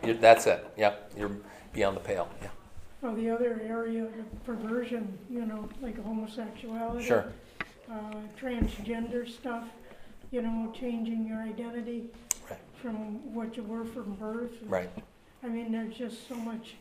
You're, 0.05 0.15
that's 0.15 0.47
it. 0.47 0.67
Yep. 0.77 1.13
You're 1.17 1.31
beyond 1.73 1.97
the 1.97 2.01
pale. 2.01 2.29
Yeah. 2.43 2.49
Well, 3.03 3.15
the 3.15 3.31
other 3.31 3.61
area, 3.65 4.05
of 4.05 4.45
perversion, 4.45 5.19
you 5.31 5.45
know, 5.47 5.69
like 5.81 6.03
homosexuality. 6.03 7.05
Sure. 7.07 7.27
Uh, 7.91 8.15
transgender 8.41 9.29
stuff, 9.29 9.65
you 10.31 10.43
know, 10.43 10.73
changing 10.79 11.27
your 11.27 11.41
identity 11.43 12.11
Right. 12.51 12.59
from 12.83 13.35
what 13.35 13.57
you 13.57 13.63
were 13.63 13.85
from 13.85 14.15
birth. 14.15 14.53
Right. 14.67 14.91
I 15.43 15.49
mean, 15.49 15.71
there's 15.71 15.95
just 15.95 16.29
so 16.29 16.35
much 16.35 16.75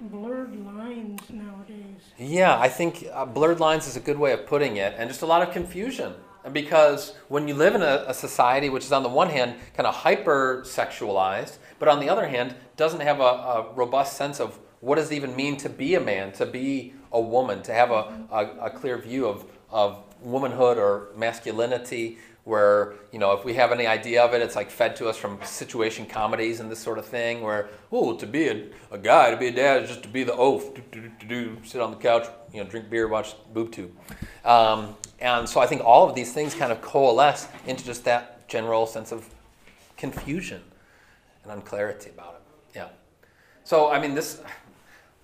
blurred 0.00 0.56
lines 0.64 1.20
nowadays. 1.30 2.00
Yeah, 2.18 2.58
I 2.58 2.68
think 2.68 3.06
uh, 3.12 3.24
blurred 3.24 3.60
lines 3.60 3.86
is 3.86 3.96
a 3.96 4.00
good 4.00 4.18
way 4.18 4.32
of 4.32 4.46
putting 4.46 4.76
it, 4.76 4.94
and 4.98 5.08
just 5.08 5.22
a 5.22 5.26
lot 5.26 5.42
of 5.42 5.52
confusion. 5.52 6.14
Because 6.52 7.14
when 7.28 7.48
you 7.48 7.54
live 7.54 7.74
in 7.74 7.82
a, 7.82 8.04
a 8.06 8.14
society 8.14 8.68
which 8.68 8.84
is 8.84 8.92
on 8.92 9.02
the 9.02 9.08
one 9.08 9.30
hand 9.30 9.54
kind 9.76 9.86
of 9.86 9.94
hyper 9.94 10.62
sexualized, 10.66 11.56
but 11.78 11.88
on 11.88 12.00
the 12.00 12.08
other 12.08 12.28
hand 12.28 12.54
doesn't 12.76 13.00
have 13.00 13.20
a, 13.20 13.22
a 13.22 13.72
robust 13.74 14.16
sense 14.16 14.40
of 14.40 14.58
what 14.80 14.96
does 14.96 15.10
it 15.10 15.14
even 15.14 15.34
mean 15.34 15.56
to 15.56 15.70
be 15.70 15.94
a 15.94 16.00
man, 16.00 16.32
to 16.32 16.44
be 16.44 16.92
a 17.12 17.20
woman, 17.20 17.62
to 17.62 17.72
have 17.72 17.90
a, 17.90 18.26
a, 18.30 18.66
a 18.66 18.70
clear 18.70 18.98
view 18.98 19.26
of, 19.26 19.46
of 19.70 20.02
womanhood 20.20 20.76
or 20.76 21.08
masculinity, 21.16 22.18
where, 22.44 22.92
you 23.10 23.18
know, 23.18 23.32
if 23.32 23.44
we 23.44 23.54
have 23.54 23.72
any 23.72 23.86
idea 23.86 24.22
of 24.22 24.34
it, 24.34 24.42
it's 24.42 24.54
like 24.54 24.70
fed 24.70 24.94
to 24.96 25.08
us 25.08 25.16
from 25.16 25.38
situation 25.42 26.04
comedies 26.04 26.60
and 26.60 26.70
this 26.70 26.78
sort 26.78 26.98
of 26.98 27.06
thing, 27.06 27.40
where, 27.40 27.70
oh, 27.90 28.14
to 28.16 28.26
be 28.26 28.48
a, 28.48 28.66
a 28.90 28.98
guy, 28.98 29.30
to 29.30 29.36
be 29.38 29.48
a 29.48 29.52
dad 29.52 29.84
is 29.84 29.88
just 29.88 30.02
to 30.02 30.08
be 30.08 30.24
the 30.24 30.34
oaf, 30.34 30.74
do, 30.74 30.82
do, 30.92 31.10
do, 31.26 31.56
sit 31.64 31.80
on 31.80 31.90
the 31.90 31.96
couch, 31.96 32.26
you 32.52 32.62
know, 32.62 32.68
drink 32.68 32.90
beer, 32.90 33.08
watch 33.08 33.34
boob 33.54 33.72
tube. 33.72 33.92
Um, 34.44 34.94
and 35.24 35.48
so 35.48 35.60
I 35.60 35.66
think 35.66 35.82
all 35.82 36.08
of 36.08 36.14
these 36.14 36.32
things 36.32 36.54
kind 36.54 36.70
of 36.70 36.82
coalesce 36.82 37.48
into 37.66 37.84
just 37.84 38.04
that 38.04 38.46
general 38.46 38.86
sense 38.86 39.10
of 39.10 39.28
confusion 39.96 40.60
and 41.42 41.52
unclarity 41.52 42.10
about 42.10 42.34
it. 42.34 42.76
Yeah. 42.76 42.88
So, 43.64 43.90
I 43.90 43.98
mean, 43.98 44.14
this 44.14 44.42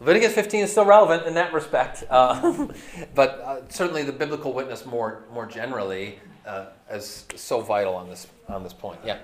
Leviticus 0.01 0.33
15 0.33 0.65
is 0.65 0.71
still 0.71 0.87
relevant 0.87 1.27
in 1.27 1.35
that 1.35 1.53
respect, 1.53 2.05
uh, 2.09 2.67
but 3.15 3.41
uh, 3.41 3.69
certainly 3.69 4.03
the 4.03 4.13
biblical 4.13 4.55
witness 4.55 4.87
more 4.87 5.25
more 5.35 5.45
generally 5.45 6.19
uh, 6.47 6.67
is 6.91 7.27
so 7.37 7.61
vital 7.61 7.95
on 7.95 8.09
this 8.09 8.27
on 8.49 8.63
this 8.63 8.73
point. 8.73 9.01
Yeah. 9.05 9.19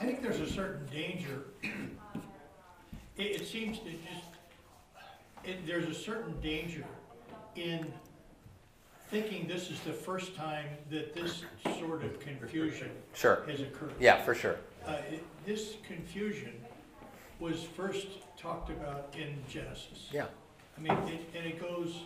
I 0.00 0.04
think 0.04 0.22
there's 0.22 0.40
a 0.40 0.50
certain 0.50 0.86
danger. 0.86 1.44
It, 3.16 3.42
it 3.42 3.46
seems 3.46 3.78
to 3.80 3.90
just, 3.90 4.24
it, 5.44 5.66
there's 5.66 5.86
a 5.86 5.94
certain 5.94 6.40
danger 6.40 6.84
in 7.54 7.92
thinking 9.10 9.46
this 9.48 9.70
is 9.70 9.80
the 9.80 9.92
first 9.92 10.36
time 10.36 10.66
that 10.90 11.14
this 11.14 11.42
sort 11.78 12.04
of 12.04 12.20
confusion 12.20 12.90
Sure. 13.14 13.42
has 13.48 13.60
occurred. 13.60 13.92
Yeah, 13.98 14.22
for 14.22 14.34
sure. 14.34 14.56
Uh, 14.86 14.98
it- 15.10 15.24
this 15.44 15.74
confusion 15.86 16.52
was 17.40 17.64
first 17.64 18.06
talked 18.36 18.70
about 18.70 19.14
in 19.18 19.42
Genesis. 19.48 20.08
Yeah. 20.12 20.26
I 20.76 20.80
mean, 20.80 20.92
it, 21.08 21.22
and 21.36 21.46
it 21.46 21.60
goes, 21.60 22.02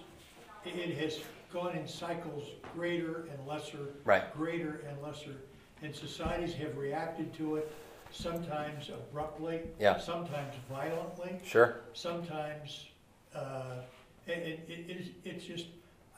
it, 0.64 0.75
it 0.77 0.97
has 0.99 1.21
gone 1.53 1.77
in 1.77 1.87
cycles, 1.87 2.49
greater 2.75 3.27
and 3.31 3.47
lesser. 3.47 3.79
Right. 4.05 4.33
Greater 4.35 4.81
and 4.88 5.01
lesser, 5.03 5.37
and 5.83 5.95
societies 5.95 6.55
have 6.55 6.77
reacted 6.77 7.35
to 7.35 7.57
it, 7.57 7.71
sometimes 8.12 8.88
abruptly. 8.88 9.61
Yeah. 9.79 9.99
Sometimes 9.99 10.55
violently, 10.71 11.38
Sure. 11.45 11.81
sometimes, 11.93 12.87
uh, 13.35 13.83
it, 14.27 14.38
it, 14.69 14.71
it- 14.88 15.12
it's 15.25 15.45
just, 15.45 15.67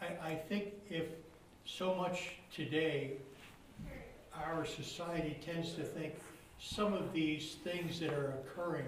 I, 0.01 0.31
I 0.31 0.35
think 0.35 0.75
if 0.91 1.05
so 1.65 1.95
much 1.95 2.37
today, 2.55 3.13
our 4.35 4.65
society 4.65 5.39
tends 5.45 5.73
to 5.75 5.83
think 5.83 6.15
some 6.59 6.93
of 6.93 7.13
these 7.13 7.57
things 7.65 7.99
that 8.01 8.13
are 8.13 8.35
occurring 8.45 8.87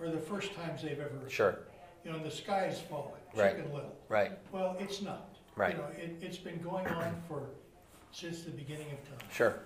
are 0.00 0.10
the 0.10 0.18
first 0.18 0.54
times 0.54 0.82
they've 0.82 0.92
ever. 0.92 1.16
occurred. 1.16 1.30
Sure. 1.32 1.58
You 2.04 2.12
know, 2.12 2.18
the 2.18 2.30
sky 2.30 2.66
is 2.66 2.78
falling, 2.80 3.12
Right. 3.34 3.56
chicken 3.56 3.72
little. 3.72 3.94
Right. 4.08 4.32
Well, 4.52 4.76
it's 4.78 5.02
not. 5.02 5.36
Right. 5.56 5.72
You 5.74 5.78
know, 5.82 5.88
it, 5.96 6.16
it's 6.22 6.38
been 6.38 6.60
going 6.62 6.86
on 6.86 7.14
for, 7.28 7.42
since 8.12 8.42
the 8.42 8.50
beginning 8.50 8.86
of 8.92 9.18
time. 9.18 9.28
Sure. 9.32 9.56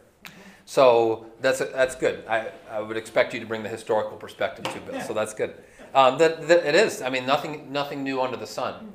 So 0.64 1.26
that's 1.40 1.58
that's 1.58 1.94
good. 1.94 2.24
I, 2.26 2.48
I 2.70 2.80
would 2.80 2.96
expect 2.96 3.34
you 3.34 3.40
to 3.40 3.46
bring 3.46 3.62
the 3.62 3.68
historical 3.68 4.16
perspective 4.16 4.64
to 4.72 4.80
Bill. 4.80 5.00
So 5.02 5.12
that's 5.12 5.34
good. 5.34 5.54
Um, 5.94 6.16
that, 6.18 6.48
that 6.48 6.64
it 6.66 6.74
is. 6.74 7.02
I 7.02 7.10
mean, 7.10 7.26
nothing 7.26 7.70
nothing 7.70 8.02
new 8.02 8.22
under 8.22 8.38
the 8.38 8.46
sun. 8.46 8.94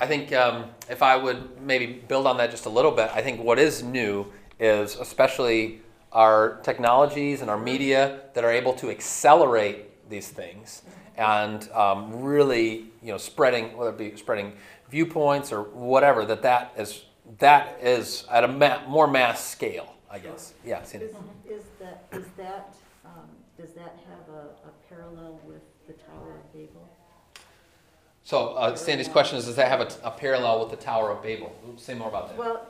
I 0.00 0.06
think 0.06 0.32
um, 0.32 0.70
if 0.88 1.02
I 1.02 1.16
would 1.16 1.60
maybe 1.60 1.86
build 1.86 2.26
on 2.26 2.38
that 2.38 2.50
just 2.50 2.64
a 2.64 2.70
little 2.70 2.90
bit, 2.90 3.10
I 3.14 3.20
think 3.20 3.42
what 3.42 3.58
is 3.58 3.82
new 3.82 4.26
is 4.58 4.96
especially 4.96 5.82
our 6.10 6.58
technologies 6.62 7.42
and 7.42 7.50
our 7.50 7.58
media 7.58 8.20
that 8.34 8.42
are 8.42 8.50
able 8.50 8.72
to 8.74 8.90
accelerate 8.90 10.08
these 10.08 10.28
things 10.28 10.82
and 11.16 11.70
um, 11.72 12.22
really, 12.22 12.86
you 13.02 13.12
know, 13.12 13.18
spreading 13.18 13.76
whether 13.76 13.90
it 13.90 13.98
be 13.98 14.16
spreading 14.16 14.54
viewpoints 14.88 15.52
or 15.52 15.62
whatever. 15.64 16.24
That 16.24 16.42
that 16.42 16.72
is 16.78 17.04
that 17.38 17.78
is 17.82 18.24
at 18.30 18.42
a 18.42 18.48
ma- 18.48 18.86
more 18.88 19.06
mass 19.06 19.44
scale, 19.44 19.94
I 20.10 20.18
guess. 20.18 20.54
Yeah. 20.64 20.82
Is, 20.82 20.94
is 20.94 21.14
that, 21.78 22.04
is 22.10 22.24
that, 22.38 22.74
um, 23.04 23.28
does 23.56 23.74
that 23.74 23.98
have 24.08 24.34
a, 24.34 24.68
a 24.68 24.72
parallel 24.88 25.40
with 25.44 25.62
the 25.86 25.92
Tower 25.92 26.40
of 26.40 26.52
Babel? 26.52 26.79
So 28.30 28.50
uh, 28.50 28.76
Sandy's 28.76 29.08
question 29.08 29.38
is: 29.38 29.46
Does 29.46 29.56
that 29.56 29.66
have 29.66 29.80
a, 29.80 29.88
a 30.04 30.10
parallel 30.12 30.60
with 30.60 30.70
the 30.70 30.76
Tower 30.76 31.10
of 31.10 31.20
Babel? 31.20 31.52
Say 31.76 31.94
more 31.94 32.08
about 32.08 32.28
that. 32.28 32.38
Well, 32.38 32.64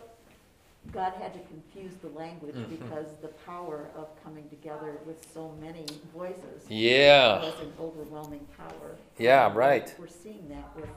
God 0.90 1.12
had 1.20 1.34
to 1.34 1.40
confuse 1.40 1.92
the 2.00 2.08
language 2.08 2.54
Mhm. 2.54 2.70
because 2.70 3.08
the 3.20 3.28
power 3.44 3.90
of 3.94 4.08
coming 4.24 4.48
together 4.48 4.94
with 5.04 5.18
so 5.34 5.52
many 5.60 5.84
voices 6.14 6.64
Yeah. 6.66 7.42
was 7.42 7.60
an 7.60 7.74
overwhelming 7.78 8.46
power. 8.56 8.96
Yeah, 9.18 9.52
right. 9.54 9.94
We're 9.98 10.08
seeing 10.08 10.48
that 10.48 10.74
with 10.74 10.88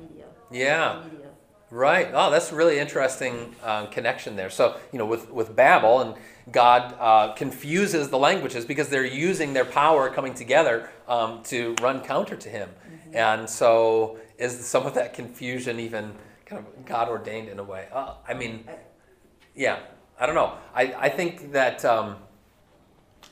media. 0.00 0.26
Yeah. 0.52 1.02
Media. 1.02 1.26
Right. 1.72 2.08
Oh, 2.14 2.30
that's 2.30 2.52
a 2.52 2.54
really 2.54 2.78
interesting 2.78 3.56
uh, 3.64 3.86
connection 3.86 4.36
there. 4.36 4.50
So, 4.50 4.76
you 4.92 5.00
know, 5.00 5.06
with, 5.06 5.32
with 5.32 5.56
Babel, 5.56 6.00
and 6.00 6.14
God 6.52 6.94
uh, 7.00 7.32
confuses 7.32 8.08
the 8.08 8.18
languages 8.18 8.64
because 8.64 8.88
they're 8.88 9.04
using 9.04 9.52
their 9.52 9.64
power 9.64 10.08
coming 10.10 10.32
together 10.32 10.90
um, 11.08 11.42
to 11.44 11.74
run 11.82 12.02
counter 12.02 12.36
to 12.36 12.48
Him. 12.48 12.68
And 13.16 13.48
so, 13.48 14.18
is 14.36 14.62
some 14.66 14.84
of 14.84 14.92
that 14.94 15.14
confusion 15.14 15.80
even 15.80 16.12
kind 16.44 16.62
of 16.64 16.84
God 16.84 17.08
ordained 17.08 17.48
in 17.48 17.58
a 17.58 17.64
way? 17.64 17.88
Uh, 17.90 18.14
I 18.28 18.34
mean, 18.34 18.68
yeah, 19.54 19.78
I 20.20 20.26
don't 20.26 20.34
know. 20.34 20.52
I, 20.74 20.94
I 20.98 21.08
think 21.08 21.52
that, 21.52 21.82
um, 21.86 22.16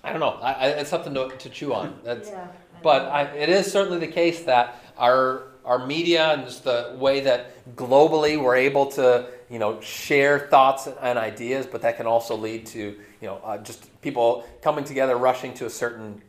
I 0.03 0.11
don't 0.11 0.21
know. 0.21 0.39
I, 0.41 0.53
I, 0.55 0.67
it's 0.81 0.89
something 0.89 1.13
to, 1.13 1.29
to 1.37 1.51
chew 1.51 1.75
on. 1.75 1.99
That's, 2.03 2.31
Yeah. 2.31 2.47
but 2.83 3.03
I, 3.03 3.25
it 3.37 3.51
is 3.51 3.71
certainly 3.71 3.99
the 3.99 4.13
case 4.13 4.45
that 4.45 4.81
our 4.97 5.49
our 5.67 5.87
media 5.87 6.33
and 6.33 6.45
just 6.45 6.65
the 6.65 6.95
way 6.99 7.21
that 7.21 7.75
globally 7.77 8.43
we're 8.43 8.55
able 8.57 8.85
to 8.87 9.27
you 9.51 9.59
know 9.59 9.81
share 9.83 10.49
thoughts 10.51 10.87
and 11.01 11.19
ideas, 11.19 11.67
but 11.67 11.83
that 11.83 11.97
can 11.99 12.07
also 12.07 12.35
lead 12.37 12.65
to 12.67 12.81
you 12.81 13.27
know 13.29 13.37
uh, 13.45 13.59
just 13.59 14.01
people 14.01 14.45
coming 14.63 14.85
together, 14.85 15.17
rushing 15.17 15.53
to 15.55 15.67
a 15.67 15.71
certain 15.71 16.23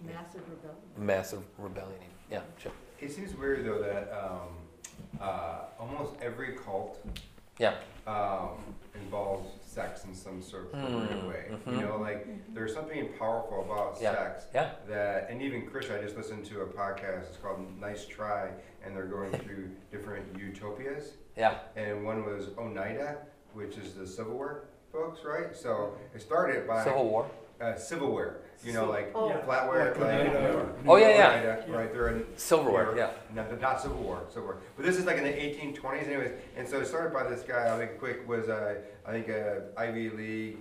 Massive 0.00 0.42
rebellion. 0.48 0.80
massive 0.96 1.42
rebellion. 1.58 1.94
Yeah, 2.30 2.40
sure. 2.62 2.72
It 3.00 3.12
seems 3.12 3.34
weird 3.36 3.64
though 3.64 3.80
that 3.80 4.12
um, 4.12 5.20
uh, 5.20 5.60
almost 5.78 6.14
every 6.20 6.54
cult 6.64 7.04
Yeah. 7.58 7.74
um, 8.06 8.58
involves 8.94 9.48
sex 9.64 10.04
in 10.04 10.14
some 10.14 10.42
sort 10.42 10.64
of 10.64 10.72
perverted 10.72 11.18
Mm, 11.22 11.28
way. 11.28 11.44
mhm. 11.50 11.72
You 11.80 11.86
know, 11.86 11.96
like 11.98 12.26
there's 12.54 12.74
something 12.74 13.08
powerful 13.18 13.62
about 13.64 14.00
Yeah. 14.00 14.12
sex 14.14 14.46
Yeah. 14.54 14.70
that, 14.88 15.30
and 15.30 15.40
even 15.42 15.68
Chris, 15.70 15.90
I 15.90 16.00
just 16.00 16.16
listened 16.16 16.44
to 16.46 16.62
a 16.62 16.66
podcast. 16.66 17.28
It's 17.28 17.36
called 17.36 17.60
Nice 17.80 18.06
Try, 18.06 18.50
and 18.84 18.96
they're 18.96 19.06
going 19.06 19.32
through 19.32 19.70
different 19.92 20.36
utopias. 20.36 21.14
Yeah. 21.36 21.58
And 21.76 22.04
one 22.04 22.24
was 22.24 22.48
Oneida, 22.58 23.18
which 23.52 23.76
is 23.76 23.94
the 23.94 24.06
Civil 24.06 24.34
War 24.34 24.64
folks, 24.90 25.22
right? 25.24 25.54
So 25.54 25.96
it 26.14 26.20
started 26.20 26.66
by 26.66 26.82
Civil 26.82 27.08
War. 27.08 27.26
uh, 27.60 27.76
silverware. 27.76 28.40
You 28.64 28.72
know, 28.72 28.86
like 28.86 29.12
Oh. 29.14 29.28
Yeah. 29.28 29.40
flatware. 29.42 29.90
Like 29.96 29.98
Like, 30.00 30.20
Oneida. 30.20 30.68
Oh, 30.86 30.96
yeah, 30.96 31.08
yeah. 31.10 31.28
Oneida, 31.30 31.64
Right, 31.68 31.92
they're 31.92 32.08
in 32.08 32.26
Silverware. 32.36 32.96
Yeah. 32.96 33.10
no, 33.34 33.44
not 33.60 33.80
Civil 33.80 33.98
War, 33.98 34.22
Civil 34.28 34.44
War. 34.44 34.58
But 34.76 34.84
this 34.84 34.96
is 34.96 35.04
like 35.06 35.16
in 35.18 35.24
the 35.24 35.30
1820s, 35.32 36.06
anyways. 36.06 36.32
And 36.56 36.66
so 36.68 36.78
it 36.80 36.86
started 36.86 37.12
by 37.12 37.24
this 37.28 37.42
guy. 37.42 37.72
I 37.74 37.78
think 37.78 37.98
quick 37.98 38.26
was 38.28 38.48
uh, 38.48 38.74
I 39.06 39.10
think 39.12 39.28
a 39.28 39.62
Ivy 39.76 40.10
League 40.10 40.58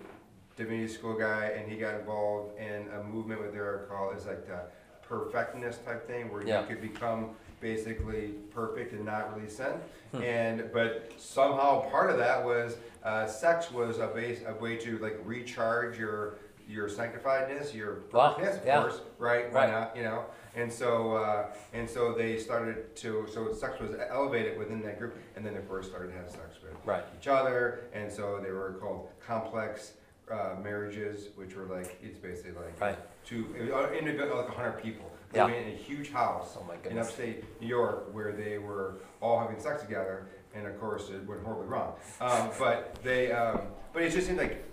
divinity 0.56 0.88
school 0.88 1.18
guy, 1.18 1.46
and 1.56 1.72
he 1.72 1.78
got 1.78 1.96
involved 1.96 2.58
in 2.60 2.88
a 3.00 3.04
movement 3.04 3.42
what 3.42 3.52
they're 3.54 3.86
called 3.90 4.16
is 4.16 4.26
like 4.26 4.46
the 4.48 4.62
perfectionist 5.08 5.86
type 5.86 6.06
thing, 6.08 6.32
where 6.32 6.44
Yeah. 6.46 6.62
you 6.62 6.68
could 6.68 6.82
become 6.82 7.32
basically 7.62 8.34
perfect 8.54 8.94
and 8.94 9.06
not 9.06 9.36
really 9.36 9.50
sin. 9.50 9.74
Hmm. 10.12 10.22
And 10.22 10.70
but 10.72 11.12
somehow 11.18 11.90
part 11.90 12.10
of 12.12 12.18
that 12.20 12.44
was 12.44 12.78
uh, 13.04 13.26
sex 13.26 13.72
was 13.72 13.98
a 14.00 14.08
base 14.08 14.42
a 14.48 14.54
way 14.54 14.76
to 14.78 14.98
like 15.00 15.20
recharge 15.26 15.98
your 15.98 16.36
your 16.68 16.88
sanctifiedness, 16.90 17.74
your 17.74 18.00
Wow, 18.12 18.34
perfectness, 18.34 18.58
of 18.62 18.66
yeah. 18.66 18.82
course, 18.82 19.02
right? 19.18 19.52
Why 19.54 19.66
Right. 19.66 19.72
not? 19.72 19.96
You 19.98 20.04
know. 20.04 20.26
And 20.56 20.72
so, 20.74 21.16
uh, 21.18 21.46
and 21.74 21.88
so 21.90 22.14
they 22.14 22.38
started 22.40 22.96
to, 22.98 23.28
so 23.32 23.54
sex 23.54 23.80
was 23.80 23.92
elevated 24.10 24.58
within 24.58 24.82
that 24.84 24.98
group, 24.98 25.16
and 25.36 25.46
then 25.46 25.56
of 25.56 25.68
course 25.70 25.88
started 25.88 26.08
to 26.12 26.18
have 26.18 26.30
sex 26.32 26.58
with 26.64 26.74
Right. 26.84 27.04
each 27.20 27.28
other, 27.28 27.82
and 27.94 28.12
so 28.12 28.40
they 28.40 28.52
were 28.52 28.74
called 28.82 29.10
complex 29.26 29.94
uh, 30.32 30.56
marriages, 30.62 31.30
which 31.36 31.56
were 31.56 31.64
like, 31.66 31.98
it's 32.04 32.18
basically 32.18 32.52
like 32.52 32.82
Right. 32.82 32.98
two, 33.26 33.46
uh, 33.74 34.36
like 34.36 34.50
a 34.50 34.52
hundred 34.52 34.82
people. 34.84 35.10
Yeah. 35.34 35.46
Living 35.46 35.68
in 35.68 35.74
a 35.74 35.78
huge 35.78 36.12
house 36.12 36.58
Oh 36.60 36.64
my 36.66 36.74
in 36.76 36.80
goodness. 36.82 37.08
upstate 37.08 37.62
New 37.62 37.68
York 37.68 38.14
where 38.14 38.32
they 38.34 38.58
were 38.58 38.96
all 39.22 39.40
having 39.40 39.58
sex 39.60 39.82
together, 39.84 40.28
and 40.54 40.66
of 40.68 40.78
course 40.82 41.10
it 41.12 41.26
went 41.28 41.44
horribly 41.44 41.68
wrong. 41.68 41.94
Um, 42.20 42.50
but 42.60 42.96
they, 43.04 43.32
um, 43.32 43.62
but 43.94 44.04
it 44.04 44.12
just 44.12 44.28
seemed 44.28 44.40
like 44.40 44.67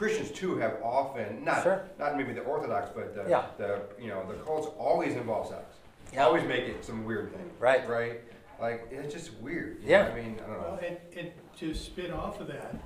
Christians 0.00 0.30
too 0.30 0.56
have 0.56 0.78
often 0.82 1.44
not 1.44 1.62
Sure. 1.62 1.82
not 1.98 2.16
maybe 2.16 2.32
the 2.32 2.40
Orthodox, 2.40 2.88
but 2.94 3.14
the, 3.14 3.28
Yeah. 3.28 3.44
the 3.58 3.82
you 4.00 4.08
know 4.08 4.24
the 4.26 4.32
cults 4.44 4.68
always 4.78 5.14
involve 5.14 5.48
sex. 5.48 5.76
Yeah. 6.10 6.24
Always 6.24 6.44
make 6.44 6.64
it 6.64 6.82
some 6.82 7.04
weird 7.04 7.30
thing. 7.34 7.50
Right. 7.58 7.86
Right. 7.86 8.22
Like 8.58 8.88
it's 8.90 9.12
just 9.12 9.34
weird. 9.42 9.82
you 9.82 9.90
Yeah. 9.90 10.04
know? 10.04 10.12
I 10.12 10.14
mean, 10.14 10.40
I 10.42 10.46
don't 10.46 10.52
know. 10.52 10.68
Well, 10.70 10.80
and, 10.82 10.96
and 11.18 11.30
to 11.58 11.74
spin 11.74 12.12
off 12.12 12.40
of 12.40 12.46
that, 12.46 12.76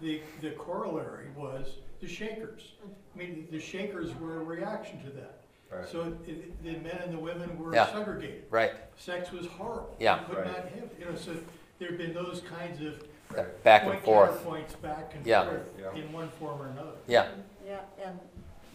the, 0.00 0.20
the 0.40 0.50
corollary 0.50 1.28
was 1.36 1.76
the 2.00 2.08
Shakers. 2.08 2.72
I 2.84 3.16
mean, 3.18 3.46
the 3.52 3.60
Shakers 3.60 4.12
were 4.18 4.40
a 4.40 4.44
reaction 4.44 5.00
to 5.04 5.10
that. 5.10 5.42
Right. 5.70 5.86
So 5.86 6.16
it- 6.26 6.64
the 6.64 6.72
men 6.78 7.00
and 7.04 7.14
the 7.14 7.18
women 7.20 7.56
were 7.60 7.74
Yeah. 7.76 7.86
segregated. 7.92 8.46
Right. 8.50 8.72
Sex 8.96 9.30
was 9.30 9.46
horrible. 9.46 9.94
Yeah. 10.00 10.18
You 10.18 10.26
could 10.26 10.36
Right. 10.38 10.46
not 10.46 10.56
have, 10.56 10.90
you 10.98 11.04
know, 11.04 11.14
so 11.14 11.30
there've 11.78 11.96
been 11.96 12.12
those 12.12 12.40
kinds 12.40 12.80
of 12.82 13.04
Right. 13.34 13.64
Back 13.64 13.82
and 13.82 13.92
point 13.92 14.04
forth. 14.04 14.44
counterpoints 14.44 14.80
back 14.82 15.14
and 15.14 15.26
Yeah. 15.26 15.44
forth 15.48 15.72
Yeah. 15.78 15.94
in 16.00 16.12
one 16.12 16.28
form 16.30 16.60
or 16.62 16.66
another. 16.68 16.92
Yeah. 17.06 17.28
Yeah, 17.64 17.80
and 18.02 18.18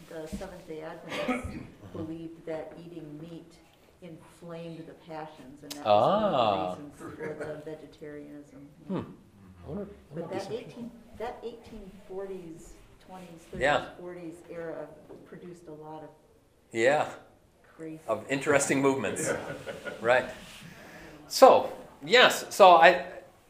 the 0.09 0.27
Seventh 0.27 0.67
day 0.67 0.81
Adventists 0.81 1.57
believed 1.93 2.45
that 2.45 2.73
eating 2.85 3.19
meat 3.21 3.53
inflamed 4.01 4.85
the 4.87 4.93
passions, 4.93 5.63
and 5.63 5.71
that 5.73 5.85
was 5.85 6.21
one 6.21 6.33
Ah. 6.33 6.71
of 6.71 6.77
the 6.77 6.83
reasons 7.05 7.17
for 7.17 7.45
the 7.45 7.55
vegetarianism. 7.65 8.67
Hmm. 8.87 8.99
I 9.65 9.69
wonder- 9.69 9.87
But 10.13 10.31
that 10.31 10.51
eighteen, 10.51 10.91
that 11.17 11.37
eighteen 11.43 11.91
forties, 12.07 12.73
twenties, 13.05 13.41
Yeah. 13.57 13.77
thirties, 13.77 13.99
forties 13.99 14.35
era 14.49 14.87
produced 15.27 15.67
a 15.67 15.71
lot 15.73 16.03
of 16.03 16.09
Yeah. 16.71 17.07
crazy. 17.75 18.01
Of 18.07 18.25
interesting 18.29 18.81
movements. 18.81 19.31
Right. 20.01 20.25
So 21.27 21.71
yes. 22.03 22.45
So 22.53 22.71
I. 22.75 23.05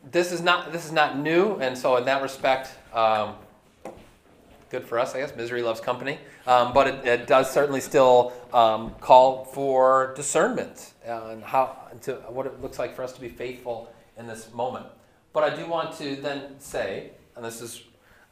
This 0.09 0.31
is 0.31 0.41
not. 0.41 0.71
This 0.71 0.85
is 0.85 0.91
not 0.91 1.17
new, 1.17 1.55
and 1.57 1.77
so 1.77 1.95
in 1.97 2.05
that 2.05 2.23
respect, 2.23 2.71
um, 2.91 3.35
good 4.69 4.83
for 4.83 4.97
us, 4.97 5.13
I 5.13 5.19
guess. 5.19 5.35
Misery 5.35 5.61
loves 5.61 5.79
company, 5.79 6.17
um, 6.47 6.73
but 6.73 6.87
it, 6.87 7.05
it 7.05 7.27
does 7.27 7.51
certainly 7.51 7.81
still 7.81 8.33
um, 8.51 8.95
call 8.99 9.45
for 9.45 10.13
discernment 10.15 10.93
and 11.05 11.43
how 11.43 11.77
to 12.01 12.15
what 12.29 12.47
it 12.47 12.61
looks 12.61 12.79
like 12.79 12.95
for 12.95 13.03
us 13.03 13.13
to 13.13 13.21
be 13.21 13.29
faithful 13.29 13.93
in 14.17 14.25
this 14.25 14.51
moment. 14.53 14.87
But 15.33 15.43
I 15.43 15.55
do 15.55 15.67
want 15.67 15.95
to 15.99 16.15
then 16.15 16.59
say, 16.59 17.11
and 17.35 17.45
this 17.45 17.61
is 17.61 17.83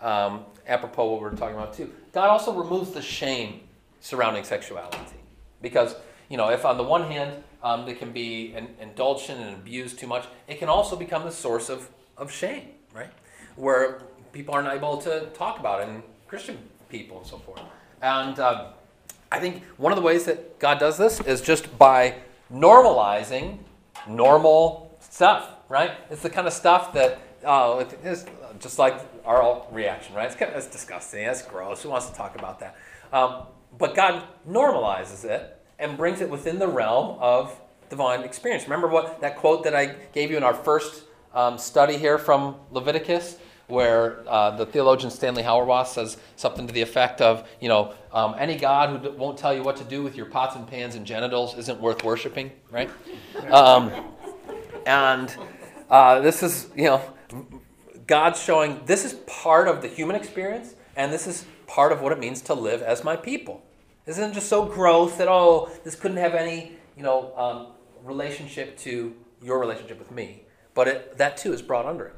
um, 0.01 0.45
apropos 0.67 1.11
what 1.11 1.22
we're 1.22 1.36
talking 1.36 1.55
about 1.55 1.74
too. 1.74 1.93
God 2.13 2.30
also 2.30 2.51
removes 2.51 2.91
the 2.91 3.01
shame 3.01 3.61
surrounding 4.01 4.43
sexuality, 4.43 4.97
because 5.61 5.95
you 6.30 6.38
know 6.38 6.49
if 6.49 6.65
on 6.65 6.78
the 6.78 6.84
one 6.84 7.03
hand 7.03 7.43
um, 7.64 7.86
they 7.86 7.93
can 7.93 8.12
be 8.12 8.53
in, 8.55 8.70
indulged 8.80 9.30
in 9.30 9.38
and 9.38 9.55
abused 9.55 9.99
too 9.99 10.07
much, 10.07 10.26
it 10.47 10.60
can 10.60 10.70
also 10.70 10.95
become 10.95 11.24
the 11.24 11.32
source 11.32 11.70
of, 11.70 11.89
of 12.18 12.32
shame, 12.32 12.70
right? 12.93 13.12
Where 13.55 14.01
people 14.32 14.53
aren't 14.53 14.70
able 14.70 14.97
to 14.97 15.28
talk 15.34 15.60
about 15.60 15.82
it, 15.82 15.89
and 15.89 16.03
Christian 16.28 16.57
people 16.89 17.18
and 17.18 17.28
so 17.28 17.38
forth. 17.38 17.62
And 18.01 18.39
um, 18.39 18.68
I 19.32 19.39
think 19.39 19.64
one 19.78 19.91
of 19.91 19.97
the 19.97 20.01
ways 20.01 20.26
that 20.26 20.60
God 20.60 20.80
does 20.80 20.97
this 20.97 21.20
is 21.22 21.41
just 21.41 21.78
by 21.78 22.16
normalizing 22.51 23.60
normal 24.07 24.97
stuff, 24.99 25.49
right? 25.68 25.91
It's 26.10 26.22
the 26.22 26.30
kind 26.30 26.47
of 26.47 26.53
stuff 26.53 26.93
that, 26.93 27.20
it 27.41 27.99
is 28.03 28.26
just 28.60 28.80
like 28.80 28.99
our 29.26 29.66
reaction, 29.72 30.16
right? 30.16 30.26
It's, 30.26 30.36
kind 30.36 30.51
of, 30.51 30.57
it's 30.57 30.68
disgusting, 30.68 31.24
it's 31.24 31.41
gross. 31.41 31.84
Who 31.84 31.89
wants 31.89 32.10
to 32.10 32.16
talk 32.16 32.36
about 32.38 32.60
that? 32.60 32.76
Um, 33.14 33.43
but 33.78 33.95
God 33.95 34.24
normalizes 34.47 35.26
it 35.26 35.59
and 35.80 35.97
brings 35.97 36.21
it 36.21 36.30
within 36.30 36.59
the 36.59 36.67
realm 36.67 37.17
of 37.19 37.59
divine 37.89 38.21
experience. 38.21 38.63
Remember 38.63 38.88
what 38.88 39.21
that 39.21 39.38
quote 39.38 39.63
that 39.63 39.75
I 39.75 39.95
gave 40.13 40.30
you 40.30 40.38
in 40.38 40.43
our 40.43 40.53
first 40.53 41.03
um, 41.34 41.57
study 41.57 41.97
here 41.97 42.17
from 42.17 42.55
Leviticus, 42.71 43.38
where 43.67 44.27
uh, 44.27 44.51
the 44.51 44.65
theologian 44.65 45.11
Stanley 45.11 45.43
Hauerwas 45.43 45.88
says 45.88 46.17
something 46.36 46.67
to 46.67 46.73
the 46.73 46.82
effect 46.82 47.21
of, 47.21 47.47
you 47.59 47.69
know, 47.69 47.93
um, 48.11 48.36
any 48.38 48.57
God 48.57 48.89
who 48.89 49.09
d- 49.09 49.15
won't 49.15 49.38
tell 49.38 49.53
you 49.53 49.61
what 49.61 49.77
to 49.77 49.84
do 49.84 50.01
with 50.03 50.15
your 50.15 50.25
pots 50.25 50.55
and 50.55 50.67
pans 50.67 50.95
and 50.95 51.05
genitals 51.05 51.55
isn't 51.57 51.80
worth 51.80 52.03
worshiping, 52.03 52.51
right? 52.71 52.89
Um, 53.51 53.91
and 54.86 55.34
uh, 55.89 56.19
this 56.19 56.43
is, 56.43 56.69
you 56.75 56.86
know, 56.86 57.01
God's 58.05 58.41
showing 58.41 58.82
this 58.86 59.05
is 59.05 59.13
part 59.27 59.67
of 59.67 59.82
the 59.82 59.88
human 59.88 60.15
experience, 60.15 60.75
and 60.95 61.13
this 61.13 61.25
is 61.25 61.45
part 61.67 61.91
of 61.91 62.01
what 62.01 62.11
it 62.11 62.19
means 62.19 62.41
to 62.41 62.53
live 62.53 62.82
as 62.82 63.03
my 63.03 63.15
people. 63.15 63.63
Isn't 64.10 64.34
just 64.34 64.49
so 64.49 64.66
gross 64.66 65.16
that 65.18 65.28
oh, 65.28 65.70
this 65.84 65.93
couldn't 65.93 66.18
have 66.18 66.34
any, 66.34 66.72
you 66.97 67.03
know, 67.03 67.32
um, 67.38 67.68
relationship 68.03 68.76
to 68.80 69.14
your 69.39 69.60
relationship 69.60 69.99
with 69.99 70.12
me. 70.12 70.45
But 70.74 70.88
it, 70.88 71.18
that 71.20 71.38
too 71.38 71.53
is 71.53 71.62
brought 71.62 71.86
under 71.86 72.07
it, 72.07 72.16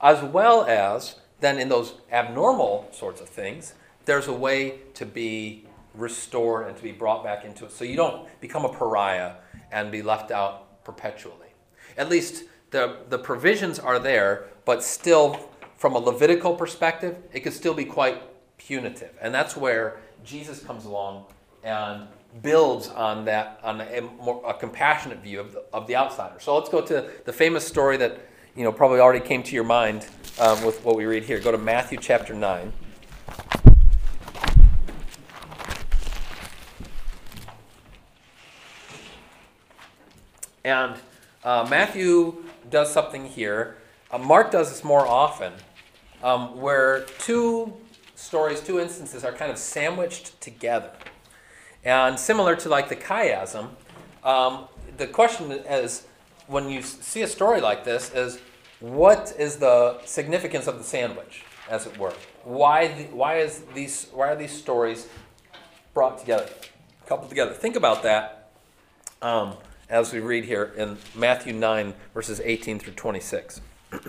as 0.00 0.24
well 0.24 0.64
as 0.64 1.20
then 1.38 1.60
in 1.60 1.68
those 1.68 1.94
abnormal 2.10 2.88
sorts 2.90 3.20
of 3.20 3.28
things, 3.28 3.74
there's 4.06 4.26
a 4.26 4.32
way 4.32 4.80
to 4.94 5.06
be 5.06 5.66
restored 5.94 6.66
and 6.66 6.76
to 6.76 6.82
be 6.82 6.90
brought 6.90 7.22
back 7.22 7.44
into 7.44 7.64
it, 7.64 7.70
so 7.70 7.84
you 7.84 7.94
don't 7.94 8.26
become 8.40 8.64
a 8.64 8.68
pariah 8.68 9.34
and 9.70 9.92
be 9.92 10.02
left 10.02 10.32
out 10.32 10.82
perpetually. 10.82 11.54
At 11.96 12.08
least 12.08 12.42
the 12.72 12.96
the 13.08 13.18
provisions 13.18 13.78
are 13.78 14.00
there, 14.00 14.46
but 14.64 14.82
still, 14.82 15.38
from 15.76 15.94
a 15.94 15.98
Levitical 15.98 16.56
perspective, 16.56 17.18
it 17.32 17.40
could 17.40 17.52
still 17.52 17.74
be 17.74 17.84
quite 17.84 18.20
punitive, 18.58 19.12
and 19.20 19.32
that's 19.32 19.56
where 19.56 20.00
Jesus 20.24 20.62
comes 20.62 20.86
along 20.86 21.26
and 21.62 22.08
builds 22.42 22.88
on 22.88 23.26
that 23.26 23.60
on 23.62 23.80
a 23.80 24.00
more 24.00 24.42
a 24.46 24.54
compassionate 24.54 25.18
view 25.18 25.40
of 25.40 25.52
the, 25.52 25.64
of 25.72 25.86
the 25.86 25.94
outsider. 25.96 26.40
So 26.40 26.56
let's 26.56 26.70
go 26.70 26.80
to 26.80 27.10
the 27.24 27.32
famous 27.32 27.66
story 27.66 27.96
that 27.98 28.18
you 28.56 28.64
know 28.64 28.72
probably 28.72 29.00
already 29.00 29.24
came 29.24 29.42
to 29.42 29.54
your 29.54 29.64
mind 29.64 30.06
um, 30.40 30.64
with 30.64 30.82
what 30.84 30.96
we 30.96 31.04
read 31.04 31.24
here. 31.24 31.38
Go 31.40 31.52
to 31.52 31.58
Matthew 31.58 31.98
chapter 32.00 32.34
nine. 32.34 32.72
And 40.64 40.96
uh, 41.44 41.66
Matthew 41.68 42.42
does 42.70 42.90
something 42.90 43.26
here. 43.26 43.76
Uh, 44.10 44.16
Mark 44.16 44.50
does 44.50 44.70
this 44.70 44.82
more 44.82 45.06
often, 45.06 45.52
um, 46.22 46.58
where 46.58 47.00
two 47.18 47.74
stories, 48.24 48.60
two 48.60 48.80
instances 48.80 49.24
are 49.24 49.32
kind 49.32 49.52
of 49.52 49.58
sandwiched 49.58 50.40
together. 50.40 50.90
And 51.84 52.18
similar 52.18 52.56
to 52.56 52.68
like 52.68 52.88
the 52.88 52.96
chiasm, 52.96 53.68
um, 54.24 54.64
the 54.96 55.06
question 55.06 55.52
is 55.52 56.06
when 56.46 56.68
you 56.68 56.82
see 56.82 57.22
a 57.22 57.26
story 57.26 57.60
like 57.60 57.84
this 57.84 58.12
is 58.14 58.40
what 58.80 59.34
is 59.38 59.56
the 59.56 60.00
significance 60.04 60.66
of 60.66 60.78
the 60.78 60.84
sandwich, 60.84 61.44
as 61.68 61.86
it 61.86 61.98
were? 61.98 62.12
Why, 62.42 62.88
the, 62.88 63.04
why, 63.04 63.38
is 63.38 63.62
these, 63.74 64.08
why 64.12 64.28
are 64.28 64.36
these 64.36 64.52
stories 64.52 65.08
brought 65.92 66.18
together, 66.18 66.48
coupled 67.06 67.28
together? 67.28 67.52
Think 67.52 67.76
about 67.76 68.02
that 68.02 68.50
um, 69.22 69.54
as 69.88 70.12
we 70.12 70.20
read 70.20 70.44
here 70.44 70.72
in 70.76 70.98
Matthew 71.14 71.52
9, 71.52 71.94
verses 72.12 72.40
18 72.44 72.78
through 72.78 72.94
26. 72.94 73.60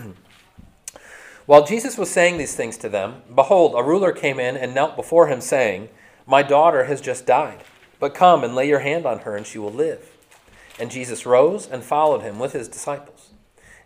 While 1.46 1.64
Jesus 1.64 1.96
was 1.96 2.10
saying 2.10 2.38
these 2.38 2.56
things 2.56 2.76
to 2.78 2.88
them, 2.88 3.22
behold, 3.32 3.74
a 3.76 3.82
ruler 3.82 4.10
came 4.10 4.40
in 4.40 4.56
and 4.56 4.74
knelt 4.74 4.96
before 4.96 5.28
him, 5.28 5.40
saying, 5.40 5.88
My 6.26 6.42
daughter 6.42 6.84
has 6.84 7.00
just 7.00 7.24
died, 7.24 7.62
but 8.00 8.14
come 8.14 8.42
and 8.42 8.56
lay 8.56 8.68
your 8.68 8.80
hand 8.80 9.06
on 9.06 9.20
her, 9.20 9.36
and 9.36 9.46
she 9.46 9.58
will 9.58 9.70
live. 9.70 10.10
And 10.80 10.90
Jesus 10.90 11.24
rose 11.24 11.68
and 11.68 11.84
followed 11.84 12.22
him 12.22 12.40
with 12.40 12.52
his 12.52 12.66
disciples. 12.66 13.30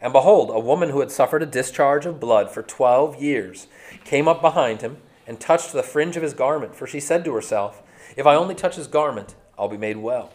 And 0.00 0.10
behold, 0.10 0.48
a 0.50 0.58
woman 0.58 0.88
who 0.88 1.00
had 1.00 1.10
suffered 1.10 1.42
a 1.42 1.46
discharge 1.46 2.06
of 2.06 2.18
blood 2.18 2.50
for 2.50 2.62
twelve 2.62 3.20
years 3.20 3.66
came 4.04 4.26
up 4.26 4.40
behind 4.40 4.80
him 4.80 4.96
and 5.26 5.38
touched 5.38 5.74
the 5.74 5.82
fringe 5.82 6.16
of 6.16 6.22
his 6.22 6.32
garment, 6.32 6.74
for 6.74 6.86
she 6.86 6.98
said 6.98 7.26
to 7.26 7.34
herself, 7.34 7.82
If 8.16 8.26
I 8.26 8.36
only 8.36 8.54
touch 8.54 8.76
his 8.76 8.86
garment, 8.86 9.34
I'll 9.58 9.68
be 9.68 9.76
made 9.76 9.98
well. 9.98 10.32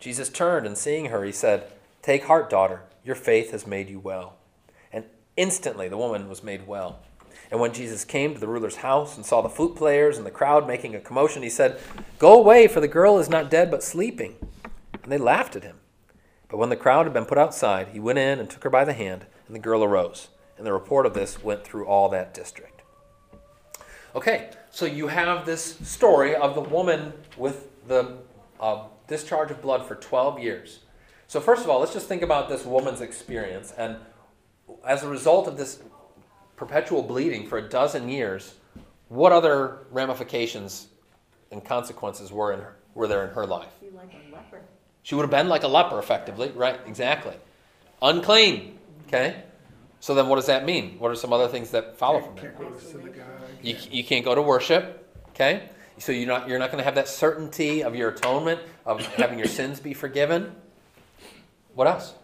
Jesus 0.00 0.28
turned 0.28 0.66
and 0.66 0.76
seeing 0.76 1.06
her, 1.06 1.22
he 1.22 1.30
said, 1.30 1.70
Take 2.02 2.24
heart, 2.24 2.50
daughter, 2.50 2.82
your 3.04 3.14
faith 3.14 3.52
has 3.52 3.64
made 3.64 3.88
you 3.88 4.00
well. 4.00 4.37
Instantly 5.38 5.88
the 5.88 5.96
woman 5.96 6.28
was 6.28 6.42
made 6.42 6.66
well. 6.66 6.98
And 7.50 7.60
when 7.60 7.72
Jesus 7.72 8.04
came 8.04 8.34
to 8.34 8.40
the 8.40 8.48
ruler's 8.48 8.76
house 8.76 9.16
and 9.16 9.24
saw 9.24 9.40
the 9.40 9.48
flute 9.48 9.76
players 9.76 10.18
and 10.18 10.26
the 10.26 10.32
crowd 10.32 10.66
making 10.66 10.96
a 10.96 11.00
commotion, 11.00 11.44
he 11.44 11.48
said, 11.48 11.80
Go 12.18 12.36
away, 12.38 12.66
for 12.66 12.80
the 12.80 12.88
girl 12.88 13.18
is 13.18 13.30
not 13.30 13.48
dead 13.48 13.70
but 13.70 13.84
sleeping. 13.84 14.34
And 15.00 15.12
they 15.12 15.16
laughed 15.16 15.54
at 15.54 15.62
him. 15.62 15.76
But 16.48 16.56
when 16.56 16.70
the 16.70 16.76
crowd 16.76 17.06
had 17.06 17.12
been 17.12 17.24
put 17.24 17.38
outside, 17.38 17.88
he 17.92 18.00
went 18.00 18.18
in 18.18 18.40
and 18.40 18.50
took 18.50 18.64
her 18.64 18.70
by 18.70 18.84
the 18.84 18.92
hand, 18.92 19.26
and 19.46 19.54
the 19.54 19.60
girl 19.60 19.84
arose. 19.84 20.28
And 20.56 20.66
the 20.66 20.72
report 20.72 21.06
of 21.06 21.14
this 21.14 21.42
went 21.42 21.62
through 21.62 21.86
all 21.86 22.08
that 22.08 22.34
district. 22.34 22.82
Okay, 24.16 24.50
so 24.70 24.86
you 24.86 25.06
have 25.06 25.46
this 25.46 25.78
story 25.88 26.34
of 26.34 26.56
the 26.56 26.60
woman 26.62 27.12
with 27.36 27.68
the 27.86 28.16
uh, 28.58 28.86
discharge 29.06 29.52
of 29.52 29.62
blood 29.62 29.86
for 29.86 29.94
12 29.94 30.40
years. 30.40 30.80
So, 31.28 31.40
first 31.40 31.62
of 31.62 31.70
all, 31.70 31.78
let's 31.78 31.92
just 31.92 32.08
think 32.08 32.22
about 32.22 32.48
this 32.48 32.64
woman's 32.64 33.02
experience. 33.02 33.72
And 33.76 33.98
as 34.84 35.02
a 35.02 35.08
result 35.08 35.48
of 35.48 35.56
this 35.56 35.80
perpetual 36.56 37.02
bleeding 37.02 37.46
for 37.46 37.58
a 37.58 37.68
dozen 37.68 38.08
years, 38.08 38.54
what 39.08 39.32
other 39.32 39.86
ramifications 39.90 40.88
and 41.50 41.64
consequences 41.64 42.30
were 42.30 42.52
in 42.52 42.60
her, 42.60 42.76
were 42.94 43.06
there 43.06 43.26
in 43.26 43.34
her 43.34 43.46
life? 43.46 43.68
Be 43.80 43.90
like 43.90 44.12
a 44.12 44.34
leper. 44.34 44.60
She 45.02 45.14
would 45.14 45.22
have 45.22 45.30
been 45.30 45.48
like 45.48 45.62
a 45.62 45.68
leper, 45.68 45.98
effectively, 45.98 46.50
right? 46.54 46.78
Exactly. 46.86 47.34
Unclean. 48.02 48.78
Okay. 49.06 49.42
So 50.00 50.14
then, 50.14 50.28
what 50.28 50.36
does 50.36 50.46
that 50.46 50.64
mean? 50.64 50.98
What 50.98 51.10
are 51.10 51.16
some 51.16 51.32
other 51.32 51.48
things 51.48 51.70
that 51.70 51.96
follow 51.98 52.20
from 52.20 52.36
Can't 52.36 52.56
that? 52.56 52.68
go 52.68 52.70
to 52.70 52.80
synagogue. 52.80 53.24
You, 53.62 53.76
you 53.90 54.04
can't 54.04 54.24
go 54.24 54.34
to 54.34 54.42
worship. 54.42 55.06
Okay. 55.30 55.70
So 55.98 56.12
you're 56.12 56.28
not 56.28 56.48
you're 56.48 56.60
not 56.60 56.70
going 56.70 56.78
to 56.78 56.84
have 56.84 56.94
that 56.94 57.08
certainty 57.08 57.82
of 57.82 57.96
your 57.96 58.10
atonement 58.10 58.60
of 58.86 59.04
having 59.16 59.38
your 59.38 59.48
sins 59.48 59.80
be 59.80 59.94
forgiven. 59.94 60.54
What 61.74 61.88
else? 61.88 62.14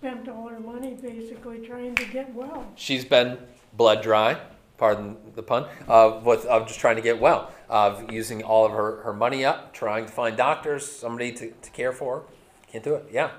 Spent 0.00 0.30
all 0.30 0.48
her 0.48 0.58
money 0.60 0.94
basically 0.94 1.58
trying 1.58 1.94
to 1.96 2.06
get 2.06 2.34
well. 2.34 2.64
She's 2.74 3.04
been 3.04 3.36
blood 3.74 4.02
dry, 4.02 4.40
pardon 4.78 5.18
the 5.34 5.42
pun, 5.42 5.66
of, 5.88 6.24
with, 6.24 6.46
of 6.46 6.66
just 6.66 6.80
trying 6.80 6.96
to 6.96 7.02
get 7.02 7.20
well, 7.20 7.50
of 7.68 8.10
using 8.10 8.42
all 8.42 8.64
of 8.64 8.72
her, 8.72 9.02
her 9.02 9.12
money 9.12 9.44
up, 9.44 9.74
trying 9.74 10.06
to 10.06 10.10
find 10.10 10.38
doctors, 10.38 10.90
somebody 10.90 11.32
to, 11.32 11.50
to 11.50 11.70
care 11.72 11.92
for 11.92 12.20
her. 12.20 12.22
Can't 12.72 12.82
do 12.82 12.94
it. 12.94 13.08
Yeah. 13.12 13.30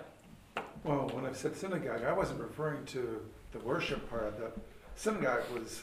Well, 0.83 1.09
when 1.15 1.25
I 1.25 1.31
said 1.33 1.55
synagogue, 1.55 2.03
I 2.03 2.13
wasn't 2.13 2.39
referring 2.39 2.85
to 2.87 3.19
the 3.53 3.59
worship 3.61 4.07
part 4.07 4.37
the 4.37 4.51
synagogue 4.95 5.41
was 5.51 5.81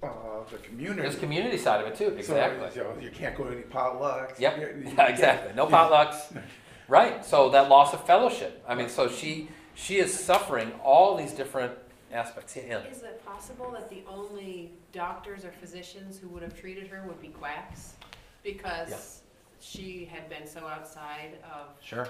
uh, 0.00 0.08
the 0.48 0.58
community. 0.58 1.02
There's 1.02 1.16
community 1.16 1.58
side 1.58 1.80
of 1.84 1.88
it 1.88 1.96
too. 1.96 2.10
So, 2.22 2.36
Exactly. 2.36 2.68
you, 2.80 2.84
know, 2.84 2.94
you 3.00 3.10
can't 3.10 3.36
go 3.36 3.46
to 3.46 3.50
any 3.50 3.62
potlucks. 3.62 4.38
Yep. 4.38 4.58
You- 4.58 4.88
you 4.90 4.94
Yeah, 4.96 5.06
exactly. 5.08 5.54
No 5.56 5.66
potlucks. 5.66 6.40
Right. 6.86 7.24
So 7.24 7.50
that 7.50 7.68
loss 7.68 7.92
of 7.94 8.06
fellowship. 8.06 8.62
I 8.68 8.76
mean, 8.76 8.88
so 8.88 9.08
she 9.08 9.48
she 9.80 9.98
is 9.98 10.12
suffering 10.12 10.72
all 10.84 11.16
these 11.16 11.32
different 11.32 11.72
aspects. 12.12 12.56
Yeah. 12.56 12.82
Is 12.84 13.02
it 13.02 13.24
possible 13.24 13.70
that 13.72 13.88
the 13.88 14.02
only 14.06 14.72
doctors 14.92 15.44
or 15.44 15.52
physicians 15.52 16.18
who 16.18 16.28
would 16.28 16.42
have 16.42 16.58
treated 16.58 16.86
her 16.88 17.02
would 17.06 17.20
be 17.20 17.28
quacks? 17.28 17.94
Because 18.42 19.22
she 19.60 20.04
had 20.04 20.28
been 20.28 20.46
so 20.46 20.66
outside 20.66 21.38
of 21.44 21.68
Sure. 21.82 22.08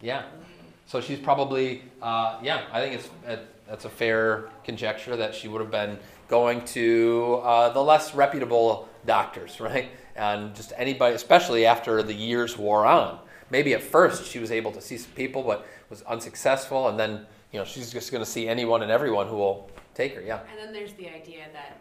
Yeah. 0.00 0.24
So 0.86 1.00
she's 1.00 1.18
probably, 1.18 1.82
uh, 2.00 2.38
yeah, 2.42 2.62
I 2.72 2.80
think 2.80 2.94
it's 2.94 3.10
it, 3.26 3.46
that's 3.68 3.84
a 3.84 3.90
fair 3.90 4.48
conjecture 4.64 5.16
that 5.16 5.34
she 5.34 5.48
would 5.48 5.60
have 5.60 5.70
been 5.70 5.98
going 6.28 6.64
to 6.66 7.40
uh, 7.44 7.68
the 7.70 7.82
less 7.82 8.14
reputable 8.14 8.88
doctors, 9.06 9.60
right? 9.60 9.90
And 10.16 10.54
just 10.54 10.72
anybody, 10.76 11.14
especially 11.14 11.66
after 11.66 12.02
the 12.02 12.14
years 12.14 12.58
wore 12.58 12.84
on. 12.86 13.20
Maybe 13.50 13.72
at 13.72 13.82
first 13.82 14.26
she 14.26 14.38
was 14.38 14.50
able 14.50 14.72
to 14.72 14.80
see 14.80 14.98
some 14.98 15.12
people, 15.12 15.42
but 15.42 15.66
was 15.90 16.02
unsuccessful, 16.02 16.88
and 16.88 16.98
then 16.98 17.26
you 17.52 17.58
know 17.58 17.64
she's 17.64 17.90
just 17.92 18.12
going 18.12 18.22
to 18.24 18.30
see 18.30 18.48
anyone 18.48 18.82
and 18.82 18.90
everyone 18.90 19.26
who 19.28 19.36
will 19.36 19.70
take 19.94 20.14
her. 20.14 20.20
Yeah. 20.22 20.40
And 20.50 20.58
then 20.58 20.72
there's 20.72 20.92
the 20.94 21.08
idea 21.08 21.46
that 21.52 21.80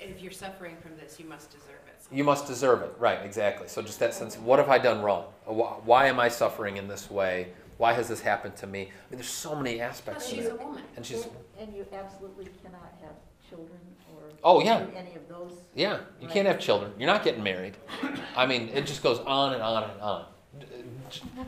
if 0.00 0.22
you're 0.22 0.32
suffering 0.32 0.76
from 0.80 0.96
this, 0.96 1.18
you 1.18 1.26
must 1.26 1.50
deserve 1.50 1.80
it. 1.86 1.94
You 2.16 2.24
must 2.24 2.46
deserve 2.46 2.82
it. 2.82 2.92
Right, 2.98 3.18
exactly. 3.24 3.68
So 3.68 3.82
just 3.82 3.98
that 4.00 4.14
sense 4.14 4.36
of 4.36 4.44
what 4.44 4.58
have 4.58 4.68
I 4.70 4.78
done 4.78 5.02
wrong? 5.02 5.24
Why 5.44 6.06
am 6.06 6.18
I 6.20 6.28
suffering 6.28 6.76
in 6.76 6.88
this 6.88 7.10
way? 7.10 7.48
Why 7.76 7.92
has 7.92 8.08
this 8.08 8.20
happened 8.20 8.56
to 8.56 8.66
me? 8.66 8.80
I 8.80 8.84
mean, 9.10 9.18
there's 9.18 9.28
so 9.28 9.54
many 9.54 9.80
aspects 9.80 10.24
Plus, 10.24 10.30
to 10.30 10.36
she's 10.36 10.46
it. 10.46 10.52
a 10.60 10.64
woman. 10.64 10.82
And 10.96 11.04
she's, 11.06 11.24
And- 11.24 11.32
And 11.60 11.74
you 11.76 11.86
absolutely 11.92 12.46
cannot 12.62 12.92
have 13.02 13.12
children 13.48 13.78
or. 14.12 14.22
Oh, 14.42 14.60
yeah. 14.62 14.84
Any 14.96 15.14
of 15.14 15.28
those. 15.28 15.52
yeah, 15.74 15.98
you 16.20 16.26
can't 16.28 16.46
have 16.48 16.58
children. 16.58 16.92
You're 16.98 17.06
not 17.06 17.22
getting 17.22 17.42
married. 17.42 17.76
I 18.36 18.46
mean, 18.46 18.68
it 18.70 18.84
just 18.86 19.02
goes 19.02 19.18
on 19.20 19.52
and 19.54 19.62
on 19.62 19.84
and 19.90 20.00
on. 20.00 20.24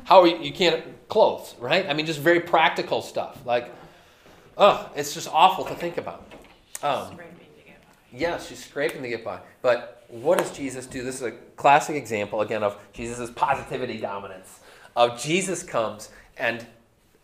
How 0.04 0.20
are 0.20 0.26
you, 0.26 0.38
you 0.38 0.52
can't, 0.52 1.08
clothes, 1.08 1.54
right? 1.58 1.88
I 1.88 1.94
mean, 1.94 2.06
just 2.06 2.20
very 2.20 2.40
practical 2.40 3.02
stuff. 3.02 3.44
Like, 3.44 3.72
oh, 4.56 4.90
it's 4.94 5.14
just 5.14 5.28
awful 5.28 5.64
to 5.64 5.74
think 5.74 5.96
about. 5.96 6.32
Um. 6.82 7.18
Yes, 8.12 8.48
she's 8.48 8.64
scraping 8.64 9.02
to 9.02 9.08
get 9.08 9.24
by. 9.24 9.40
But 9.62 10.04
what 10.08 10.38
does 10.38 10.50
Jesus 10.50 10.86
do? 10.86 11.04
This 11.04 11.16
is 11.16 11.22
a 11.22 11.30
classic 11.56 11.94
example 11.94 12.40
again 12.40 12.62
of 12.62 12.76
Jesus' 12.92 13.30
positivity 13.30 13.98
dominance. 13.98 14.60
Of 14.96 15.20
Jesus 15.22 15.62
comes 15.62 16.10
and 16.36 16.66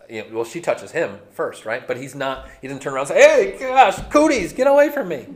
you 0.08 0.22
know, 0.22 0.28
well, 0.36 0.44
she 0.44 0.60
touches 0.60 0.92
him 0.92 1.18
first, 1.32 1.64
right? 1.64 1.86
But 1.86 1.96
he's 1.96 2.14
not. 2.14 2.48
He 2.60 2.68
doesn't 2.68 2.82
turn 2.82 2.94
around 2.94 3.10
and 3.10 3.18
say, 3.18 3.56
"Hey, 3.56 3.58
gosh, 3.58 3.98
cooties, 4.10 4.52
get 4.52 4.68
away 4.68 4.90
from 4.90 5.08
me!" 5.08 5.26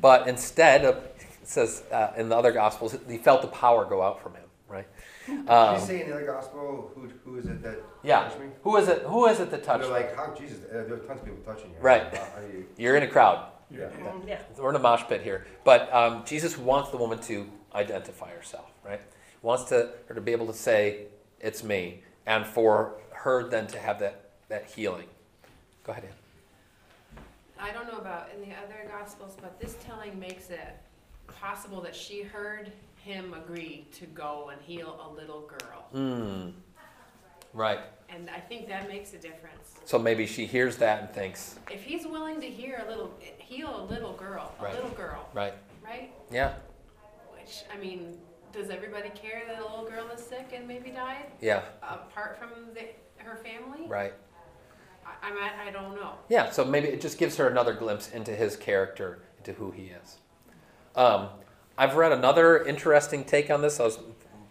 But 0.00 0.28
instead, 0.28 1.02
says 1.42 1.82
uh, 1.90 2.12
in 2.16 2.28
the 2.28 2.36
other 2.36 2.52
gospels, 2.52 2.96
he 3.08 3.18
felt 3.18 3.42
the 3.42 3.48
power 3.48 3.84
go 3.84 4.00
out 4.00 4.22
from 4.22 4.34
him, 4.34 4.44
Um, 5.48 5.74
you 5.74 5.80
say 5.80 6.02
in 6.02 6.10
the 6.10 6.16
other 6.16 6.26
gospel, 6.26 6.90
who, 6.94 7.08
who 7.24 7.38
is 7.38 7.46
it 7.46 7.62
that 7.62 7.78
yeah. 8.02 8.24
touched 8.24 8.40
me? 8.40 8.46
Who 8.62 8.76
is 8.76 8.88
it? 8.88 9.02
Who 9.02 9.26
is 9.26 9.40
it 9.40 9.50
that 9.50 9.56
And 9.56 9.64
touched? 9.64 9.82
They're 9.82 9.90
me? 9.90 10.06
like, 10.06 10.16
how 10.16 10.34
Jesus? 10.34 10.58
Uh, 10.64 10.84
there 10.84 10.94
are 10.94 10.98
tons 10.98 11.20
of 11.20 11.24
people 11.24 11.40
touching 11.44 11.70
you. 11.70 11.76
Right. 11.80 12.02
How, 12.14 12.24
how 12.34 12.40
do 12.40 12.58
you? 12.58 12.66
You're 12.76 12.96
in 12.96 13.02
a 13.02 13.08
crowd. 13.08 13.48
Yeah. 13.70 13.88
Yeah. 14.26 14.40
We're 14.58 14.70
in 14.70 14.76
a 14.76 14.78
mosh 14.78 15.02
pit 15.08 15.22
here. 15.22 15.46
But 15.64 15.92
um, 15.92 16.24
Jesus 16.26 16.58
wants 16.58 16.90
the 16.90 16.96
woman 16.98 17.18
to 17.20 17.46
identify 17.74 18.30
herself, 18.30 18.70
right? 18.84 19.00
Wants 19.40 19.64
to, 19.64 19.90
her 20.06 20.14
to 20.14 20.20
be 20.20 20.32
able 20.32 20.46
to 20.46 20.52
say, 20.52 21.06
it's 21.40 21.64
me. 21.64 22.02
And 22.26 22.46
for 22.46 22.94
her 23.12 23.48
then 23.48 23.66
to 23.68 23.78
have 23.78 23.98
that, 24.00 24.30
that 24.48 24.70
healing. 24.70 25.06
Go 25.84 25.92
ahead, 25.92 26.04
Ann. 26.04 27.22
I 27.58 27.72
don't 27.72 27.86
know 27.86 27.98
about 27.98 28.28
in 28.34 28.40
the 28.48 28.54
other 28.56 28.88
gospels, 28.88 29.36
but 29.40 29.60
this 29.60 29.76
telling 29.84 30.18
makes 30.18 30.50
it 30.50 30.76
possible 31.28 31.80
that 31.80 31.94
she 31.94 32.22
heard 32.22 32.72
him 33.02 33.34
agree 33.34 33.86
to 33.98 34.06
go 34.06 34.50
and 34.52 34.60
heal 34.62 34.98
a 35.04 35.12
little 35.12 35.40
girl. 35.42 35.86
Hmm. 35.92 36.50
Right. 37.52 37.80
And 38.08 38.30
I 38.30 38.38
think 38.40 38.68
that 38.68 38.88
makes 38.88 39.12
a 39.12 39.18
difference. 39.18 39.74
So 39.84 39.98
maybe 39.98 40.26
she 40.26 40.46
hears 40.46 40.76
that 40.78 41.00
and 41.02 41.10
thinks, 41.10 41.58
If 41.70 41.82
he's 41.82 42.06
willing 42.06 42.40
to 42.40 42.46
hear 42.46 42.82
a 42.86 42.88
little, 42.88 43.12
heal 43.38 43.80
a 43.80 43.84
little 43.92 44.12
girl, 44.12 44.54
a 44.58 44.64
Right. 44.64 44.74
little 44.74 44.90
girl, 44.90 45.28
right? 45.34 45.54
right? 45.84 46.12
Yeah. 46.30 46.54
Which, 47.34 47.64
I 47.74 47.78
mean, 47.78 48.18
does 48.52 48.70
everybody 48.70 49.10
care 49.10 49.42
that 49.48 49.58
a 49.58 49.62
little 49.62 49.84
girl 49.88 50.08
is 50.14 50.22
sick 50.24 50.52
and 50.54 50.68
maybe 50.68 50.90
died, 50.90 51.26
Yeah. 51.40 51.62
apart 51.82 52.38
from 52.38 52.72
the, 52.74 52.88
her 53.16 53.36
family? 53.36 53.88
Right. 53.88 54.12
I, 55.04 55.28
I'm, 55.28 55.68
I 55.68 55.70
don't 55.72 55.96
know. 55.96 56.12
Yeah. 56.28 56.50
So 56.50 56.64
maybe 56.64 56.88
it 56.88 57.00
just 57.00 57.18
gives 57.18 57.36
her 57.36 57.48
another 57.48 57.72
glimpse 57.72 58.10
into 58.10 58.30
his 58.34 58.56
character, 58.56 59.22
into 59.38 59.52
who 59.54 59.70
he 59.72 59.86
is. 59.86 60.18
Um, 60.94 61.28
I've 61.76 61.94
read 61.94 62.12
another 62.12 62.62
interesting 62.62 63.24
take 63.24 63.50
on 63.50 63.62
this. 63.62 63.80
I'll 63.80 63.96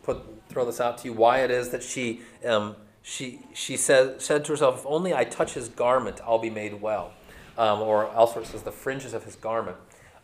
put 0.03 0.23
throw 0.49 0.65
this 0.65 0.79
out 0.81 0.97
to 0.99 1.05
you. 1.05 1.13
Why 1.13 1.39
it 1.39 1.51
is 1.51 1.69
that 1.69 1.83
she 1.83 2.21
um, 2.45 2.75
she 3.01 3.39
she 3.53 3.77
said 3.77 4.21
said 4.21 4.45
to 4.45 4.51
herself, 4.53 4.79
"If 4.79 4.85
only 4.85 5.13
I 5.13 5.23
touch 5.23 5.53
his 5.53 5.69
garment, 5.69 6.19
I'll 6.25 6.39
be 6.39 6.49
made 6.49 6.81
well." 6.81 7.13
Um, 7.57 7.81
or 7.81 8.11
elsewhere 8.13 8.43
it 8.43 8.47
says, 8.47 8.63
"The 8.63 8.71
fringes 8.71 9.13
of 9.13 9.23
his 9.23 9.35
garment." 9.35 9.77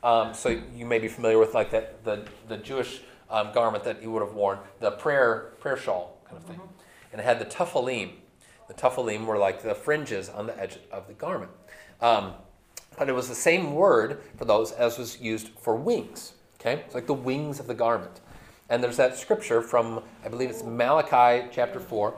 Um, 0.04 0.34
so 0.34 0.62
you 0.76 0.86
may 0.86 1.00
be 1.00 1.08
familiar 1.08 1.38
with 1.38 1.54
like 1.54 1.72
that 1.72 2.04
the 2.04 2.26
the 2.48 2.58
Jewish 2.58 3.02
um, 3.30 3.52
garment 3.54 3.84
that 3.84 4.02
he 4.02 4.08
would 4.08 4.22
have 4.22 4.34
worn, 4.34 4.60
the 4.80 4.91
prayer 4.91 5.54
prayer 5.60 5.78
shawl 5.78 6.18
kind 6.26 6.38
of 6.38 6.43
thing, 6.43 6.60
and 7.12 7.22
it 7.22 7.24
had 7.24 7.39
the 7.39 7.45
tefillin. 7.45 8.12
The 8.68 8.74
tefillin 8.74 9.26
were 9.26 9.38
like 9.38 9.64
the 9.64 9.76
fringes 9.76 10.30
on 10.30 10.48
the 10.48 10.60
edge 10.60 10.78
of 10.91 11.08
the 11.08 11.14
garment. 11.14 11.52
Um, 12.02 12.34
but 12.98 13.08
it 13.08 13.14
was 13.14 13.30
the 13.30 13.36
same 13.36 13.76
word 13.76 14.22
for 14.38 14.45
those 14.45 14.72
as 14.72 14.98
was 14.98 15.22
used 15.22 15.50
for 15.62 15.76
wings. 15.76 16.34
Okay, 16.60 16.82
it's 16.86 16.95
like 16.95 17.08
the 17.08 17.14
wings 17.14 17.60
of 17.60 17.68
the 17.68 17.74
garment. 17.74 18.22
And 18.70 18.84
there's 18.84 18.97
that 18.97 19.18
scripture 19.18 19.62
from 19.62 20.03
I 20.26 20.30
believe 20.30 20.49
it's 20.49 20.64
Malachi 20.64 21.47
chapter 21.51 21.80
four. 21.80 22.16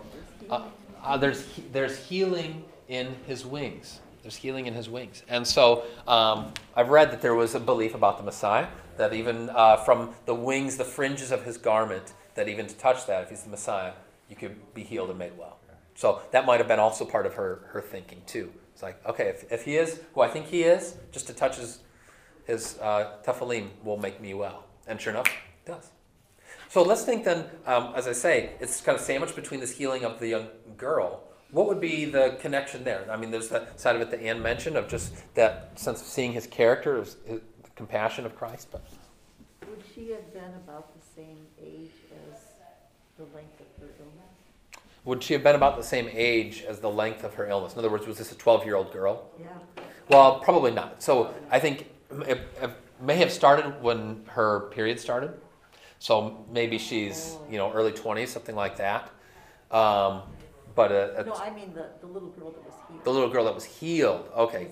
Uh, 0.49 0.63
uh, 1.03 1.17
there's 1.17 1.45
there's 1.71 1.97
healing 1.97 2.63
in 2.87 3.15
his 3.27 3.45
wings. 3.45 3.99
There's 4.21 4.35
healing 4.35 4.65
in 4.65 4.73
his 4.73 4.89
wings. 4.89 5.23
And 5.29 5.45
so 5.45 5.83
um, 6.07 6.53
I've 6.75 6.89
read 6.89 7.11
that 7.11 7.21
there 7.21 7.35
was 7.35 7.55
a 7.55 7.59
belief 7.59 7.95
about 7.95 8.17
the 8.17 8.23
Messiah 8.23 8.67
that 8.97 9.13
even 9.13 9.49
uh, 9.51 9.77
from 9.77 10.13
the 10.25 10.35
wings, 10.35 10.75
the 10.75 10.83
fringes 10.83 11.31
of 11.31 11.43
his 11.43 11.57
garment, 11.57 12.13
that 12.35 12.49
even 12.49 12.67
to 12.67 12.75
touch 12.75 13.05
that, 13.07 13.23
if 13.23 13.29
he's 13.29 13.43
the 13.43 13.49
Messiah, 13.49 13.93
you 14.29 14.35
could 14.35 14.73
be 14.73 14.83
healed 14.83 15.09
and 15.09 15.17
made 15.17 15.37
well. 15.37 15.57
So 15.95 16.21
that 16.31 16.45
might 16.45 16.61
have 16.61 16.67
been 16.69 16.79
also 16.79 17.03
part 17.03 17.25
of 17.25 17.33
her, 17.33 17.59
her 17.73 17.81
thinking 17.81 18.21
too. 18.25 18.53
It's 18.73 18.81
like, 18.81 19.05
okay, 19.05 19.25
if, 19.25 19.51
if 19.51 19.65
he 19.65 19.75
is 19.75 19.99
who 20.13 20.21
I 20.21 20.29
think 20.29 20.45
he 20.45 20.63
is, 20.63 20.95
just 21.11 21.27
to 21.27 21.33
touch 21.33 21.57
his, 21.57 21.79
his 22.49 22.79
uh, 22.79 23.11
tefillin 23.23 23.69
will 23.83 23.97
make 23.97 24.19
me 24.19 24.33
well. 24.33 24.65
And 24.87 24.99
sure 24.99 25.13
enough, 25.13 25.27
it 25.27 25.69
does. 25.71 25.91
So 26.67 26.81
let's 26.81 27.03
think 27.03 27.23
then, 27.23 27.45
um, 27.67 27.93
as 27.95 28.07
I 28.07 28.13
say, 28.13 28.51
it's 28.59 28.81
kind 28.81 28.97
of 28.97 29.03
sandwiched 29.03 29.35
between 29.35 29.59
this 29.59 29.77
healing 29.77 30.03
of 30.03 30.19
the 30.19 30.27
young 30.27 30.47
girl. 30.75 31.23
What 31.51 31.67
would 31.67 31.79
be 31.79 32.05
the 32.05 32.37
connection 32.41 32.83
there? 32.83 33.05
I 33.09 33.17
mean, 33.17 33.29
there's 33.31 33.49
that 33.49 33.79
side 33.79 33.95
of 33.95 34.01
it 34.01 34.09
that 34.11 34.21
Anne 34.21 34.41
mentioned 34.41 34.77
of 34.77 34.87
just 34.87 35.13
that 35.35 35.79
sense 35.79 36.01
of 36.01 36.07
seeing 36.07 36.33
his 36.33 36.47
character, 36.47 36.97
his, 36.97 37.17
his, 37.25 37.39
the 37.63 37.69
compassion 37.75 38.25
of 38.25 38.35
Christ. 38.35 38.67
But 38.71 38.83
Would 39.67 39.83
she 39.93 40.09
have 40.11 40.33
been 40.33 40.53
about 40.65 40.93
the 40.95 41.05
same 41.15 41.45
age 41.61 41.91
as 42.31 42.39
the 43.17 43.23
length 43.35 43.59
of 43.59 43.67
her 43.79 43.89
illness? 43.99 44.15
would 45.05 45.23
she 45.23 45.33
have 45.33 45.43
been 45.43 45.55
about 45.55 45.75
the 45.77 45.83
same 45.83 46.07
age 46.11 46.63
as 46.67 46.79
the 46.79 46.89
length 46.89 47.23
of 47.23 47.33
her 47.35 47.47
illness? 47.47 47.73
In 47.73 47.79
other 47.79 47.89
words, 47.89 48.05
was 48.05 48.17
this 48.17 48.31
a 48.31 48.35
12 48.35 48.65
year 48.65 48.75
old 48.75 48.91
girl? 48.91 49.29
Yeah. 49.39 49.47
Well, 50.09 50.39
probably 50.39 50.71
not. 50.71 51.01
So 51.01 51.33
I 51.49 51.59
think 51.59 51.87
it, 52.27 52.39
it 52.61 52.71
may 53.01 53.15
have 53.15 53.31
started 53.31 53.81
when 53.81 54.23
her 54.27 54.61
period 54.71 54.99
started. 54.99 55.31
So 55.99 56.45
maybe 56.51 56.77
she's 56.77 57.35
you 57.49 57.57
know 57.57 57.71
early 57.73 57.91
20s, 57.91 58.29
something 58.29 58.55
like 58.55 58.77
that. 58.77 59.09
Um, 59.71 60.21
but 60.75 60.91
uh, 60.91 61.23
No, 61.25 61.33
uh, 61.33 61.37
I 61.37 61.49
mean 61.51 61.73
the, 61.73 61.87
the 62.01 62.07
little 62.07 62.29
girl 62.29 62.51
that 62.51 62.65
was 62.65 62.73
healed. 62.87 63.03
the 63.03 63.09
little 63.11 63.29
girl 63.29 63.45
that 63.45 63.53
was 63.55 63.65
healed, 63.65 64.29
okay, 64.35 64.67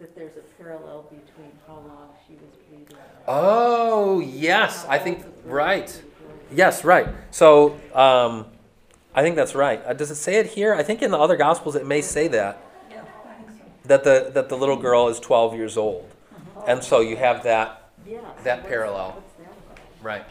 that 0.00 0.14
there's 0.14 0.36
a 0.36 0.62
parallel 0.62 1.02
between 1.02 1.52
how 1.66 1.74
long 1.74 2.08
she 2.26 2.34
was 2.34 2.54
bleeding. 2.68 2.96
Oh, 3.26 4.20
yes, 4.20 4.84
I 4.88 4.98
think, 4.98 5.24
right. 5.44 6.02
Yes, 6.50 6.82
right. 6.84 7.08
So, 7.30 7.78
um, 7.94 8.46
I 9.14 9.22
think 9.22 9.36
that's 9.36 9.54
right. 9.54 9.82
Uh, 9.84 9.92
does 9.92 10.10
it 10.10 10.14
say 10.16 10.36
it 10.36 10.46
here? 10.46 10.74
I 10.74 10.82
think 10.82 11.02
in 11.02 11.10
the 11.10 11.18
other 11.18 11.36
gospels 11.36 11.76
it 11.76 11.86
may 11.86 12.00
say 12.00 12.26
that 12.28 12.60
Yeah, 12.90 13.02
I 13.26 13.34
think 13.44 13.50
so. 13.58 13.64
that 13.88 14.04
the 14.04 14.30
that 14.34 14.48
the 14.48 14.56
little 14.56 14.76
girl 14.76 15.08
is 15.08 15.20
12 15.20 15.54
years 15.54 15.76
old, 15.76 16.08
and 16.68 16.82
so 16.84 17.00
you 17.00 17.16
have 17.16 17.42
that 17.44 17.90
Yeah. 18.06 18.20
so 18.20 18.44
that 18.44 18.58
what's- 18.58 18.68
parallel. 18.68 19.10
What's 19.12 19.32
that 19.38 19.46
about? 19.72 19.78
right. 20.02 20.24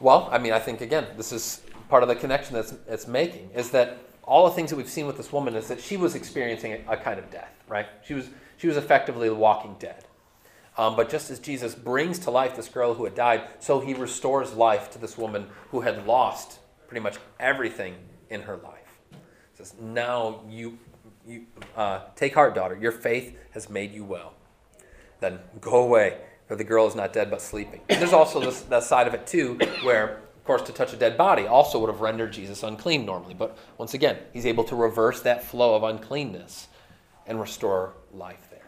Well, 0.00 0.28
I 0.32 0.38
mean, 0.38 0.52
I 0.52 0.58
think 0.58 0.80
again, 0.80 1.06
this 1.16 1.30
is 1.32 1.62
part 1.88 2.02
of 2.02 2.08
the 2.08 2.16
connection 2.16 2.54
that's 2.54 2.72
it's 2.88 3.06
making 3.06 3.50
is 3.54 3.70
that 3.72 3.98
all 4.24 4.48
the 4.48 4.54
things 4.54 4.70
that 4.70 4.76
we've 4.76 4.88
seen 4.88 5.06
with 5.06 5.16
this 5.16 5.32
woman 5.32 5.54
is 5.56 5.68
that 5.68 5.80
she 5.80 5.96
was 5.96 6.14
experiencing 6.14 6.72
a, 6.72 6.92
a 6.92 6.96
kind 6.96 7.18
of 7.18 7.30
death, 7.30 7.52
right? 7.68 7.86
She 8.04 8.14
was 8.14 8.28
she 8.56 8.66
was 8.66 8.76
effectively 8.76 9.28
the 9.28 9.34
walking 9.34 9.76
dead. 9.78 10.04
Um, 10.78 10.96
but 10.96 11.10
just 11.10 11.30
as 11.30 11.38
Jesus 11.40 11.74
brings 11.74 12.18
to 12.20 12.30
life 12.30 12.56
this 12.56 12.68
girl 12.68 12.94
who 12.94 13.04
had 13.04 13.14
died, 13.14 13.42
so 13.58 13.80
he 13.80 13.92
restores 13.92 14.54
life 14.54 14.90
to 14.92 14.98
this 14.98 15.18
woman 15.18 15.48
who 15.70 15.80
had 15.80 16.06
lost 16.06 16.60
pretty 16.86 17.00
much 17.02 17.16
everything 17.38 17.94
in 18.30 18.42
her 18.42 18.56
life. 18.56 19.00
He 19.10 19.16
says, 19.58 19.74
Now 19.80 20.40
you, 20.48 20.78
you 21.26 21.46
uh, 21.76 22.00
take 22.16 22.34
heart, 22.34 22.54
daughter. 22.54 22.76
Your 22.80 22.92
faith 22.92 23.36
has 23.50 23.68
made 23.68 23.92
you 23.92 24.04
well. 24.04 24.32
Then 25.20 25.38
go 25.60 25.82
away, 25.82 26.18
for 26.46 26.56
the 26.56 26.64
girl 26.64 26.86
is 26.86 26.94
not 26.94 27.12
dead 27.12 27.30
but 27.30 27.40
sleeping. 27.42 27.80
And 27.88 28.00
there's 28.00 28.12
also 28.12 28.40
this 28.40 28.62
that 28.62 28.82
side 28.82 29.06
of 29.06 29.14
it 29.14 29.26
too, 29.26 29.58
where 29.82 30.16
of 30.36 30.44
course 30.44 30.62
to 30.62 30.72
touch 30.72 30.92
a 30.92 30.96
dead 30.96 31.16
body 31.16 31.46
also 31.46 31.78
would 31.78 31.90
have 31.90 32.00
rendered 32.00 32.32
Jesus 32.32 32.62
unclean 32.62 33.04
normally. 33.04 33.34
But 33.34 33.56
once 33.78 33.94
again, 33.94 34.16
he's 34.32 34.46
able 34.46 34.64
to 34.64 34.74
reverse 34.76 35.20
that 35.22 35.44
flow 35.44 35.76
of 35.76 35.82
uncleanness 35.82 36.68
and 37.26 37.38
restore 37.40 37.92
life 38.12 38.48
there. 38.50 38.58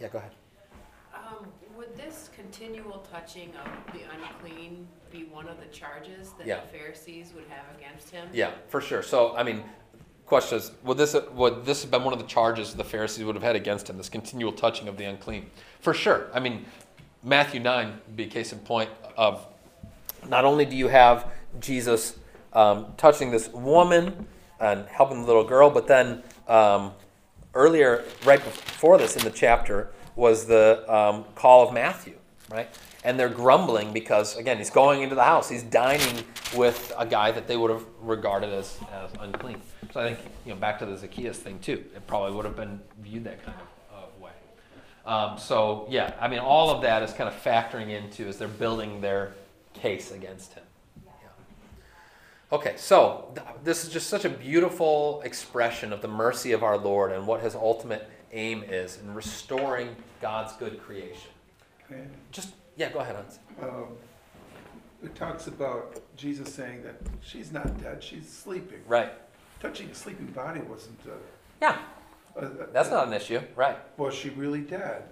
Yeah, 0.00 0.08
go 0.08 0.18
ahead. 0.18 0.32
Um, 1.14 1.46
would 1.76 1.96
this 1.96 2.30
continual 2.34 3.06
touching 3.12 3.52
of 3.64 3.92
the 3.94 4.00
unclean 4.14 4.86
be 5.10 5.24
one 5.24 5.48
of 5.48 5.60
the 5.60 5.66
charges 5.66 6.32
that 6.38 6.46
Yeah. 6.46 6.60
the 6.60 6.78
Pharisees 6.78 7.32
would 7.34 7.44
have 7.48 7.64
against 7.78 8.10
him? 8.10 8.28
Yeah, 8.32 8.50
for 8.68 8.80
sure. 8.80 9.02
So, 9.02 9.36
I 9.36 9.42
mean, 9.42 9.62
question 10.30 10.58
is, 10.58 10.70
would 10.84 10.96
this 10.96 11.16
would 11.32 11.64
this 11.64 11.82
have 11.82 11.90
been 11.90 12.04
one 12.04 12.12
of 12.12 12.20
the 12.20 12.26
charges 12.26 12.72
the 12.72 12.84
Pharisees 12.84 13.24
would 13.24 13.34
have 13.34 13.42
had 13.42 13.56
against 13.56 13.90
him? 13.90 13.96
This 13.96 14.08
continual 14.08 14.52
touching 14.52 14.86
of 14.86 14.96
the 14.96 15.04
unclean, 15.04 15.50
for 15.80 15.92
sure. 15.92 16.28
I 16.32 16.38
mean, 16.38 16.64
Matthew 17.24 17.58
nine 17.58 17.98
would 18.06 18.16
be 18.16 18.22
a 18.24 18.28
case 18.28 18.52
in 18.52 18.60
point 18.60 18.90
of 19.16 19.44
not 20.28 20.44
only 20.44 20.64
do 20.64 20.76
you 20.76 20.86
have 20.86 21.26
Jesus 21.58 22.16
um, 22.52 22.86
touching 22.96 23.32
this 23.32 23.48
woman 23.48 24.28
and 24.60 24.86
helping 24.86 25.20
the 25.20 25.26
little 25.26 25.42
girl, 25.42 25.68
but 25.68 25.88
then 25.88 26.22
um, 26.46 26.92
earlier, 27.54 28.04
right 28.24 28.42
before 28.42 28.98
this 28.98 29.16
in 29.16 29.24
the 29.24 29.32
chapter, 29.32 29.90
was 30.14 30.46
the 30.46 30.84
um, 30.86 31.24
call 31.34 31.66
of 31.66 31.74
Matthew, 31.74 32.14
right? 32.48 32.68
And 33.02 33.18
they're 33.18 33.30
grumbling 33.30 33.94
because, 33.94 34.36
again, 34.36 34.58
he's 34.58 34.68
going 34.68 35.02
into 35.02 35.14
the 35.14 35.24
house. 35.24 35.48
He's 35.48 35.62
dining 35.62 36.22
with 36.54 36.92
a 36.98 37.06
guy 37.06 37.30
that 37.30 37.48
they 37.48 37.56
would 37.56 37.70
have 37.70 37.84
regarded 38.02 38.50
as, 38.50 38.78
as 38.92 39.10
unclean. 39.20 39.62
So 39.92 40.00
I 40.00 40.12
think, 40.14 40.18
you 40.44 40.52
know, 40.52 40.60
back 40.60 40.78
to 40.80 40.86
the 40.86 40.96
Zacchaeus 40.96 41.38
thing, 41.38 41.58
too. 41.60 41.84
It 41.96 42.06
probably 42.06 42.36
would 42.36 42.44
have 42.44 42.56
been 42.56 42.78
viewed 43.00 43.24
that 43.24 43.42
kind 43.42 43.56
of, 43.90 44.04
of 44.04 44.20
way. 44.20 44.32
Um, 45.06 45.38
so, 45.38 45.86
yeah, 45.88 46.14
I 46.20 46.28
mean, 46.28 46.40
all 46.40 46.70
of 46.70 46.82
that 46.82 47.02
is 47.02 47.12
kind 47.12 47.26
of 47.26 47.42
factoring 47.42 47.88
into 47.88 48.28
as 48.28 48.36
they're 48.36 48.48
building 48.48 49.00
their 49.00 49.32
case 49.72 50.12
against 50.12 50.52
him. 50.52 50.64
Yeah. 51.06 51.12
Okay, 52.52 52.74
so 52.76 53.32
th- 53.34 53.46
this 53.64 53.84
is 53.84 53.90
just 53.90 54.08
such 54.08 54.26
a 54.26 54.28
beautiful 54.28 55.22
expression 55.24 55.92
of 55.94 56.02
the 56.02 56.08
mercy 56.08 56.52
of 56.52 56.62
our 56.62 56.76
Lord 56.76 57.12
and 57.12 57.26
what 57.26 57.40
his 57.40 57.54
ultimate 57.54 58.08
aim 58.32 58.62
is 58.62 58.98
in 58.98 59.14
restoring 59.14 59.96
God's 60.20 60.52
good 60.54 60.82
creation. 60.82 61.30
Just, 62.30 62.50
yeah, 62.80 62.90
go 62.90 63.00
ahead, 63.00 63.14
Hans. 63.16 63.38
um, 63.62 63.88
It 65.04 65.14
talks 65.14 65.46
about 65.46 66.00
Jesus 66.16 66.52
saying 66.54 66.82
that 66.82 66.96
she's 67.22 67.52
not 67.52 67.68
dead, 67.82 68.02
she's 68.02 68.28
sleeping. 68.28 68.80
Right. 68.88 69.12
Touching 69.60 69.88
a 69.90 69.94
sleeping 69.94 70.26
body 70.28 70.60
wasn't, 70.60 70.98
uh, 71.06 71.10
Yeah, 71.60 71.78
uh, 72.36 72.48
that's 72.72 72.90
not 72.90 73.06
an 73.08 73.12
issue. 73.12 73.40
Right. 73.54 73.76
Was 73.98 74.14
she 74.14 74.30
really 74.30 74.62
dead? 74.62 75.02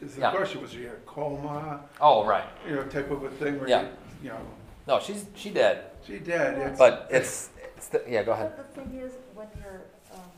Is 0.00 0.14
the 0.16 0.22
Yeah. 0.22 0.32
question, 0.32 0.60
was 0.60 0.72
she 0.72 0.86
in 0.86 0.90
a 0.90 0.96
coma, 1.06 1.84
Oh, 2.00 2.24
right. 2.26 2.48
you 2.66 2.74
know, 2.74 2.82
type 2.84 3.10
of 3.12 3.22
a 3.22 3.30
thing 3.30 3.58
where, 3.60 3.68
Yeah. 3.68 3.82
you 3.82 3.88
you 4.24 4.28
know, 4.30 4.40
No, 4.88 4.98
she's 5.00 5.24
she 5.34 5.50
dead. 5.50 5.76
she 6.06 6.18
dead, 6.18 6.58
it's. 6.58 6.78
But 6.78 7.06
it's, 7.10 7.50
it's 7.76 7.88
the, 7.88 8.02
yeah, 8.08 8.22
go 8.24 8.32
ahead. 8.32 8.52
But 8.56 8.74
the 8.74 8.80
thing 8.80 8.90
is, 9.06 9.12
when 9.34 9.48
you're, 9.60 9.82
um, 10.14 10.30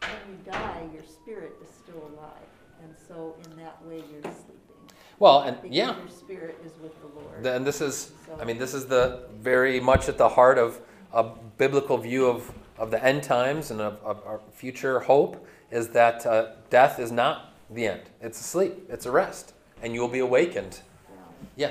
when 0.00 0.20
you 0.30 0.36
die, 0.50 0.88
your 0.94 1.04
spirit 1.04 1.52
is 1.62 1.68
still 1.82 2.02
alive, 2.12 2.50
and 2.82 2.94
so 3.08 3.36
in 3.44 3.56
that 3.62 3.76
way 3.86 3.98
you're 4.10 4.22
sleeping. 4.22 4.61
Well, 5.22 5.42
and 5.42 5.62
Because 5.62 5.76
yeah, 5.76 5.96
your 5.96 6.08
spirit 6.08 6.58
is 6.66 6.72
with 6.82 7.00
the 7.00 7.06
Lord. 7.06 7.46
and 7.46 7.64
this 7.64 7.80
is, 7.80 8.10
I 8.40 8.44
mean, 8.44 8.58
this 8.58 8.74
is 8.74 8.86
the 8.86 9.20
very 9.38 9.78
much 9.78 10.08
at 10.08 10.18
the 10.18 10.28
heart 10.28 10.58
of 10.58 10.80
a 11.12 11.22
biblical 11.58 11.96
view 11.96 12.26
of, 12.26 12.50
of 12.76 12.90
the 12.90 13.00
end 13.04 13.22
times 13.22 13.70
and 13.70 13.80
of, 13.80 14.00
of 14.04 14.20
our 14.26 14.40
future 14.52 14.98
hope 14.98 15.46
is 15.70 15.90
that 15.90 16.26
uh, 16.26 16.46
death 16.70 16.98
is 16.98 17.12
not 17.12 17.54
the 17.70 17.86
end. 17.86 18.00
It's 18.20 18.40
a 18.40 18.42
sleep. 18.42 18.72
It's 18.88 19.06
a 19.06 19.12
rest, 19.12 19.54
and 19.80 19.94
you 19.94 20.00
will 20.00 20.08
be 20.08 20.18
awakened. 20.18 20.80
Yeah. 21.56 21.70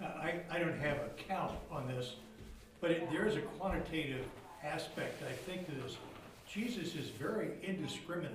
Yeah. 0.00 0.06
I, 0.06 0.36
I 0.50 0.58
don't 0.58 0.78
have 0.80 0.96
a 0.96 1.10
count 1.28 1.52
on 1.70 1.86
this, 1.88 2.14
but 2.80 2.90
it, 2.90 3.10
there 3.12 3.26
is 3.26 3.36
a 3.36 3.42
quantitative 3.42 4.24
aspect, 4.64 5.22
I 5.28 5.32
think, 5.32 5.66
to 5.66 5.72
this. 5.82 5.98
Jesus 6.50 6.94
is 6.94 7.08
very 7.10 7.50
indiscriminate 7.62 8.32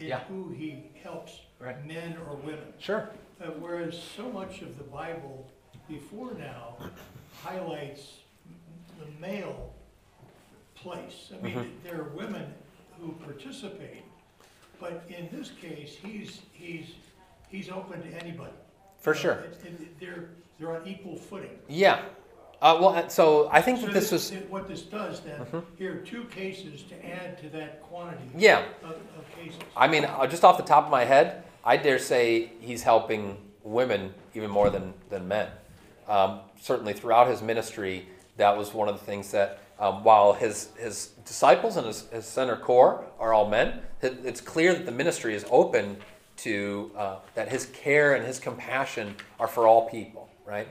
in 0.00 0.08
Yeah. 0.08 0.18
who 0.24 0.48
he 0.48 0.82
helps, 1.00 1.42
Right. 1.60 1.86
men 1.86 2.16
or 2.28 2.34
women. 2.34 2.72
Sure. 2.80 3.08
Uh, 3.42 3.46
whereas 3.60 4.00
so 4.16 4.30
much 4.30 4.62
of 4.62 4.78
the 4.78 4.84
Bible 4.84 5.46
before 5.88 6.34
now 6.34 6.76
highlights 7.42 8.18
the 8.98 9.06
male 9.20 9.72
place. 10.76 11.32
I 11.32 11.42
mean, 11.42 11.54
Mhm. 11.54 11.70
there 11.82 12.00
are 12.00 12.08
women 12.10 12.54
who 13.00 13.12
participate, 13.12 14.04
but 14.80 15.02
in 15.08 15.28
this 15.36 15.50
case, 15.50 15.96
he's, 15.96 16.42
he's, 16.52 16.94
he's 17.48 17.70
open 17.70 18.02
to 18.02 18.16
anybody. 18.22 18.52
For 18.98 19.12
Uh, 19.12 19.16
sure. 19.16 19.32
it- 19.32 19.64
it- 19.66 20.00
They're, 20.00 20.30
they're 20.58 20.76
on 20.80 20.86
equal 20.86 21.16
footing. 21.16 21.58
Yeah. 21.68 22.02
Uh, 22.62 22.78
well, 22.80 22.90
uh, 22.90 23.08
so 23.08 23.48
I 23.52 23.60
think 23.60 23.80
So 23.80 23.86
that 23.86 23.92
this 23.92 24.10
was. 24.12 24.30
What 24.48 24.68
this 24.68 24.82
does 24.82 25.20
then, 25.20 25.44
Mhm. 25.46 25.64
here 25.76 25.94
are 25.96 26.00
two 26.00 26.24
cases 26.26 26.82
to 26.84 26.94
add 27.06 27.36
to 27.38 27.48
that 27.50 27.82
quantity 27.82 28.24
Yeah. 28.36 28.64
of, 28.82 28.92
of 28.92 29.36
cases. 29.36 29.58
I 29.76 29.88
mean, 29.88 30.04
uh, 30.04 30.26
just 30.26 30.44
off 30.44 30.56
the 30.56 30.62
top 30.62 30.84
of 30.84 30.90
my 30.90 31.04
head, 31.04 31.44
I 31.64 31.76
dare 31.76 31.98
say 31.98 32.50
he's 32.60 32.82
helping 32.82 33.38
women 33.62 34.12
even 34.34 34.50
more 34.50 34.70
than, 34.70 34.92
than 35.08 35.26
men. 35.26 35.48
Um, 36.06 36.40
certainly 36.60 36.92
throughout 36.92 37.28
his 37.28 37.40
ministry, 37.40 38.06
that 38.36 38.56
was 38.56 38.74
one 38.74 38.88
of 38.88 38.98
the 38.98 39.04
things 39.04 39.30
that, 39.30 39.60
um, 39.78 40.04
while 40.04 40.34
his, 40.34 40.68
his 40.78 41.12
disciples 41.24 41.76
and 41.76 41.86
his, 41.86 42.08
his 42.10 42.26
center 42.26 42.56
core 42.56 43.06
are 43.18 43.32
all 43.32 43.48
men, 43.48 43.80
it, 44.02 44.18
it's 44.24 44.40
clear 44.40 44.74
that 44.74 44.84
the 44.84 44.92
ministry 44.92 45.34
is 45.34 45.46
open 45.50 45.96
to, 46.36 46.90
uh, 46.96 47.16
that 47.34 47.48
his 47.48 47.66
care 47.66 48.14
and 48.14 48.26
his 48.26 48.38
compassion 48.38 49.14
are 49.38 49.48
for 49.48 49.66
all 49.66 49.88
people, 49.88 50.28
right? 50.44 50.68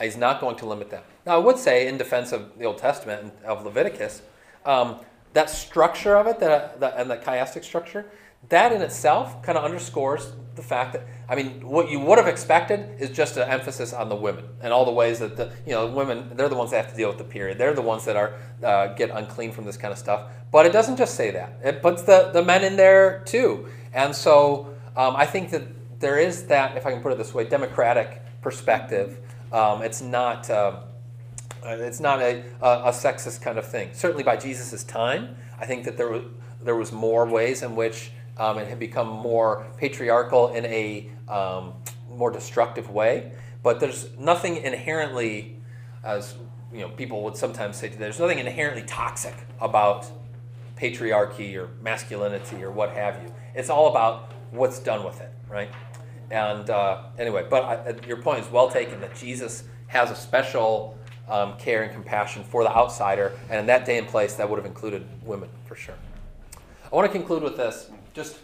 He's 0.00 0.16
not 0.16 0.40
going 0.40 0.56
to 0.56 0.66
limit 0.66 0.90
them. 0.90 1.02
Now, 1.26 1.34
I 1.36 1.38
would 1.38 1.58
say, 1.58 1.86
in 1.86 1.98
defense 1.98 2.32
of 2.32 2.58
the 2.58 2.64
Old 2.64 2.78
Testament 2.78 3.22
and 3.22 3.32
of 3.44 3.64
Leviticus, 3.64 4.22
um, 4.64 4.96
that 5.32 5.50
structure 5.50 6.16
of 6.16 6.26
it, 6.26 6.40
that, 6.40 6.80
that, 6.80 6.94
and 6.96 7.10
the 7.10 7.16
chiastic 7.16 7.64
structure, 7.64 8.10
that 8.48 8.72
in 8.72 8.82
itself 8.82 9.42
kind 9.42 9.56
of 9.56 9.64
underscores 9.64 10.32
the 10.54 10.62
fact 10.62 10.92
that, 10.92 11.06
I 11.28 11.34
mean, 11.34 11.66
what 11.66 11.90
you 11.90 11.98
would 12.00 12.18
have 12.18 12.28
expected 12.28 13.00
is 13.00 13.10
just 13.10 13.36
an 13.38 13.48
emphasis 13.48 13.92
on 13.94 14.08
the 14.08 14.14
women 14.14 14.44
and 14.60 14.72
all 14.72 14.84
the 14.84 14.92
ways 14.92 15.18
that 15.20 15.36
the, 15.36 15.50
you 15.66 15.72
know, 15.72 15.86
women, 15.86 16.32
they're 16.34 16.50
the 16.50 16.56
ones 16.56 16.70
that 16.72 16.84
have 16.84 16.90
to 16.90 16.96
deal 16.96 17.08
with 17.08 17.18
the 17.18 17.24
period. 17.24 17.56
They're 17.56 17.72
the 17.72 17.80
ones 17.80 18.04
that 18.04 18.16
are, 18.16 18.34
uh, 18.62 18.88
get 18.94 19.10
unclean 19.10 19.52
from 19.52 19.64
this 19.64 19.78
kind 19.78 19.92
of 19.92 19.98
stuff. 19.98 20.28
But 20.50 20.66
it 20.66 20.72
doesn't 20.72 20.98
just 20.98 21.14
say 21.14 21.30
that, 21.30 21.58
it 21.64 21.80
puts 21.80 22.02
the, 22.02 22.30
the 22.32 22.42
men 22.42 22.62
in 22.64 22.76
there 22.76 23.22
too. 23.24 23.66
And 23.94 24.14
so 24.14 24.74
um, 24.94 25.16
I 25.16 25.24
think 25.24 25.50
that 25.50 25.62
there 26.00 26.18
is 26.18 26.44
that, 26.48 26.76
if 26.76 26.84
I 26.84 26.92
can 26.92 27.00
put 27.00 27.12
it 27.12 27.18
this 27.18 27.32
way, 27.32 27.44
democratic 27.44 28.20
perspective. 28.42 29.18
Um, 29.52 29.82
it's 29.82 30.02
not. 30.02 30.50
Uh, 30.50 30.80
uh, 31.64 31.76
it's 31.76 32.00
not 32.00 32.20
a, 32.20 32.42
a, 32.60 32.68
a 32.86 32.90
sexist 32.90 33.40
kind 33.40 33.56
of 33.56 33.64
thing. 33.64 33.90
Certainly 33.92 34.24
by 34.24 34.36
Jesus' 34.36 34.82
time, 34.82 35.36
I 35.60 35.64
think 35.64 35.84
that 35.84 35.96
there 35.96 36.08
was, 36.08 36.24
there 36.60 36.74
was 36.74 36.90
more 36.90 37.24
ways 37.24 37.62
in 37.62 37.76
which 37.76 38.10
um, 38.38 38.58
it 38.58 38.68
had 38.68 38.78
become 38.78 39.08
more 39.08 39.66
patriarchal 39.76 40.54
in 40.54 40.64
a 40.66 41.10
um, 41.28 41.74
more 42.10 42.30
destructive 42.30 42.90
way. 42.90 43.32
But 43.62 43.80
there's 43.80 44.16
nothing 44.18 44.56
inherently, 44.56 45.56
as 46.02 46.34
you 46.72 46.80
know, 46.80 46.88
people 46.88 47.22
would 47.24 47.36
sometimes 47.36 47.76
say, 47.76 47.88
there's 47.88 48.18
nothing 48.18 48.38
inherently 48.38 48.82
toxic 48.82 49.34
about 49.60 50.06
patriarchy 50.76 51.56
or 51.56 51.68
masculinity 51.82 52.62
or 52.62 52.70
what 52.70 52.90
have 52.90 53.22
you. 53.22 53.32
It's 53.54 53.70
all 53.70 53.88
about 53.88 54.32
what's 54.50 54.78
done 54.78 55.04
with 55.04 55.20
it, 55.20 55.30
right? 55.48 55.70
And 56.30 56.68
uh, 56.70 57.04
anyway, 57.18 57.46
but 57.48 57.62
I, 57.62 57.74
uh, 57.76 57.94
your 58.06 58.16
point 58.16 58.40
is 58.40 58.50
well 58.50 58.70
taken 58.70 59.00
that 59.00 59.14
Jesus 59.14 59.64
has 59.88 60.10
a 60.10 60.16
special 60.16 60.98
um, 61.28 61.56
care 61.58 61.82
and 61.82 61.92
compassion 61.92 62.42
for 62.42 62.62
the 62.64 62.74
outsider, 62.74 63.32
and 63.50 63.60
in 63.60 63.66
that 63.66 63.84
day 63.84 63.98
and 63.98 64.08
place, 64.08 64.34
that 64.34 64.48
would 64.48 64.56
have 64.56 64.66
included 64.66 65.06
women 65.24 65.50
for 65.66 65.76
sure. 65.76 65.94
I 66.90 66.96
want 66.96 67.10
to 67.10 67.16
conclude 67.16 67.42
with 67.42 67.56
this. 67.56 67.90
Just 68.14 68.38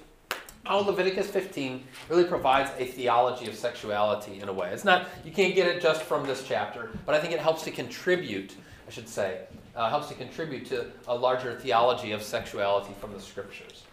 how 0.64 0.78
Leviticus 0.78 1.28
15 1.28 1.84
really 2.08 2.24
provides 2.24 2.70
a 2.78 2.86
theology 2.86 3.46
of 3.48 3.54
sexuality 3.54 4.40
in 4.40 4.48
a 4.48 4.52
way. 4.52 4.70
It's 4.70 4.84
not, 4.84 5.08
you 5.24 5.32
can't 5.32 5.54
get 5.54 5.66
it 5.66 5.80
just 5.80 6.02
from 6.02 6.26
this 6.26 6.44
chapter, 6.46 6.90
but 7.06 7.14
I 7.14 7.20
think 7.20 7.32
it 7.32 7.40
helps 7.40 7.62
to 7.64 7.70
contribute, 7.70 8.54
I 8.86 8.90
should 8.90 9.08
say, 9.08 9.42
uh, 9.74 9.88
helps 9.88 10.08
to 10.08 10.14
contribute 10.14 10.66
to 10.66 10.90
a 11.06 11.14
larger 11.14 11.58
theology 11.58 12.12
of 12.12 12.22
sexuality 12.22 12.94
from 13.00 13.12
the 13.12 13.20
scriptures. 13.20 13.84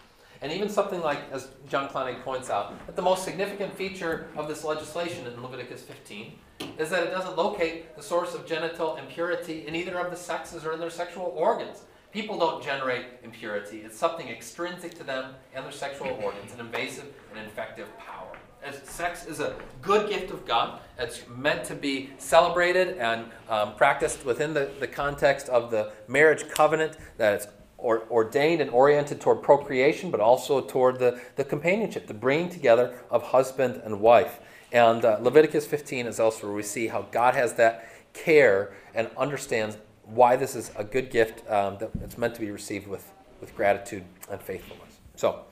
And 0.42 0.52
even 0.52 0.68
something 0.70 1.02
like, 1.02 1.20
as 1.32 1.48
John 1.70 1.88
Kleinig 1.88 2.22
points 2.24 2.50
out, 2.50 2.86
that 2.86 2.96
the 2.96 3.02
most 3.02 3.24
significant 3.24 3.74
feature 3.74 4.28
of 4.36 4.48
this 4.48 4.64
legislation 4.64 5.26
in 5.26 5.42
Leviticus 5.42 5.82
15 5.82 6.34
is 6.78 6.90
that 6.90 7.04
it 7.04 7.12
doesn't 7.12 7.38
locate 7.38 7.96
the 7.96 8.04
source 8.04 8.34
of 8.34 8.46
genital 8.46 8.98
impurity 8.98 9.66
in 9.66 9.76
either 9.76 9.98
of 9.98 10.12
the 10.12 10.18
sexes 10.18 10.66
or 10.66 10.74
in 10.74 10.80
their 10.80 10.90
sexual 10.90 11.34
organs. 11.36 11.84
People 12.16 12.40
don't 12.40 12.64
generate 12.64 13.08
impurity. 13.26 13.82
It's 13.84 13.98
something 13.98 14.30
extrinsic 14.30 14.94
to 15.00 15.04
them 15.04 15.34
and 15.54 15.66
their 15.66 15.72
sexual 15.74 16.18
organs, 16.24 16.54
an 16.54 16.62
invasive 16.62 17.14
and 17.30 17.44
infective 17.44 17.90
power. 17.98 18.32
As 18.64 18.78
sex 18.88 19.26
is 19.26 19.42
a 19.42 19.58
good 19.82 20.10
gift 20.10 20.32
of 20.32 20.46
God. 20.46 20.80
It's 20.98 21.24
meant 21.28 21.66
to 21.66 21.76
be 21.76 22.12
celebrated 22.18 22.98
and 23.00 23.26
um, 23.50 23.76
practiced 23.76 24.24
within 24.24 24.54
the, 24.54 24.72
the 24.80 24.88
context 24.88 25.50
of 25.50 25.72
the 25.72 25.92
marriage 26.08 26.48
covenant, 26.48 26.96
that 27.18 27.34
it's 27.34 27.48
or, 27.78 28.04
ordained 28.10 28.62
and 28.62 28.72
oriented 28.72 29.20
toward 29.20 29.44
procreation, 29.44 30.10
but 30.10 30.22
also 30.22 30.62
toward 30.62 31.00
the, 31.00 31.20
the 31.36 31.44
companionship, 31.44 32.08
the 32.08 32.14
bringing 32.14 32.48
together 32.48 32.98
of 33.12 33.24
husband 33.24 33.82
and 33.84 34.00
wife. 34.00 34.40
And 34.72 35.04
uh, 35.04 35.18
Leviticus 35.20 35.68
15 35.68 36.08
is 36.08 36.22
also 36.22 36.48
where 36.48 36.56
we 36.56 36.64
see 36.64 36.88
how 36.88 37.02
God 37.12 37.36
has 37.36 37.56
that 37.56 37.90
care 38.14 38.74
and 38.94 39.10
understands 39.18 39.76
why 40.06 40.36
this 40.36 40.56
is 40.56 40.72
a 40.76 40.84
good 40.84 41.10
gift 41.10 41.50
um, 41.50 41.78
that 41.80 41.90
it's 42.04 42.18
meant 42.18 42.36
to 42.36 42.42
be 42.42 42.52
received 42.52 42.88
with, 42.88 43.12
with 43.42 43.56
gratitude 43.56 44.04
and 44.30 44.42
faithfulness. 44.42 45.00
So, 45.16 45.46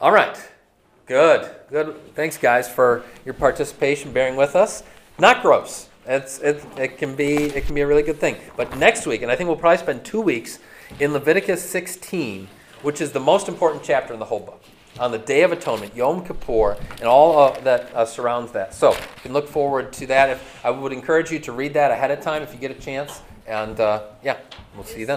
all 0.00 0.12
right. 0.12 0.38
Good. 1.06 1.50
Good. 1.70 2.14
Thanks, 2.14 2.36
guys, 2.36 2.70
for 2.70 3.02
your 3.24 3.34
participation, 3.34 4.12
bearing 4.12 4.36
with 4.36 4.54
us. 4.54 4.82
Not 5.18 5.40
gross. 5.40 5.88
It's, 6.06 6.38
it, 6.40 6.64
it, 6.76 6.98
can 6.98 7.14
be, 7.14 7.34
it 7.44 7.66
can 7.66 7.74
be 7.74 7.80
a 7.80 7.86
really 7.86 8.02
good 8.02 8.18
thing. 8.18 8.36
But 8.56 8.76
next 8.76 9.06
week, 9.06 9.22
and 9.22 9.30
I 9.30 9.36
think 9.36 9.48
we'll 9.48 9.56
probably 9.56 9.78
spend 9.78 10.04
two 10.04 10.20
weeks 10.20 10.58
in 11.00 11.12
Leviticus 11.12 11.62
16, 11.62 12.48
which 12.82 13.00
is 13.00 13.12
the 13.12 13.20
most 13.20 13.48
important 13.48 13.82
chapter 13.82 14.12
in 14.12 14.18
the 14.18 14.24
whole 14.26 14.40
book, 14.40 14.62
on 14.98 15.10
the 15.10 15.18
Day 15.18 15.42
of 15.42 15.52
Atonement, 15.52 15.94
Yom 15.94 16.24
Kippur, 16.24 16.76
and 16.92 17.04
all 17.04 17.52
that 17.60 17.94
uh, 17.94 18.04
surrounds 18.04 18.52
that. 18.52 18.74
So 18.74 18.92
you 18.92 18.98
can 19.22 19.32
look 19.32 19.48
forward 19.48 19.92
to 19.94 20.06
that. 20.06 20.30
If, 20.30 20.64
I 20.64 20.70
would 20.70 20.92
encourage 20.92 21.30
you 21.30 21.38
to 21.40 21.52
read 21.52 21.74
that 21.74 21.90
ahead 21.90 22.10
of 22.10 22.20
time 22.20 22.42
if 22.42 22.52
you 22.52 22.60
get 22.60 22.70
a 22.70 22.80
chance. 22.80 23.22
And 23.48 23.80
uh, 23.80 24.02
yeah, 24.22 24.36
we'll 24.74 24.84
see 24.84 25.00
you 25.00 25.06
then. 25.06 25.16